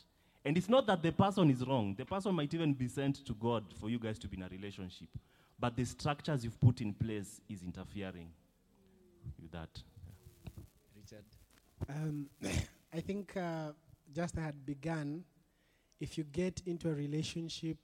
And 0.45 0.57
it's 0.57 0.68
not 0.68 0.87
that 0.87 1.03
the 1.03 1.11
person 1.11 1.51
is 1.51 1.66
wrong. 1.66 1.95
The 1.99 2.05
person 2.05 2.34
might 2.34 2.55
even 2.55 2.72
be 2.72 2.89
sent 2.89 3.26
to 3.26 3.34
God 3.34 3.64
for 3.78 3.91
you 3.91 3.99
guys 3.99 4.18
to 4.20 4.28
be 4.28 4.37
in 4.37 4.45
a 4.45 4.49
relationship. 4.49 5.09
But 5.59 5.76
the 5.76 5.84
structures 5.84 6.45
you've 6.45 6.61
put 6.61 6.80
in 6.80 6.95
place 6.95 7.41
is 7.49 7.62
interfering 7.62 8.28
with 9.41 9.51
that. 9.53 9.82
Richard. 10.95 11.24
Um, 11.89 12.28
I 12.95 13.01
think 13.01 13.37
uh, 13.37 13.72
just 14.14 14.36
had 14.36 14.64
begun, 14.64 15.24
if 16.00 16.18
you 16.18 16.24
get 16.24 16.62
into 16.66 16.88
a 16.88 16.94
relationship 16.94 17.78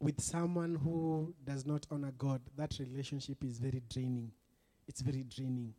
with 0.00 0.20
someone 0.20 0.74
who 0.76 1.34
does 1.44 1.66
not 1.66 1.86
honor 1.90 2.12
God, 2.16 2.40
that 2.56 2.78
relationship 2.78 3.44
is 3.44 3.58
very 3.58 3.82
draining. 3.92 4.32
It's 4.88 5.02
very 5.02 5.24
draining. 5.24 5.74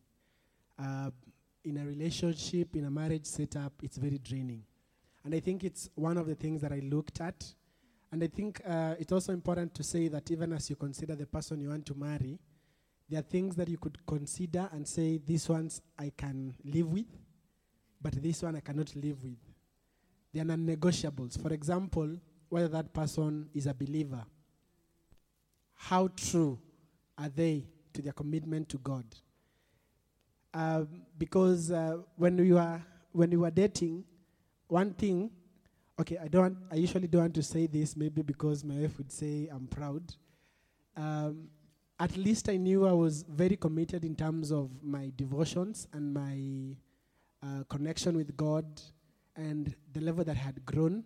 Uh, 0.78 1.10
in 1.64 1.78
a 1.78 1.86
relationship, 1.86 2.76
in 2.76 2.86
a 2.86 2.92
marriage 2.92 3.26
setup, 3.26 3.74
it's 3.84 3.98
very 3.98 4.18
draining. 4.18 4.64
And 5.24 5.36
I 5.36 5.40
think 5.40 5.64
it's 5.64 5.90
one 5.96 6.18
of 6.18 6.28
the 6.28 6.36
things 6.36 6.62
that 6.62 6.72
I 6.72 6.80
looked 6.80 7.22
at. 7.22 7.46
And 8.12 8.24
I 8.24 8.28
think 8.28 8.62
uh, 8.68 8.96
it's 9.00 9.12
also 9.12 9.32
important 9.32 9.74
to 9.76 9.84
say 9.84 10.08
that 10.08 10.30
even 10.32 10.54
as 10.54 10.70
you 10.70 10.76
consider 10.76 11.16
the 11.16 11.26
person 11.26 11.62
you 11.62 11.70
want 11.70 11.86
to 11.88 11.96
marry, 11.96 12.40
there 13.10 13.20
are 13.20 13.24
things 13.24 13.56
that 13.56 13.70
you 13.70 13.78
could 13.78 13.98
consider 14.06 14.70
and 14.72 14.88
say, 14.88 15.20
these 15.26 15.48
ones 15.50 15.82
I 16.00 16.12
can 16.16 16.56
live 16.64 16.88
with, 16.92 17.06
but 18.02 18.14
this 18.22 18.42
one 18.42 18.56
I 18.56 18.60
cannot 18.62 18.96
live 18.96 19.24
with. 19.24 19.38
They 20.34 20.40
are 20.40 20.46
non 20.46 20.66
negotiables. 20.66 21.42
For 21.42 21.54
example, 21.54 22.18
whether 22.50 22.68
that 22.68 22.94
person 22.94 23.50
is 23.54 23.68
a 23.68 23.74
believer. 23.74 24.24
How 25.76 26.10
true 26.10 26.60
are 27.18 27.30
they 27.30 27.66
to 27.94 28.02
their 28.02 28.14
commitment 28.14 28.70
to 28.70 28.78
God? 28.78 29.06
Um, 30.54 30.88
because 31.18 31.72
uh, 31.72 31.98
when 32.18 32.38
we 32.38 32.52
were 32.52 32.82
when 33.14 33.30
we 33.30 33.38
were 33.38 33.52
dating, 33.52 34.04
one 34.68 34.94
thing, 34.94 35.32
okay, 36.00 36.18
I 36.18 36.28
don't. 36.28 36.58
I 36.72 36.76
usually 36.76 37.08
don't 37.08 37.22
want 37.22 37.36
to 37.36 37.44
say 37.44 37.68
this, 37.68 37.96
maybe 37.96 38.22
because 38.22 38.64
my 38.64 38.76
wife 38.76 38.98
would 38.98 39.12
say 39.12 39.50
I'm 39.52 39.68
proud. 39.68 40.14
Um, 40.96 41.48
at 42.00 42.18
least 42.18 42.50
I 42.50 42.58
knew 42.58 42.88
I 42.88 42.92
was 42.92 43.24
very 43.24 43.56
committed 43.56 44.04
in 44.04 44.16
terms 44.16 44.52
of 44.52 44.70
my 44.84 45.12
devotions 45.16 45.88
and 45.94 46.14
my 46.14 46.76
uh, 47.44 47.64
connection 47.70 48.16
with 48.16 48.36
God 48.38 48.66
and 49.36 49.76
the 49.94 50.02
level 50.02 50.24
that 50.24 50.38
had 50.38 50.66
grown. 50.66 51.04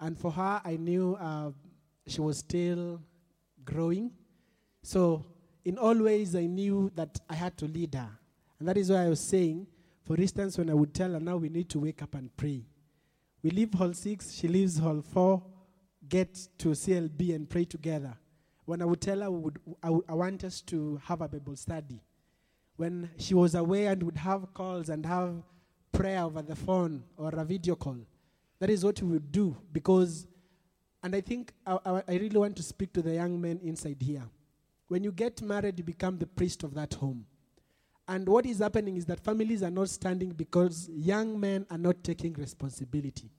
And 0.00 0.18
for 0.18 0.30
her, 0.30 0.60
I 0.64 0.76
knew 0.76 1.16
uh, 1.16 1.50
she 2.06 2.20
was 2.20 2.38
still 2.38 3.00
growing. 3.64 4.12
So, 4.82 5.26
in 5.64 5.78
all 5.78 5.96
ways, 5.96 6.36
I 6.36 6.46
knew 6.46 6.92
that 6.94 7.18
I 7.28 7.34
had 7.34 7.56
to 7.58 7.66
lead 7.66 7.94
her. 7.94 8.10
And 8.58 8.68
that 8.68 8.76
is 8.76 8.90
why 8.90 9.04
I 9.04 9.08
was 9.08 9.20
saying, 9.20 9.66
for 10.04 10.16
instance, 10.16 10.56
when 10.56 10.70
I 10.70 10.74
would 10.74 10.94
tell 10.94 11.12
her, 11.12 11.20
now 11.20 11.36
we 11.36 11.48
need 11.48 11.68
to 11.70 11.80
wake 11.80 12.02
up 12.02 12.14
and 12.14 12.34
pray. 12.36 12.64
We 13.42 13.50
leave 13.50 13.74
hall 13.74 13.92
six, 13.92 14.32
she 14.32 14.48
leaves 14.48 14.78
hall 14.78 15.02
four, 15.02 15.42
get 16.08 16.38
to 16.58 16.68
CLB 16.68 17.34
and 17.34 17.48
pray 17.48 17.64
together. 17.64 18.16
When 18.64 18.82
I 18.82 18.84
would 18.84 19.00
tell 19.00 19.20
her, 19.20 19.30
would, 19.30 19.58
I, 19.82 19.90
would, 19.90 20.04
I 20.08 20.14
want 20.14 20.44
us 20.44 20.60
to 20.62 21.00
have 21.04 21.20
a 21.20 21.28
Bible 21.28 21.56
study. 21.56 22.00
When 22.76 23.10
she 23.18 23.34
was 23.34 23.54
away 23.54 23.86
and 23.86 24.02
would 24.02 24.18
have 24.18 24.52
calls 24.54 24.88
and 24.88 25.04
have 25.06 25.42
prayer 25.92 26.22
over 26.22 26.42
the 26.42 26.56
phone 26.56 27.02
or 27.16 27.30
a 27.30 27.44
video 27.44 27.74
call, 27.74 27.98
that 28.58 28.70
is 28.70 28.84
what 28.84 29.00
we 29.02 29.12
would 29.12 29.32
do 29.32 29.56
because, 29.72 30.26
and 31.02 31.14
I 31.14 31.20
think 31.20 31.52
I, 31.66 31.78
I, 31.84 32.02
I 32.08 32.14
really 32.14 32.38
want 32.38 32.56
to 32.56 32.62
speak 32.62 32.92
to 32.94 33.02
the 33.02 33.14
young 33.14 33.40
men 33.40 33.60
inside 33.62 34.00
here. 34.00 34.24
When 34.88 35.02
you 35.02 35.12
get 35.12 35.42
married, 35.42 35.78
you 35.78 35.84
become 35.84 36.18
the 36.18 36.26
priest 36.26 36.62
of 36.62 36.74
that 36.74 36.94
home. 36.94 37.26
And 38.08 38.28
what 38.28 38.46
is 38.46 38.58
happening 38.58 38.96
is 38.96 39.04
that 39.06 39.20
families 39.20 39.62
are 39.62 39.70
not 39.70 39.88
standing 39.88 40.30
because 40.30 40.88
young 40.92 41.38
men 41.38 41.66
are 41.70 41.78
not 41.78 42.04
taking 42.04 42.34
responsibility. 42.34 43.30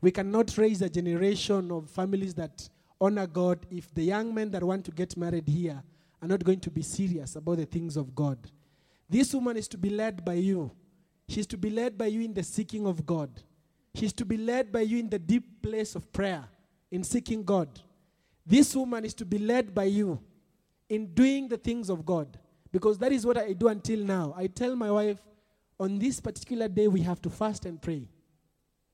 We 0.00 0.10
cannot 0.10 0.56
raise 0.56 0.80
a 0.80 0.88
generation 0.88 1.70
of 1.70 1.90
families 1.90 2.34
that 2.34 2.68
honor 3.00 3.26
God 3.26 3.66
if 3.70 3.92
the 3.94 4.02
young 4.02 4.32
men 4.32 4.50
that 4.52 4.64
want 4.64 4.84
to 4.86 4.90
get 4.92 5.16
married 5.16 5.48
here 5.48 5.82
are 6.22 6.28
not 6.28 6.42
going 6.42 6.60
to 6.60 6.70
be 6.70 6.82
serious 6.82 7.36
about 7.36 7.58
the 7.58 7.66
things 7.66 7.96
of 7.96 8.14
God. 8.14 8.38
This 9.08 9.34
woman 9.34 9.56
is 9.56 9.68
to 9.68 9.78
be 9.78 9.90
led 9.90 10.24
by 10.24 10.34
you. 10.34 10.70
She's 11.28 11.46
to 11.48 11.58
be 11.58 11.70
led 11.70 11.98
by 11.98 12.06
you 12.06 12.22
in 12.22 12.32
the 12.32 12.42
seeking 12.42 12.86
of 12.86 13.04
God. 13.04 13.30
She's 13.94 14.12
to 14.14 14.24
be 14.24 14.36
led 14.36 14.72
by 14.72 14.80
you 14.80 14.98
in 14.98 15.10
the 15.10 15.18
deep 15.18 15.62
place 15.62 15.94
of 15.94 16.10
prayer, 16.12 16.44
in 16.90 17.04
seeking 17.04 17.42
God. 17.42 17.68
This 18.46 18.74
woman 18.74 19.04
is 19.04 19.14
to 19.14 19.24
be 19.24 19.38
led 19.38 19.74
by 19.74 19.84
you 19.84 20.20
in 20.88 21.12
doing 21.12 21.48
the 21.48 21.58
things 21.58 21.90
of 21.90 22.06
God. 22.06 22.38
Because 22.72 22.98
that 22.98 23.12
is 23.12 23.26
what 23.26 23.36
I 23.38 23.52
do 23.52 23.68
until 23.68 24.00
now. 24.00 24.34
I 24.36 24.46
tell 24.46 24.74
my 24.76 24.90
wife, 24.90 25.18
on 25.80 25.98
this 25.98 26.20
particular 26.20 26.68
day, 26.68 26.88
we 26.88 27.00
have 27.02 27.20
to 27.22 27.30
fast 27.30 27.66
and 27.66 27.80
pray. 27.80 28.08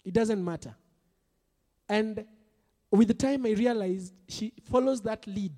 It 0.04 0.12
doesn't 0.12 0.44
matter. 0.44 0.74
And 1.88 2.24
with 2.90 3.08
the 3.08 3.14
time, 3.14 3.46
I 3.46 3.50
realized 3.50 4.12
she 4.28 4.52
follows 4.70 5.00
that 5.02 5.26
lead. 5.26 5.52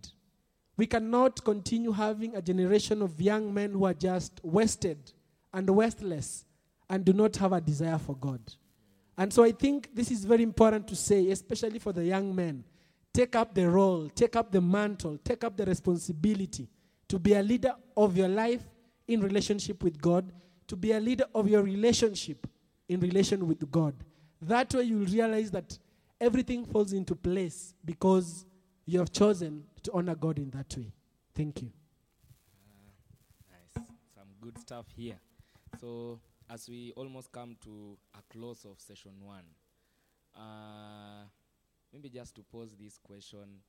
We 0.77 0.87
cannot 0.87 1.43
continue 1.43 1.93
having 1.93 2.37
a 2.37 2.43
generation 2.43 3.01
of 3.01 3.21
young 3.21 3.53
men 3.53 3.73
who 3.73 3.85
are 3.85 3.95
just 3.95 4.41
wasted 4.43 5.13
and 5.53 5.69
wasteless 5.69 6.46
and 6.89 7.05
do 7.05 7.13
not 7.13 7.37
have 7.37 7.53
a 7.53 7.61
desire 7.61 7.99
for 7.99 8.17
God. 8.17 8.41
And 9.19 9.33
so 9.33 9.43
I 9.43 9.53
think 9.53 9.95
this 9.95 10.11
is 10.11 10.25
very 10.25 10.43
important 10.43 10.87
to 10.89 10.97
say, 10.97 11.31
especially 11.31 11.79
for 11.79 11.93
the 11.93 12.05
young 12.05 12.35
men. 12.35 12.65
Take 13.13 13.35
up 13.35 13.55
the 13.55 13.69
role, 13.69 14.11
take 14.11 14.37
up 14.37 14.53
the 14.53 14.61
mantle, 14.61 15.19
take 15.25 15.43
up 15.43 15.57
the 15.57 15.65
responsibility 15.65 16.69
to 17.09 17.19
be 17.19 17.33
a 17.33 17.43
leader 17.43 17.75
of 17.97 18.17
your 18.17 18.29
life 18.29 18.63
in 19.09 19.21
relationship 19.21 19.83
with 19.83 20.01
God, 20.01 20.31
to 20.67 20.77
be 20.77 20.93
a 20.93 21.01
leader 21.01 21.25
of 21.35 21.49
your 21.49 21.63
relationship 21.63 22.47
in 22.89 23.01
relation 23.01 23.47
with 23.47 23.71
God. 23.71 23.95
That 24.43 24.75
way 24.75 24.83
you'll 24.83 25.07
realize 25.07 25.51
that 25.53 25.79
everything 26.21 26.65
falls 26.67 26.93
into 26.93 27.15
place 27.15 27.75
because 27.85 28.45
you 28.85 28.99
have 28.99 29.13
chosen 29.13 29.65
to 29.83 29.93
honor 29.93 30.15
God 30.15 30.39
in 30.39 30.51
that 30.51 30.77
way. 30.77 30.93
Thank 31.35 31.63
you. 31.63 31.71
Uh, 32.55 33.51
nice. 33.51 33.87
Some 34.15 34.29
good 34.41 34.59
stuff 34.59 34.87
here. 34.95 35.19
So, 35.81 36.21
as 36.51 36.69
we 36.69 36.93
almost 36.97 37.33
come 37.33 37.57
to 37.65 37.97
a 38.15 38.23
close 38.33 38.65
of 38.65 38.81
session 38.81 39.13
one, 39.21 39.45
uh, 40.37 41.25
maybe 41.93 42.09
just 42.09 42.35
to 42.37 42.43
pose 42.43 42.75
this 42.79 42.99
question 42.99 43.61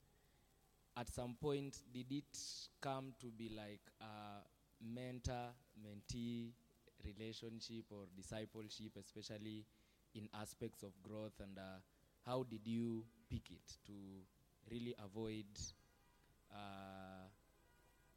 at 0.97 1.07
some 1.09 1.35
point, 1.39 1.77
did 1.93 2.11
it 2.11 2.37
come 2.81 3.13
to 3.21 3.27
be 3.27 3.49
like 3.55 3.81
a 4.01 4.41
mentor 4.83 5.49
mentee 5.79 6.49
relationship 7.05 7.85
or 7.91 8.05
discipleship, 8.15 8.91
especially 8.99 9.63
in 10.15 10.27
aspects 10.33 10.81
of 10.81 10.91
growth? 11.03 11.39
And 11.39 11.57
uh, 11.59 11.79
how 12.25 12.43
did 12.49 12.65
you 12.65 13.05
pick 13.29 13.51
it 13.51 13.77
to 13.85 13.93
really 14.71 14.95
avoid 15.03 15.45
uh, 16.51 17.27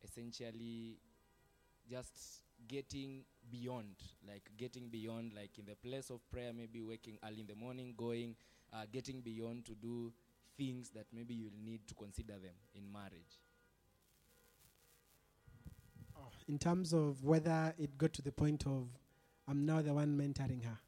essentially 0.02 0.96
just 1.88 2.42
getting 2.68 3.24
beyond, 3.50 3.94
like 4.26 4.50
getting 4.56 4.88
beyond, 4.88 5.32
like 5.34 5.58
in 5.58 5.64
the 5.66 5.76
place 5.76 6.10
of 6.10 6.20
prayer, 6.30 6.52
maybe 6.52 6.80
waking 6.80 7.18
early 7.26 7.40
in 7.40 7.46
the 7.46 7.54
morning, 7.54 7.94
going, 7.96 8.36
uh, 8.72 8.84
getting 8.92 9.20
beyond 9.20 9.64
to 9.66 9.72
do 9.72 10.12
things 10.56 10.90
that 10.90 11.06
maybe 11.12 11.34
you'll 11.34 11.50
need 11.64 11.86
to 11.88 11.94
consider 11.94 12.34
them 12.34 12.54
in 12.74 12.90
marriage? 12.92 13.40
In 16.48 16.58
terms 16.58 16.92
of 16.92 17.24
whether 17.24 17.72
it 17.78 17.96
got 17.96 18.12
to 18.14 18.22
the 18.22 18.32
point 18.32 18.66
of 18.66 18.88
I'm 19.48 19.66
now 19.66 19.82
the 19.82 19.92
one 19.92 20.16
mentoring 20.16 20.62
her. 20.64 20.78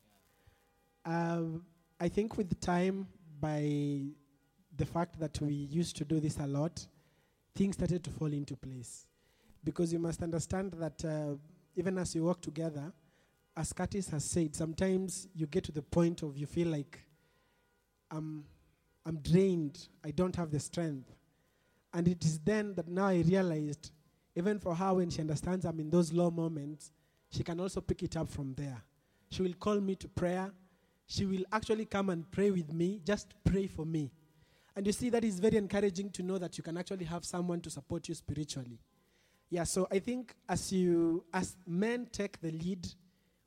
Um, 1.04 1.64
I 1.98 2.08
think 2.08 2.36
with 2.36 2.60
time, 2.60 3.08
by 3.40 4.02
the 4.76 4.86
fact 4.86 5.18
that 5.18 5.40
we 5.40 5.52
used 5.52 5.96
to 5.96 6.04
do 6.04 6.20
this 6.20 6.38
a 6.38 6.46
lot, 6.46 6.86
things 7.56 7.74
started 7.74 8.04
to 8.04 8.10
fall 8.10 8.32
into 8.32 8.56
place. 8.56 9.06
Because 9.64 9.92
you 9.92 9.98
must 9.98 10.22
understand 10.22 10.72
that 10.74 11.04
uh, 11.04 11.34
even 11.76 11.98
as 11.98 12.14
you 12.14 12.24
work 12.24 12.40
together, 12.40 12.92
as 13.56 13.72
Curtis 13.72 14.08
has 14.10 14.24
said, 14.24 14.54
sometimes 14.54 15.28
you 15.34 15.46
get 15.46 15.64
to 15.64 15.72
the 15.72 15.82
point 15.82 16.22
of 16.22 16.36
you 16.36 16.46
feel 16.46 16.68
like 16.68 17.00
I'm, 18.10 18.44
I'm 19.04 19.16
drained, 19.16 19.88
I 20.04 20.10
don't 20.10 20.34
have 20.36 20.50
the 20.50 20.60
strength. 20.60 21.14
And 21.92 22.08
it 22.08 22.24
is 22.24 22.38
then 22.38 22.74
that 22.74 22.88
now 22.88 23.06
I 23.06 23.16
realized, 23.26 23.90
even 24.34 24.58
for 24.58 24.74
her, 24.74 24.94
when 24.94 25.10
she 25.10 25.20
understands 25.20 25.66
I'm 25.66 25.80
in 25.80 25.90
those 25.90 26.12
low 26.12 26.30
moments, 26.30 26.90
she 27.30 27.42
can 27.42 27.60
also 27.60 27.80
pick 27.80 28.02
it 28.02 28.16
up 28.16 28.30
from 28.30 28.54
there. 28.54 28.82
She 29.30 29.42
will 29.42 29.54
call 29.54 29.80
me 29.80 29.96
to 29.96 30.08
prayer. 30.08 30.50
She 31.06 31.26
will 31.26 31.44
actually 31.52 31.84
come 31.84 32.10
and 32.10 32.30
pray 32.30 32.50
with 32.50 32.72
me, 32.72 33.00
just 33.04 33.34
pray 33.44 33.66
for 33.66 33.84
me. 33.84 34.10
And 34.74 34.86
you 34.86 34.92
see, 34.92 35.10
that 35.10 35.24
is 35.24 35.38
very 35.38 35.56
encouraging 35.56 36.10
to 36.10 36.22
know 36.22 36.38
that 36.38 36.56
you 36.56 36.64
can 36.64 36.78
actually 36.78 37.04
have 37.04 37.24
someone 37.24 37.60
to 37.60 37.70
support 37.70 38.08
you 38.08 38.14
spiritually. 38.14 38.78
Yeah, 39.52 39.64
so 39.64 39.86
I 39.90 39.98
think 39.98 40.34
as 40.48 40.72
you, 40.72 41.24
as 41.30 41.56
men 41.66 42.08
take 42.10 42.40
the 42.40 42.50
lead, 42.50 42.88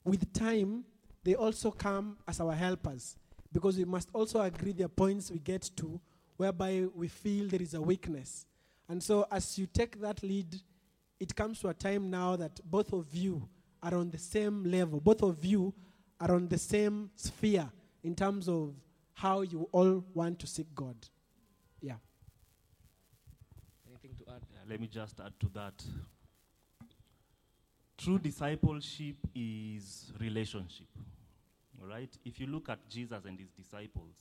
with 0.03 0.31
time, 0.33 0.85
they 1.23 1.33
also 1.33 1.71
come 1.71 2.17
as 2.27 2.39
our 2.39 2.53
helpers 2.53 3.17
because 3.51 3.75
we 3.75 3.85
must 3.85 4.09
also 4.13 4.39
agree 4.41 4.71
there 4.71 4.85
are 4.85 4.89
points 4.89 5.31
we 5.31 5.39
get 5.39 5.67
to 5.77 5.99
whereby 6.37 6.83
we 6.93 7.07
feel 7.07 7.47
there 7.47 7.59
is 7.59 7.73
a 7.73 7.81
weakness. 7.81 8.45
And 8.87 9.01
so 9.01 9.25
as 9.31 9.57
you 9.57 9.65
take 9.65 9.99
that 10.01 10.21
lead, 10.21 10.55
it 11.19 11.35
comes 11.35 11.59
to 11.61 11.69
a 11.69 11.73
time 11.73 12.11
now 12.11 12.35
that 12.35 12.59
both 12.63 12.93
of 12.93 13.11
you 13.15 13.49
are 13.81 13.95
on 13.95 14.11
the 14.11 14.19
same 14.19 14.63
level, 14.63 14.99
both 14.99 15.23
of 15.23 15.43
you 15.43 15.73
are 16.19 16.35
on 16.35 16.47
the 16.47 16.59
same 16.59 17.09
sphere 17.15 17.67
in 18.03 18.13
terms 18.13 18.47
of 18.47 18.75
how 19.15 19.41
you 19.41 19.67
all 19.71 20.05
want 20.13 20.37
to 20.37 20.45
seek 20.45 20.67
God. 20.75 20.97
Let 24.67 24.79
me 24.79 24.87
just 24.87 25.19
add 25.19 25.33
to 25.39 25.47
that. 25.53 25.83
True 27.97 28.19
discipleship 28.19 29.15
is 29.33 30.11
relationship. 30.19 30.87
All 31.81 31.87
right? 31.87 32.09
If 32.25 32.39
you 32.39 32.47
look 32.47 32.69
at 32.69 32.87
Jesus 32.89 33.23
and 33.25 33.39
his 33.39 33.49
disciples, 33.51 34.13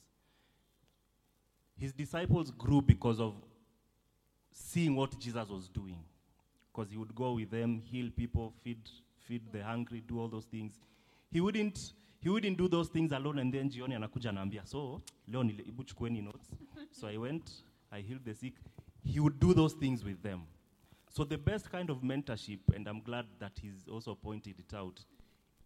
his 1.77 1.93
disciples 1.93 2.51
grew 2.53 2.81
because 2.83 3.21
of 3.21 3.35
seeing 4.53 4.95
what 4.95 5.19
Jesus 5.19 5.49
was 5.49 5.69
doing. 5.69 5.99
Because 6.73 6.91
he 6.91 6.97
would 6.97 7.15
go 7.15 7.33
with 7.33 7.51
them, 7.51 7.81
heal 7.85 8.11
people, 8.17 8.53
feed, 8.63 8.79
feed 9.27 9.43
the 9.53 9.63
hungry, 9.63 10.03
do 10.07 10.21
all 10.21 10.29
those 10.29 10.45
things. 10.47 10.75
He 11.31 11.41
wouldn't, 11.41 11.93
he 12.21 12.29
wouldn't 12.29 12.57
do 12.57 12.69
those 12.69 12.89
things 12.89 13.13
alone 13.13 13.39
and 13.39 13.53
then 13.53 13.71
jioni 13.71 13.95
anakuja 13.95 14.31
anaambia, 14.31 14.67
so 14.67 15.03
leo 15.29 15.43
nile- 15.43 15.65
hebu 15.65 15.85
notes. 16.23 16.51
So 16.93 17.09
I 17.09 17.17
went, 17.17 17.51
I 17.91 18.01
healed 18.01 18.25
the 18.25 18.35
sick. 18.35 18.55
He 19.05 19.21
would 19.21 19.39
do 19.39 19.55
those 19.55 19.75
things 19.75 20.03
with 20.05 20.23
them. 20.23 20.43
So 21.11 21.23
the 21.23 21.39
best 21.39 21.71
kind 21.71 21.91
of 21.91 21.99
mentorship, 21.99 22.61
and 22.75 22.89
I'm 22.89 23.01
glad 23.01 23.27
that 23.39 23.53
he's 23.61 23.87
also 23.89 24.15
pointed 24.15 24.57
it 24.59 24.75
out, 24.75 24.99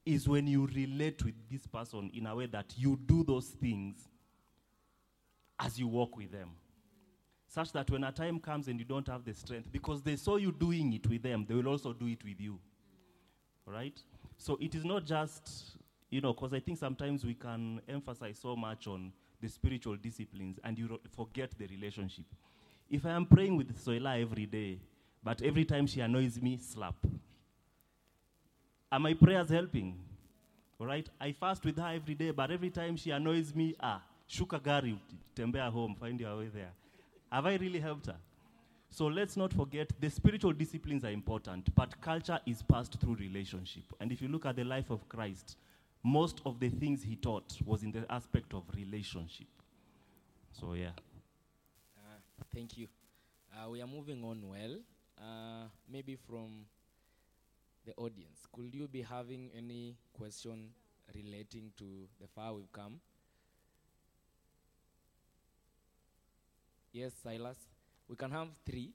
is 0.04 0.28
when 0.28 0.46
you 0.46 0.66
relate 0.66 1.24
with 1.24 1.34
this 1.50 1.66
person 1.66 2.10
in 2.12 2.26
a 2.26 2.34
way 2.34 2.46
that 2.46 2.74
you 2.76 2.98
do 3.06 3.24
those 3.24 3.46
things 3.46 4.08
as 5.58 5.78
you 5.78 5.88
walk 5.88 6.16
with 6.16 6.32
them. 6.32 6.50
Such 7.46 7.72
that 7.72 7.90
when 7.90 8.04
a 8.04 8.12
time 8.12 8.40
comes 8.40 8.68
and 8.68 8.78
you 8.78 8.84
don't 8.84 9.06
have 9.08 9.24
the 9.24 9.32
strength, 9.32 9.72
because 9.72 10.02
they 10.02 10.16
saw 10.16 10.36
you 10.36 10.52
doing 10.52 10.92
it 10.92 11.06
with 11.06 11.22
them, 11.22 11.46
they 11.48 11.54
will 11.54 11.68
also 11.68 11.92
do 11.92 12.06
it 12.06 12.22
with 12.24 12.40
you. 12.40 12.58
Right? 13.64 13.98
So 14.36 14.58
it 14.60 14.74
is 14.74 14.84
not 14.84 15.04
just, 15.04 15.76
you 16.10 16.20
know, 16.20 16.32
because 16.32 16.52
I 16.52 16.60
think 16.60 16.78
sometimes 16.78 17.24
we 17.24 17.34
can 17.34 17.80
emphasize 17.88 18.38
so 18.38 18.54
much 18.54 18.86
on 18.86 19.12
the 19.40 19.48
spiritual 19.48 19.96
disciplines 19.96 20.58
and 20.64 20.78
you 20.78 20.88
ro- 20.88 21.00
forget 21.16 21.52
the 21.58 21.66
relationship. 21.66 22.26
If 22.90 23.04
I 23.04 23.10
am 23.10 23.26
praying 23.26 23.56
with 23.56 23.76
Soila 23.84 24.20
every 24.20 24.46
day, 24.46 24.78
but 25.22 25.42
every 25.42 25.64
time 25.64 25.86
she 25.86 26.00
annoys 26.00 26.40
me, 26.40 26.58
slap. 26.60 26.94
Are 28.90 28.98
my 28.98 29.12
prayers 29.12 29.50
helping? 29.50 29.98
All 30.80 30.86
right? 30.86 31.06
I 31.20 31.32
fast 31.32 31.64
with 31.64 31.76
her 31.76 31.92
every 31.94 32.14
day, 32.14 32.30
but 32.30 32.50
every 32.50 32.70
time 32.70 32.96
she 32.96 33.10
annoys 33.10 33.54
me, 33.54 33.74
ah, 33.80 34.00
shuka 34.28 34.58
gari, 34.58 34.98
tembea 35.36 35.70
home, 35.70 35.96
find 36.00 36.18
your 36.18 36.38
way 36.38 36.48
there. 36.48 36.72
Have 37.30 37.44
I 37.46 37.56
really 37.56 37.80
helped 37.80 38.06
her? 38.06 38.16
So 38.90 39.06
let's 39.06 39.36
not 39.36 39.52
forget 39.52 39.92
the 40.00 40.08
spiritual 40.08 40.52
disciplines 40.52 41.04
are 41.04 41.10
important, 41.10 41.74
but 41.74 42.00
culture 42.00 42.40
is 42.46 42.62
passed 42.62 42.98
through 42.98 43.16
relationship. 43.16 43.84
And 44.00 44.10
if 44.10 44.22
you 44.22 44.28
look 44.28 44.46
at 44.46 44.56
the 44.56 44.64
life 44.64 44.88
of 44.88 45.06
Christ, 45.10 45.56
most 46.02 46.40
of 46.46 46.58
the 46.58 46.70
things 46.70 47.02
he 47.02 47.16
taught 47.16 47.58
was 47.66 47.82
in 47.82 47.92
the 47.92 48.10
aspect 48.10 48.54
of 48.54 48.62
relationship. 48.74 49.48
So 50.52 50.72
yeah. 50.72 50.92
Thank 52.54 52.76
you. 52.78 52.88
Uh, 53.52 53.70
we 53.70 53.80
are 53.82 53.86
moving 53.86 54.24
on 54.24 54.48
well. 54.48 54.78
Uh, 55.18 55.68
maybe 55.90 56.16
from 56.16 56.66
the 57.84 57.92
audience, 57.96 58.46
could 58.52 58.74
you 58.74 58.86
be 58.88 59.02
having 59.02 59.50
any 59.56 59.96
question 60.12 60.70
relating 61.14 61.72
to 61.76 62.06
the 62.20 62.26
far 62.28 62.54
we've 62.54 62.70
come? 62.72 63.00
Yes, 66.92 67.12
Silas. 67.22 67.56
We 68.08 68.16
can 68.16 68.30
have 68.30 68.48
three. 68.66 68.92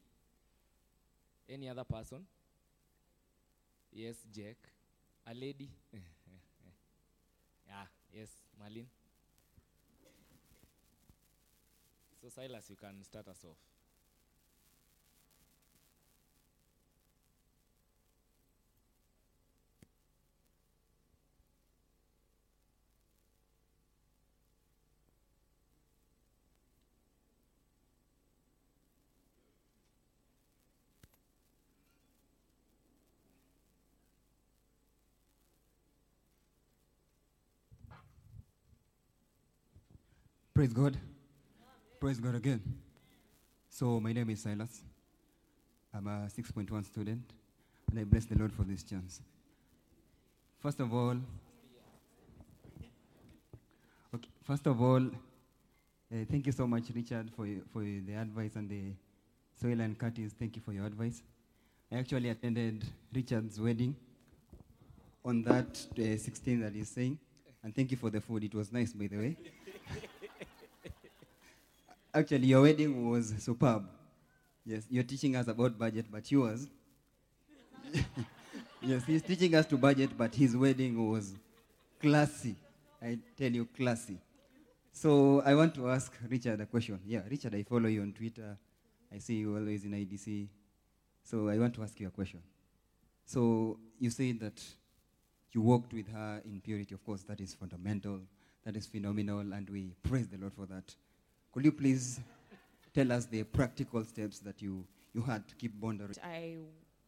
Any 1.48 1.70
other 1.70 1.84
person? 1.86 2.26
Yes, 3.92 4.18
Jack. 4.32 4.58
A 5.28 5.34
lady? 5.34 5.70
yeah, 7.68 7.86
yes, 8.14 8.30
Marlene. 8.60 8.88
So, 12.24 12.30
Silas, 12.30 12.70
you 12.70 12.78
can 12.78 13.04
start 13.04 13.28
us 13.28 13.44
off. 13.44 13.58
Praise 40.54 40.72
God. 40.72 40.98
Praise 42.04 42.20
God 42.20 42.36
again. 42.36 42.62
So, 43.70 43.98
my 43.98 44.12
name 44.12 44.30
is 44.32 44.42
Silas. 44.42 44.82
I'm 45.94 46.06
a 46.06 46.28
6.1 46.28 46.86
student, 46.86 47.22
and 47.90 47.98
I 47.98 48.04
bless 48.04 48.26
the 48.26 48.38
Lord 48.38 48.52
for 48.52 48.64
this 48.64 48.84
chance. 48.84 49.22
First 50.60 50.82
of 50.82 50.94
all, 50.94 51.16
okay, 54.14 54.28
first 54.44 54.68
of 54.68 54.82
all, 54.82 55.06
uh, 55.06 56.26
thank 56.30 56.46
you 56.46 56.52
so 56.52 56.68
much, 56.68 56.84
Richard, 56.94 57.32
for, 57.38 57.48
for 57.72 57.84
the 57.84 58.16
advice 58.16 58.58
and 58.58 58.70
the 58.70 58.92
Soila 59.58 59.86
and 59.86 59.98
Curtis. 59.98 60.34
Thank 60.38 60.58
you 60.58 60.62
for 60.62 60.74
your 60.74 60.86
advice. 60.86 61.24
I 61.90 62.00
actually 62.00 62.28
attended 62.28 62.84
Richard's 63.14 63.62
wedding 63.62 63.96
on 65.24 65.42
that 65.44 65.80
uh, 65.98 66.18
16 66.18 66.60
that 66.64 66.74
he's 66.76 66.90
saying, 66.90 67.18
and 67.64 67.74
thank 67.74 67.92
you 67.92 67.98
for 67.98 68.10
the 68.10 68.20
food. 68.20 68.44
It 68.44 68.54
was 68.54 68.74
nice, 68.74 68.92
by 68.92 69.08
the 69.08 69.16
way. 69.16 69.38
Actually, 72.14 72.48
your 72.48 72.62
wedding 72.62 73.10
was 73.10 73.34
superb. 73.40 73.88
Yes, 74.66 74.86
you're 74.90 75.04
teaching 75.04 75.36
us 75.36 75.48
about 75.48 75.78
budget, 75.78 76.06
but 76.12 76.32
yours. 76.32 76.68
yes, 78.82 79.04
he's 79.06 79.22
teaching 79.22 79.56
us 79.56 79.66
to 79.66 79.78
budget, 79.78 80.12
but 80.18 80.34
his 80.34 80.56
wedding 80.56 81.10
was 81.12 81.34
classy. 82.00 82.56
I 83.02 83.18
tell 83.38 83.52
you, 83.52 83.66
classy. 83.66 84.20
So 84.92 85.42
I 85.42 85.56
want 85.56 85.74
to 85.76 85.90
ask 85.90 86.14
Richard 86.30 86.62
a 86.62 86.66
question. 86.68 87.00
Yeah, 87.06 87.22
Richard, 87.30 87.56
I 87.56 87.64
follow 87.64 87.88
you 87.90 88.04
on 88.04 88.14
Twitter. 88.14 88.58
I 89.14 89.18
see 89.18 89.36
you 89.36 89.56
always 89.56 89.84
in 89.84 89.92
IDC. 89.92 90.48
So 91.24 91.50
I 91.50 91.58
want 91.58 91.74
to 91.76 91.84
ask 91.84 92.00
you 92.00 92.08
a 92.08 92.12
question. 92.12 92.42
So 93.26 93.80
you 94.00 94.12
say 94.12 94.34
that 94.34 94.62
you 95.52 95.62
walked 95.62 95.94
with 95.94 96.08
her 96.12 96.42
in 96.46 96.62
purity. 96.62 96.94
Of 96.94 97.04
course, 97.04 97.24
that 97.24 97.42
is 97.42 97.54
fundamental. 97.56 98.20
That 98.66 98.76
is 98.76 98.86
phenomenal, 98.86 99.40
and 99.52 99.70
we 99.70 99.96
praise 100.04 100.28
the 100.28 100.38
Lord 100.38 100.54
for 100.54 100.66
that. 100.68 100.96
Could 101.54 101.66
you 101.66 101.72
please 101.72 102.20
tell 102.96 103.12
us 103.12 103.26
the 103.26 103.44
practical 103.44 104.04
steps 104.04 104.40
that 104.40 104.60
you, 104.60 104.84
you 105.14 105.22
had 105.22 105.48
to 105.48 105.56
keep 105.56 105.80
boundaries? 105.80 106.18
I 106.24 106.58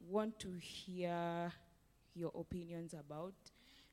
want 0.07 0.37
to 0.39 0.49
hear 0.59 1.51
your 2.13 2.31
opinions 2.35 2.93
about 2.93 3.33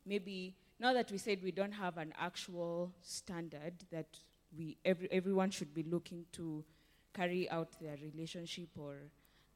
maybe 0.05 0.55
now 0.79 0.93
that 0.93 1.11
we 1.11 1.17
said 1.17 1.43
we 1.43 1.53
don't 1.53 1.73
have 1.73 1.97
an 1.97 2.13
actual 2.21 2.93
standard 3.01 3.73
that 3.91 4.07
we 4.57 4.77
every, 4.85 5.09
everyone 5.11 5.51
should 5.51 5.73
be 5.73 5.85
looking 5.85 6.27
to 6.33 6.63
carry 7.15 7.49
out 7.51 7.69
their 7.81 7.97
relationship 8.03 8.69
or 8.79 8.97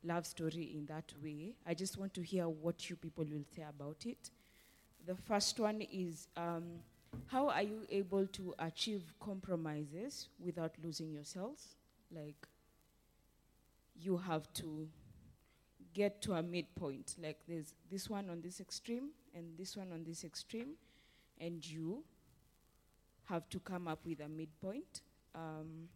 love 0.02 0.24
story 0.24 0.72
in 0.74 0.86
that 0.86 1.12
way. 1.22 1.52
I 1.66 1.74
just 1.74 1.98
want 1.98 2.14
to 2.14 2.22
hear 2.22 2.48
what 2.48 2.88
you 2.88 2.96
people 2.96 3.24
will 3.24 3.44
say 3.54 3.64
about 3.68 4.06
it. 4.06 4.30
the 5.06 5.14
first 5.14 5.60
one 5.60 5.82
is 5.82 6.28
um, 6.36 6.64
how 7.26 7.48
are 7.48 7.62
you 7.62 7.86
able 7.90 8.26
to 8.26 8.54
achieve 8.58 9.02
compromises 9.20 10.28
without 10.38 10.72
losing 10.82 11.12
yourselves? 11.12 11.76
Like, 12.14 12.46
you 14.00 14.16
have 14.16 14.52
to 14.54 14.88
get 15.94 16.20
to 16.22 16.34
a 16.34 16.42
midpoint. 16.42 17.16
Like, 17.22 17.38
there's 17.48 17.74
this 17.90 18.08
one 18.08 18.30
on 18.30 18.40
this 18.42 18.60
extreme 18.60 19.10
and 19.34 19.56
this 19.58 19.76
one 19.76 19.92
on 19.92 20.04
this 20.04 20.24
extreme, 20.24 20.74
and 21.40 21.64
you 21.66 22.04
have 23.24 23.48
to 23.50 23.58
come 23.60 23.88
up 23.88 24.06
with 24.06 24.20
a 24.20 24.28
midpoint. 24.28 25.02
Um, 25.34 25.88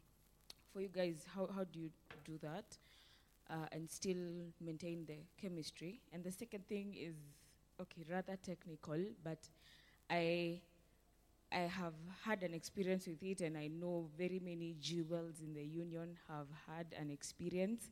for 0.73 0.81
you 0.81 0.89
guys, 0.89 1.25
how, 1.35 1.49
how 1.55 1.65
do 1.65 1.79
you 1.79 1.91
do 2.25 2.39
that 2.43 2.77
uh, 3.49 3.67
and 3.73 3.89
still 3.89 4.17
maintain 4.61 5.05
the 5.07 5.17
chemistry? 5.41 6.01
And 6.13 6.23
the 6.23 6.33
second 6.33 6.67
thing 6.69 6.95
is, 6.99 7.15
okay, 7.81 8.05
rather 8.11 8.37
technical, 8.43 8.99
but 9.25 9.49
I 10.11 10.61
I 11.53 11.61
have 11.61 11.95
had 12.25 12.43
an 12.43 12.55
experience 12.55 13.07
with 13.07 13.23
it, 13.23 13.41
and 13.41 13.57
I 13.57 13.67
know 13.69 14.09
very 14.17 14.41
many 14.43 14.77
jewels 14.81 15.41
in 15.43 15.53
the 15.53 15.65
union 15.65 16.17
have 16.29 16.47
had 16.67 16.87
an 16.99 17.11
experience. 17.11 17.91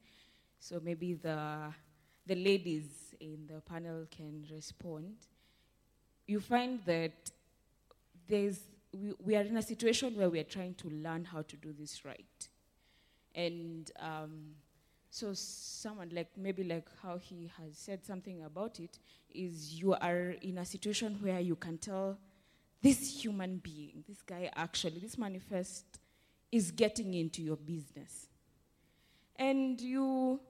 So 0.60 0.80
maybe 0.82 1.14
the 1.14 1.72
the 2.26 2.34
ladies 2.34 3.14
in 3.20 3.46
the 3.46 3.60
panel 3.62 4.06
can 4.10 4.44
respond. 4.52 5.16
You 6.26 6.40
find 6.40 6.80
that 6.84 7.30
there's 8.28 8.60
we, 8.92 9.12
we 9.18 9.36
are 9.36 9.42
in 9.42 9.56
a 9.56 9.62
situation 9.62 10.16
where 10.16 10.30
we 10.30 10.38
are 10.38 10.44
trying 10.44 10.74
to 10.74 10.88
learn 10.90 11.24
how 11.24 11.42
to 11.42 11.56
do 11.56 11.72
this 11.72 12.04
right, 12.04 12.48
and 13.34 13.90
um, 13.98 14.54
so 15.10 15.32
someone 15.32 16.10
like 16.12 16.28
maybe 16.36 16.64
like 16.64 16.88
how 17.02 17.16
he 17.18 17.50
has 17.58 17.76
said 17.76 18.04
something 18.04 18.42
about 18.42 18.78
it 18.78 18.98
is 19.34 19.74
you 19.80 19.94
are 19.94 20.34
in 20.42 20.58
a 20.58 20.64
situation 20.64 21.18
where 21.20 21.40
you 21.40 21.56
can 21.56 21.78
tell 21.78 22.18
this 22.82 23.22
human 23.22 23.58
being, 23.58 24.04
this 24.08 24.22
guy 24.22 24.50
actually, 24.54 24.98
this 25.00 25.18
manifest 25.18 25.84
is 26.50 26.70
getting 26.70 27.14
into 27.14 27.42
your 27.42 27.56
business. 27.56 28.28
And 29.36 29.80
you 29.80 30.40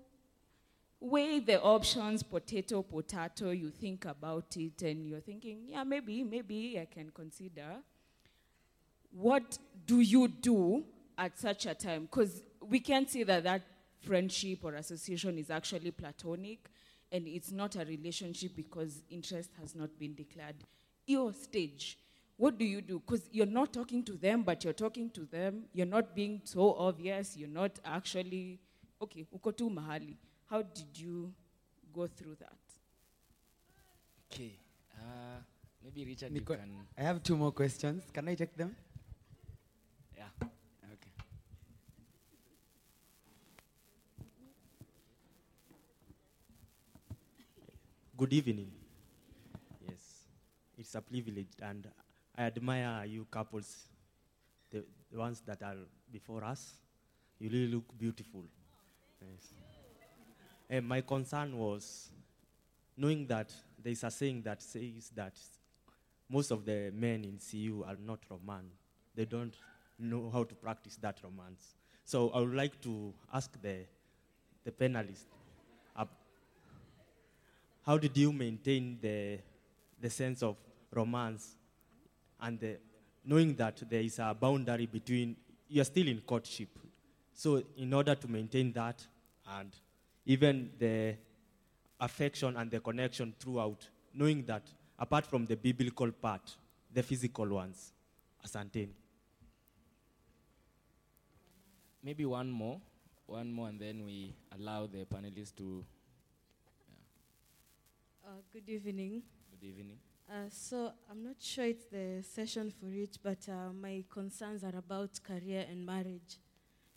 weigh 1.01 1.41
the 1.41 1.61
options 1.61 2.22
potato, 2.22 2.83
potato, 2.83 3.51
you 3.51 3.70
think 3.70 4.05
about 4.05 4.57
it, 4.57 4.83
and 4.83 5.07
you're 5.07 5.20
thinking, 5.20 5.64
yeah, 5.66 5.85
maybe, 5.85 6.22
maybe 6.22 6.79
I 6.81 6.87
can 6.87 7.11
consider. 7.11 7.76
What 9.11 9.59
do 9.87 10.01
you 10.01 10.29
do 10.29 10.85
at 11.16 11.39
such 11.39 11.66
a 11.66 11.74
time? 11.74 12.03
Because 12.03 12.43
we 12.61 12.81
can't 12.81 13.09
say 13.09 13.22
that 13.22 13.45
that 13.45 13.62
friendship 14.01 14.61
or 14.62 14.74
association 14.74 15.39
is 15.39 15.51
actually 15.51 15.91
platonic 15.91 16.70
and 17.11 17.26
it's 17.26 17.51
not 17.51 17.76
a 17.76 17.85
relationship 17.85 18.55
because 18.55 19.03
interest 19.11 19.51
has 19.61 19.74
not 19.74 19.99
been 19.99 20.14
declared. 20.14 20.57
Your 21.07 21.33
stage, 21.33 21.99
what 22.39 22.57
do 22.57 22.64
you 22.64 22.80
do? 22.80 23.01
Because 23.05 23.28
you're 23.32 23.47
not 23.47 23.72
talking 23.72 24.03
to 24.05 24.12
them, 24.16 24.43
but 24.45 24.62
you're 24.64 24.72
talking 24.72 25.11
to 25.11 25.24
them. 25.26 25.64
You're 25.72 25.86
not 25.86 26.14
being 26.14 26.41
so 26.45 26.72
obvious. 26.74 27.36
You're 27.36 27.49
not 27.49 27.78
actually, 27.84 28.61
okay, 29.03 29.26
uko 29.36 29.55
tu 29.57 29.68
mahali. 29.68 30.16
How 30.47 30.62
did 30.62 30.97
you 30.97 31.32
go 31.93 32.07
through 32.07 32.36
that? 32.41 32.57
Okay. 34.32 34.53
Uh, 34.95 35.41
maybe 35.82 36.05
Richard, 36.05 36.30
Nico- 36.32 36.53
you 36.55 36.59
can. 36.61 36.70
I 36.97 37.03
have 37.03 37.22
two 37.22 37.36
more 37.36 37.51
questions. 37.51 38.05
Can 38.12 38.28
I 38.28 38.34
take 38.36 38.57
them? 38.57 38.76
Yeah. 40.16 40.30
Okay. 40.43 41.12
Good 48.16 48.32
evening. 48.32 48.70
Yes, 49.89 50.24
it's 50.76 50.95
a 50.95 51.01
privilege, 51.01 51.49
and 51.62 51.86
I 52.39 52.43
admire 52.43 53.05
you 53.05 53.26
couples, 53.28 53.89
the, 54.70 54.84
the 55.11 55.18
ones 55.18 55.43
that 55.45 55.61
are 55.61 55.74
before 56.12 56.45
us. 56.45 56.74
You 57.41 57.51
really 57.51 57.66
look 57.66 57.99
beautiful. 57.99 58.45
Yes. 59.20 59.53
And 60.70 60.86
my 60.86 61.01
concern 61.01 61.59
was 61.59 62.11
knowing 62.97 63.26
that 63.26 63.53
there 63.82 63.91
is 63.91 64.05
a 64.05 64.11
saying 64.11 64.43
that 64.43 64.62
says 64.62 65.11
that 65.16 65.34
most 66.28 66.53
of 66.53 66.64
the 66.64 66.93
men 66.95 67.24
in 67.24 67.39
CU 67.39 67.84
are 67.84 67.97
not 68.01 68.20
romance. 68.30 68.72
They 69.16 69.24
don't 69.24 69.55
know 69.99 70.30
how 70.32 70.45
to 70.45 70.55
practice 70.55 70.97
that 71.01 71.18
romance. 71.24 71.74
So 72.05 72.30
I 72.30 72.39
would 72.39 72.55
like 72.55 72.80
to 72.82 73.12
ask 73.34 73.51
the, 73.61 73.78
the 74.64 74.70
panelists 74.70 75.24
uh, 75.97 76.05
how 77.84 77.99
did 77.99 78.16
you 78.16 78.32
maintain 78.32 78.99
the, 79.01 79.39
the 80.01 80.09
sense 80.09 80.43
of 80.45 80.57
romance 80.93 81.58
and 82.41 82.59
the, 82.61 82.76
knowing 83.24 83.55
that 83.57 83.82
there 83.89 84.01
is 84.01 84.18
a 84.18 84.36
boundary 84.39 84.86
between, 84.86 85.36
you're 85.68 85.84
still 85.84 86.09
in 86.09 86.20
courtship. 86.20 86.68
So, 87.34 87.62
in 87.76 87.93
order 87.93 88.14
to 88.14 88.28
maintain 88.28 88.72
that 88.72 89.07
and 89.47 89.70
even 90.26 90.70
the 90.78 91.16
affection 92.01 92.57
and 92.57 92.70
the 92.70 92.80
connection 92.80 93.34
throughout, 93.39 93.89
knowing 94.14 94.45
that 94.47 94.62
apart 94.99 95.26
from 95.26 95.47
the 95.47 95.57
biblical 95.57 96.11
part, 96.11 96.57
the 96.93 97.03
physical 97.03 97.47
ones, 97.47 97.93
asanteni. 98.45 98.95
Maybe 102.03 102.24
one 102.24 102.51
more. 102.51 102.80
One 103.26 103.53
more, 103.53 103.68
and 103.68 103.78
then 103.78 104.05
we 104.05 104.34
allow 104.59 104.86
the 104.86 105.05
panelists 105.05 105.55
to. 105.57 105.84
Uh, 108.24 108.30
good 108.53 108.66
evening. 108.68 109.22
Good 109.51 109.66
evening. 109.68 109.99
Uh, 110.31 110.45
so 110.51 110.93
I'm 111.11 111.24
not 111.24 111.37
sure 111.41 111.64
it's 111.64 111.87
the 111.87 112.22
session 112.22 112.70
for 112.70 112.93
it, 112.93 113.16
but 113.22 113.49
uh, 113.49 113.72
my 113.72 114.05
concerns 114.11 114.62
are 114.62 114.76
about 114.76 115.18
career 115.22 115.64
and 115.70 115.87
marriage, 115.87 116.37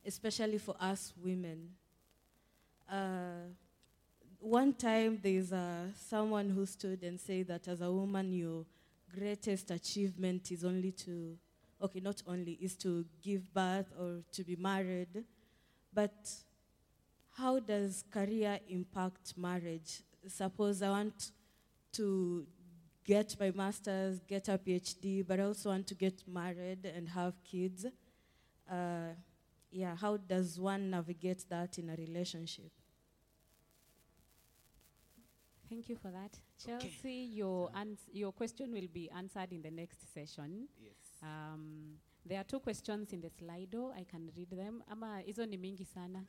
especially 0.05 0.57
for 0.57 0.75
us 0.77 1.13
women. 1.23 1.69
Uh, 2.91 3.47
one 4.37 4.73
time 4.73 5.17
there's 5.23 5.53
uh, 5.53 5.85
someone 6.09 6.49
who 6.49 6.65
stood 6.65 7.03
and 7.03 7.17
said 7.17 7.47
that 7.47 7.69
as 7.69 7.79
a 7.79 7.89
woman, 7.89 8.33
your 8.33 8.65
greatest 9.17 9.71
achievement 9.71 10.51
is 10.51 10.65
only 10.65 10.91
to, 10.91 11.37
okay, 11.81 12.01
not 12.01 12.21
only, 12.27 12.57
is 12.59 12.75
to 12.75 13.05
give 13.21 13.53
birth 13.53 13.93
or 13.97 14.23
to 14.33 14.43
be 14.43 14.57
married. 14.57 15.23
But 15.93 16.29
how 17.37 17.59
does 17.59 18.03
career 18.11 18.59
impact 18.67 19.37
marriage? 19.37 20.01
Suppose 20.27 20.81
I 20.81 20.89
want 20.89 21.31
to 21.93 22.45
get 23.05 23.35
my 23.39 23.51
master's, 23.51 24.19
get 24.27 24.47
a 24.47 24.57
PhD, 24.57 25.25
but 25.27 25.39
I 25.39 25.43
also 25.43 25.69
want 25.69 25.87
to 25.87 25.95
get 25.95 26.23
married 26.27 26.85
and 26.85 27.09
have 27.09 27.33
kids. 27.43 27.85
Uh, 28.69 29.13
yeah, 29.71 29.95
how 29.95 30.17
does 30.17 30.59
one 30.59 30.89
navigate 30.89 31.45
that 31.49 31.77
in 31.77 31.89
a 31.89 31.95
relationship? 31.95 32.71
Thank 35.69 35.87
you 35.87 35.95
for 35.95 36.11
that. 36.11 36.37
Chelsea, 36.63 37.29
your, 37.33 37.71
ans- 37.73 38.09
your 38.11 38.33
question 38.33 38.73
will 38.73 38.89
be 38.93 39.09
answered 39.09 39.53
in 39.53 39.61
the 39.61 39.71
next 39.71 40.13
session. 40.13 40.67
Yes. 40.77 40.93
Um, 41.23 41.93
there 42.25 42.39
are 42.39 42.43
two 42.43 42.59
questions 42.59 43.13
in 43.13 43.21
the 43.21 43.29
Slido. 43.29 43.91
I 43.97 44.03
can 44.03 44.29
read 44.35 44.49
them. 44.51 44.83
Ama 44.91 45.21
hizo 45.25 45.45
ni 45.45 45.57
mingi 45.57 45.85
sana. 45.85 46.25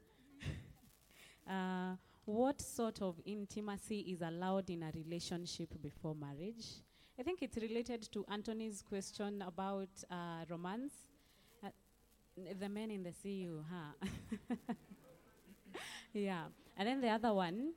uh, 1.47 1.97
what 2.25 2.61
sort 2.61 3.03
of 3.03 3.21
intimacy 3.25 4.01
is 4.01 4.23
allowed 4.23 4.71
in 4.71 4.83
a 4.83 4.91
relationship 4.95 5.71
before 5.83 6.15
marriage? 6.15 6.67
I 7.19 7.23
think 7.23 7.43
it's 7.43 7.57
related 7.57 8.09
to 8.13 8.25
Anthony's 8.31 8.83
question 8.83 9.43
about 9.43 9.89
uh, 10.11 10.45
romance. 10.49 10.93
Uh, 11.63 11.69
the 12.59 12.69
men 12.69 12.91
in 12.91 13.03
the 13.03 13.13
CU, 13.23 13.63
huh? 13.71 14.55
yeah. 16.13 16.45
And 16.77 16.89
then 16.89 17.01
the 17.01 17.09
other 17.09 17.35
one, 17.35 17.73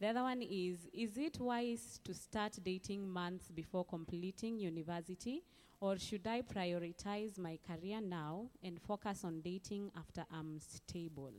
the 0.00 0.06
other 0.08 0.22
one 0.22 0.42
is 0.42 0.88
Is 0.92 1.18
it 1.18 1.38
wise 1.40 2.00
to 2.04 2.14
start 2.14 2.58
dating 2.62 3.08
months 3.08 3.50
before 3.50 3.84
completing 3.84 4.58
university, 4.58 5.42
or 5.80 5.98
should 5.98 6.26
I 6.26 6.42
prioritize 6.42 7.38
my 7.38 7.58
career 7.66 8.00
now 8.00 8.48
and 8.62 8.80
focus 8.80 9.24
on 9.24 9.40
dating 9.40 9.90
after 9.96 10.24
I'm 10.32 10.60
stable? 10.60 11.32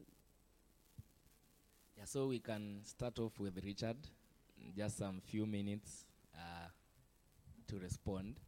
Yeah, 1.99 2.05
so 2.05 2.27
we 2.27 2.39
can 2.39 2.79
start 2.85 3.19
off 3.19 3.37
with 3.39 3.61
Richard. 3.61 3.97
Just 4.73 4.99
some 4.99 5.19
few 5.19 5.45
minutes 5.45 6.05
uh, 6.33 6.69
to 7.67 7.77
respond. 7.77 8.39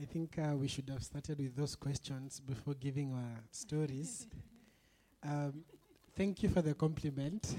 I 0.00 0.06
think 0.06 0.38
uh, 0.38 0.56
we 0.56 0.66
should 0.66 0.88
have 0.88 1.02
started 1.04 1.38
with 1.38 1.54
those 1.54 1.76
questions 1.76 2.40
before 2.40 2.72
giving 2.72 3.12
our 3.12 3.42
stories. 3.50 4.26
um, 5.22 5.62
thank 6.16 6.42
you 6.42 6.48
for 6.48 6.62
the 6.62 6.72
compliment. 6.72 7.54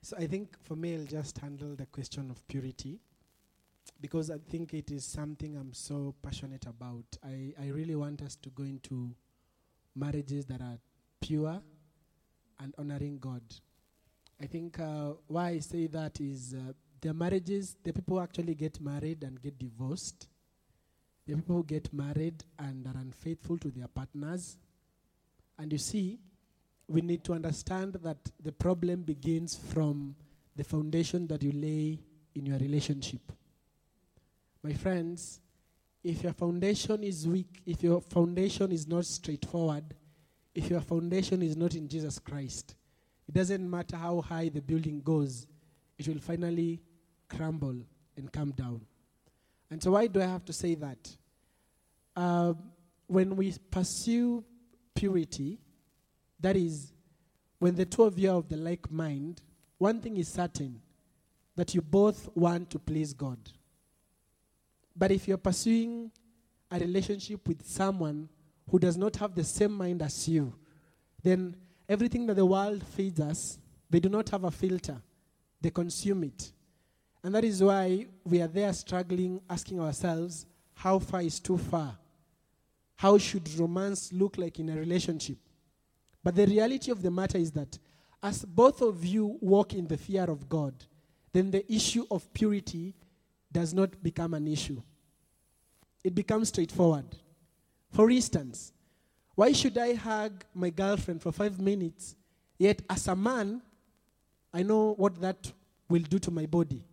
So 0.00 0.16
I 0.16 0.28
think 0.28 0.56
for 0.62 0.76
me, 0.76 0.94
I'll 0.94 1.04
just 1.04 1.36
handle 1.38 1.74
the 1.74 1.86
question 1.86 2.30
of 2.30 2.46
purity 2.46 3.00
because 4.00 4.30
I 4.30 4.38
think 4.48 4.74
it 4.74 4.92
is 4.92 5.04
something 5.04 5.56
I'm 5.56 5.72
so 5.72 6.14
passionate 6.22 6.66
about. 6.66 7.04
I, 7.24 7.52
I 7.60 7.70
really 7.70 7.96
want 7.96 8.22
us 8.22 8.36
to 8.36 8.48
go 8.50 8.62
into 8.62 9.12
marriages 9.96 10.46
that 10.46 10.60
are 10.60 10.78
pure 11.20 11.60
and 12.60 12.74
honoring 12.78 13.18
God. 13.18 13.42
I 14.40 14.46
think 14.46 14.78
uh, 14.78 15.12
why 15.26 15.48
I 15.50 15.58
say 15.60 15.86
that 15.88 16.20
is 16.20 16.54
uh, 16.54 16.72
are 17.08 17.14
marriages, 17.14 17.76
the 17.84 17.92
people 17.92 18.16
who 18.16 18.22
actually 18.22 18.54
get 18.54 18.80
married 18.80 19.22
and 19.22 19.40
get 19.40 19.58
divorced. 19.58 20.26
the 21.26 21.34
people 21.34 21.56
who 21.56 21.64
get 21.64 21.92
married 21.92 22.44
and 22.58 22.86
are 22.86 22.98
unfaithful 23.00 23.58
to 23.58 23.70
their 23.70 23.88
partners. 23.88 24.56
And 25.58 25.72
you 25.72 25.78
see, 25.78 26.18
we 26.88 27.00
need 27.00 27.24
to 27.24 27.32
understand 27.32 27.94
that 28.02 28.18
the 28.42 28.52
problem 28.52 29.02
begins 29.02 29.56
from 29.72 30.14
the 30.54 30.64
foundation 30.64 31.26
that 31.26 31.42
you 31.42 31.52
lay 31.52 31.98
in 32.34 32.46
your 32.46 32.58
relationship. 32.58 33.20
My 34.62 34.72
friends, 34.72 35.40
if 36.04 36.22
your 36.22 36.32
foundation 36.32 37.02
is 37.02 37.26
weak, 37.26 37.62
if 37.66 37.82
your 37.82 38.00
foundation 38.00 38.70
is 38.70 38.86
not 38.86 39.04
straightforward, 39.04 39.84
if 40.56 40.70
your 40.70 40.80
foundation 40.80 41.42
is 41.42 41.54
not 41.54 41.74
in 41.74 41.86
Jesus 41.86 42.18
Christ, 42.18 42.74
it 43.28 43.34
doesn't 43.34 43.68
matter 43.68 43.96
how 43.96 44.22
high 44.22 44.48
the 44.48 44.62
building 44.62 45.02
goes, 45.02 45.46
it 45.98 46.08
will 46.08 46.18
finally 46.18 46.80
crumble 47.28 47.76
and 48.16 48.32
come 48.32 48.52
down. 48.52 48.80
And 49.70 49.82
so, 49.82 49.90
why 49.90 50.06
do 50.06 50.20
I 50.22 50.24
have 50.24 50.46
to 50.46 50.54
say 50.54 50.74
that? 50.76 51.16
Um, 52.16 52.56
when 53.06 53.36
we 53.36 53.54
pursue 53.70 54.42
purity, 54.94 55.58
that 56.40 56.56
is, 56.56 56.92
when 57.58 57.74
the 57.74 57.84
two 57.84 58.04
of 58.04 58.18
you 58.18 58.30
are 58.30 58.36
of 58.36 58.48
the 58.48 58.56
like 58.56 58.90
mind, 58.90 59.42
one 59.76 60.00
thing 60.00 60.16
is 60.16 60.28
certain 60.28 60.80
that 61.54 61.74
you 61.74 61.82
both 61.82 62.30
want 62.34 62.70
to 62.70 62.78
please 62.78 63.12
God. 63.12 63.38
But 64.96 65.12
if 65.12 65.28
you're 65.28 65.36
pursuing 65.36 66.10
a 66.70 66.78
relationship 66.78 67.46
with 67.46 67.66
someone 67.66 68.30
who 68.70 68.78
does 68.78 68.96
not 68.96 69.16
have 69.16 69.34
the 69.34 69.44
same 69.44 69.72
mind 69.72 70.02
as 70.02 70.28
you, 70.28 70.52
then 71.22 71.56
everything 71.88 72.26
that 72.26 72.34
the 72.34 72.46
world 72.46 72.84
feeds 72.84 73.20
us, 73.20 73.58
they 73.88 74.00
do 74.00 74.08
not 74.08 74.28
have 74.30 74.44
a 74.44 74.50
filter. 74.50 75.00
They 75.60 75.70
consume 75.70 76.24
it. 76.24 76.52
And 77.22 77.34
that 77.34 77.44
is 77.44 77.62
why 77.62 78.06
we 78.24 78.40
are 78.40 78.48
there 78.48 78.72
struggling, 78.72 79.40
asking 79.48 79.80
ourselves, 79.80 80.46
how 80.74 80.98
far 80.98 81.22
is 81.22 81.40
too 81.40 81.58
far? 81.58 81.96
How 82.96 83.18
should 83.18 83.48
romance 83.58 84.12
look 84.12 84.38
like 84.38 84.58
in 84.58 84.68
a 84.68 84.76
relationship? 84.76 85.38
But 86.22 86.34
the 86.34 86.46
reality 86.46 86.90
of 86.90 87.02
the 87.02 87.10
matter 87.10 87.38
is 87.38 87.52
that 87.52 87.78
as 88.22 88.44
both 88.44 88.80
of 88.82 89.04
you 89.04 89.38
walk 89.40 89.74
in 89.74 89.86
the 89.86 89.96
fear 89.96 90.24
of 90.24 90.48
God, 90.48 90.74
then 91.32 91.50
the 91.50 91.70
issue 91.72 92.04
of 92.10 92.32
purity 92.32 92.94
does 93.52 93.72
not 93.72 94.02
become 94.02 94.34
an 94.34 94.48
issue. 94.48 94.82
It 96.02 96.14
becomes 96.14 96.48
straightforward. 96.48 97.16
For 97.96 98.10
instance, 98.10 98.74
why 99.34 99.52
should 99.52 99.78
I 99.78 99.94
hug 99.94 100.44
my 100.54 100.68
girlfriend 100.68 101.22
for 101.22 101.32
five 101.32 101.58
minutes, 101.58 102.14
yet 102.58 102.82
as 102.90 103.08
a 103.08 103.16
man, 103.16 103.62
I 104.52 104.62
know 104.62 104.92
what 104.98 105.18
that 105.22 105.50
will 105.88 106.02
do 106.02 106.18
to 106.18 106.30
my 106.30 106.44
body? 106.44 106.84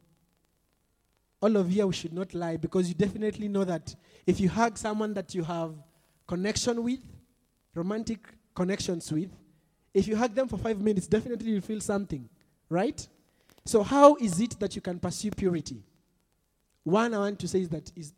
All 1.41 1.58
of 1.58 1.70
you 1.70 1.91
should 1.91 2.14
not 2.14 2.34
lie 2.34 2.56
because 2.56 2.88
you 2.88 2.93
definitely 2.93 3.49
know 3.49 3.66
that 3.66 3.93
if 4.26 4.39
you 4.39 4.47
hug 4.47 4.78
someone 4.78 5.14
that 5.16 5.36
you 5.36 5.43
have 5.43 5.74
connection 6.26 6.82
with, 6.82 7.01
romantic 7.76 8.26
connections 8.56 9.12
with, 9.12 9.32
if 9.93 10.08
you 10.08 10.16
hug 10.16 10.34
them 10.34 10.47
for 10.47 10.58
five 10.58 10.80
minutes, 10.80 11.06
definitely 11.06 11.51
you 11.51 11.60
feel 11.60 11.82
something, 11.82 12.30
right? 12.70 13.06
So, 13.66 13.84
how 13.84 14.16
is 14.16 14.39
it 14.39 14.58
that 14.58 14.74
you 14.74 14.82
can 14.82 14.99
pursue 14.99 15.32
purity? 15.32 15.84
One, 16.86 17.14
I 17.14 17.18
want 17.18 17.39
to 17.39 17.47
say 17.49 17.60
is 17.60 17.70
that 17.70 17.91
is 17.93 18.14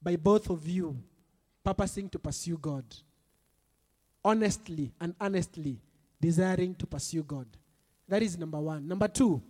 by 0.00 0.14
both 0.14 0.48
of 0.50 0.68
you 0.68 0.96
purposing 1.68 2.08
to 2.08 2.18
pursue 2.18 2.56
God, 2.56 2.84
honestly 4.24 4.90
and 4.98 5.14
honestly 5.20 5.78
desiring 6.18 6.74
to 6.74 6.86
pursue 6.86 7.22
God. 7.22 7.46
That 8.08 8.22
is 8.22 8.38
number 8.38 8.58
one. 8.58 8.88
Number 8.88 9.06
two, 9.06 9.42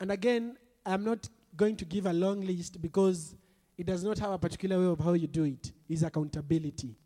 and 0.00 0.10
again, 0.10 0.56
I'm 0.86 1.04
not 1.04 1.28
going 1.54 1.76
to 1.76 1.84
give 1.84 2.06
a 2.06 2.12
long 2.12 2.40
list 2.40 2.80
because 2.80 3.34
it 3.76 3.84
does 3.84 4.02
not 4.02 4.18
have 4.18 4.30
a 4.30 4.38
particular 4.38 4.78
way 4.78 4.86
of 4.86 5.00
how 5.00 5.12
you 5.12 5.26
do 5.26 5.44
it, 5.44 5.72
is 5.90 6.02
accountability. 6.02 6.96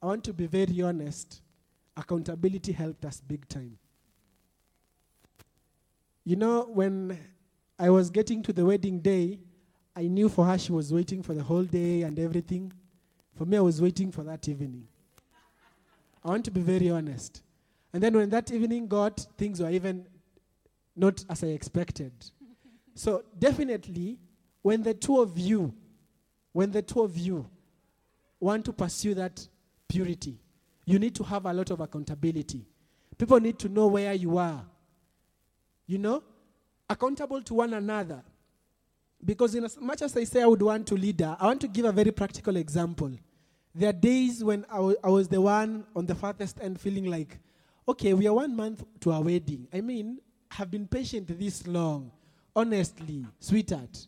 I 0.00 0.06
want 0.06 0.22
to 0.24 0.32
be 0.32 0.46
very 0.46 0.80
honest. 0.80 1.42
Accountability 1.96 2.70
helped 2.70 3.04
us 3.04 3.20
big 3.20 3.48
time. 3.48 3.76
You 6.24 6.36
know, 6.36 6.68
when 6.72 7.18
I 7.80 7.90
was 7.90 8.10
getting 8.10 8.44
to 8.44 8.52
the 8.52 8.64
wedding 8.64 9.00
day, 9.00 9.40
I 9.96 10.02
knew 10.02 10.28
for 10.28 10.44
her 10.44 10.56
she 10.56 10.70
was 10.70 10.92
waiting 10.92 11.20
for 11.20 11.34
the 11.34 11.42
whole 11.42 11.64
day 11.64 12.02
and 12.02 12.16
everything. 12.20 12.72
For 13.36 13.46
me, 13.46 13.56
I 13.56 13.60
was 13.60 13.80
waiting 13.80 14.12
for 14.12 14.22
that 14.24 14.48
evening. 14.48 14.86
I 16.24 16.28
want 16.28 16.44
to 16.44 16.50
be 16.50 16.60
very 16.60 16.90
honest. 16.90 17.42
And 17.92 18.02
then 18.02 18.16
when 18.16 18.30
that 18.30 18.52
evening 18.52 18.86
got, 18.86 19.26
things 19.36 19.60
were 19.60 19.70
even 19.70 20.06
not 20.94 21.24
as 21.28 21.42
I 21.42 21.48
expected. 21.48 22.12
so 22.94 23.24
definitely, 23.38 24.18
when 24.62 24.82
the 24.82 24.94
two 24.94 25.20
of 25.20 25.38
you, 25.38 25.74
when 26.52 26.70
the 26.70 26.82
two 26.82 27.00
of 27.00 27.16
you 27.16 27.48
want 28.38 28.64
to 28.66 28.72
pursue 28.72 29.14
that 29.14 29.46
purity, 29.88 30.38
you 30.84 30.98
need 30.98 31.14
to 31.14 31.24
have 31.24 31.46
a 31.46 31.52
lot 31.52 31.70
of 31.70 31.80
accountability. 31.80 32.66
People 33.16 33.40
need 33.40 33.58
to 33.58 33.68
know 33.68 33.86
where 33.86 34.12
you 34.12 34.38
are. 34.38 34.64
You 35.86 35.98
know, 35.98 36.22
accountable 36.88 37.42
to 37.42 37.54
one 37.54 37.74
another. 37.74 38.22
Because 39.24 39.54
in 39.54 39.64
as 39.64 39.78
much 39.78 40.02
as 40.02 40.16
I 40.16 40.24
say 40.24 40.42
I 40.42 40.46
would 40.46 40.62
want 40.62 40.86
to 40.88 40.94
lead 40.94 41.20
her, 41.20 41.36
I 41.38 41.46
want 41.46 41.60
to 41.60 41.68
give 41.68 41.84
a 41.84 41.92
very 41.92 42.10
practical 42.10 42.56
example. 42.56 43.12
There 43.74 43.88
are 43.88 43.92
days 43.92 44.42
when 44.42 44.66
I 44.70 45.08
was 45.08 45.28
the 45.28 45.40
one 45.40 45.84
on 45.96 46.06
the 46.06 46.14
farthest 46.14 46.58
end 46.60 46.80
feeling 46.80 47.06
like, 47.06 47.38
okay, 47.88 48.12
we 48.14 48.26
are 48.26 48.34
one 48.34 48.54
month 48.54 48.84
to 49.00 49.12
our 49.12 49.22
wedding. 49.22 49.66
I 49.72 49.80
mean, 49.80 50.18
have 50.50 50.70
been 50.70 50.86
patient 50.86 51.38
this 51.38 51.66
long. 51.66 52.10
Honestly, 52.54 53.24
sweetheart, 53.38 54.06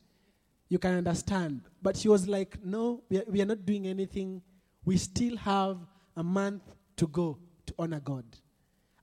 you 0.69 0.79
can 0.79 0.95
understand. 0.95 1.63
But 1.81 1.97
she 1.97 2.09
was 2.09 2.29
like, 2.29 2.63
no, 2.63 3.03
we 3.09 3.19
are, 3.19 3.25
we 3.27 3.41
are 3.41 3.47
not 3.47 3.65
doing 3.65 3.87
anything. 3.87 4.43
We 4.85 4.99
still 4.99 5.37
have 5.39 5.79
a 6.17 6.23
month 6.23 6.63
to 6.97 7.07
go 7.07 7.39
to 7.67 7.75
honor 7.79 8.01
God. 8.01 8.25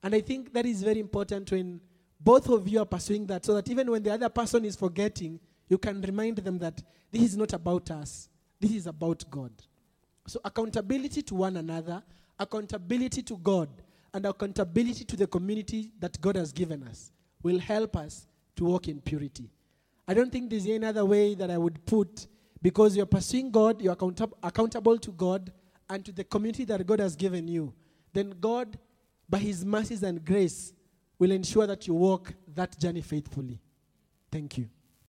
And 0.02 0.14
I 0.14 0.20
think 0.20 0.52
that 0.52 0.66
is 0.66 0.82
very 0.82 1.00
important 1.00 1.50
when 1.50 1.80
both 2.20 2.48
of 2.48 2.68
you 2.68 2.80
are 2.80 2.86
pursuing 2.86 3.26
that 3.26 3.44
so 3.44 3.54
that 3.54 3.68
even 3.68 3.90
when 3.90 4.02
the 4.02 4.12
other 4.12 4.28
person 4.28 4.64
is 4.64 4.76
forgetting, 4.76 5.40
you 5.72 5.78
can 5.78 6.02
remind 6.02 6.36
them 6.36 6.58
that 6.58 6.82
this 7.10 7.22
is 7.22 7.34
not 7.34 7.54
about 7.54 7.90
us, 7.90 8.28
this 8.60 8.72
is 8.72 8.86
about 8.86 9.24
God. 9.30 9.50
So, 10.26 10.38
accountability 10.44 11.22
to 11.22 11.34
one 11.34 11.56
another, 11.56 12.02
accountability 12.38 13.22
to 13.22 13.38
God, 13.38 13.70
and 14.12 14.26
accountability 14.26 15.06
to 15.06 15.16
the 15.16 15.26
community 15.26 15.90
that 15.98 16.20
God 16.20 16.36
has 16.36 16.52
given 16.52 16.82
us 16.82 17.10
will 17.42 17.58
help 17.58 17.96
us 17.96 18.26
to 18.56 18.64
walk 18.64 18.88
in 18.88 19.00
purity. 19.00 19.48
I 20.06 20.12
don't 20.12 20.30
think 20.30 20.50
there's 20.50 20.66
any 20.66 20.84
other 20.84 21.06
way 21.06 21.34
that 21.36 21.50
I 21.50 21.56
would 21.56 21.86
put 21.86 22.26
because 22.60 22.94
you're 22.94 23.06
pursuing 23.06 23.50
God, 23.50 23.80
you're 23.80 23.94
account- 23.94 24.34
accountable 24.42 24.98
to 24.98 25.10
God 25.10 25.50
and 25.88 26.04
to 26.04 26.12
the 26.12 26.24
community 26.24 26.66
that 26.66 26.86
God 26.86 27.00
has 27.00 27.16
given 27.16 27.48
you. 27.48 27.72
Then 28.12 28.34
God, 28.38 28.78
by 29.26 29.38
His 29.38 29.64
mercies 29.64 30.02
and 30.02 30.22
grace, 30.22 30.74
will 31.18 31.30
ensure 31.30 31.66
that 31.66 31.86
you 31.86 31.94
walk 31.94 32.34
that 32.54 32.78
journey 32.78 33.00
faithfully. 33.00 33.58
Thank 34.30 34.58
you. 34.58 34.68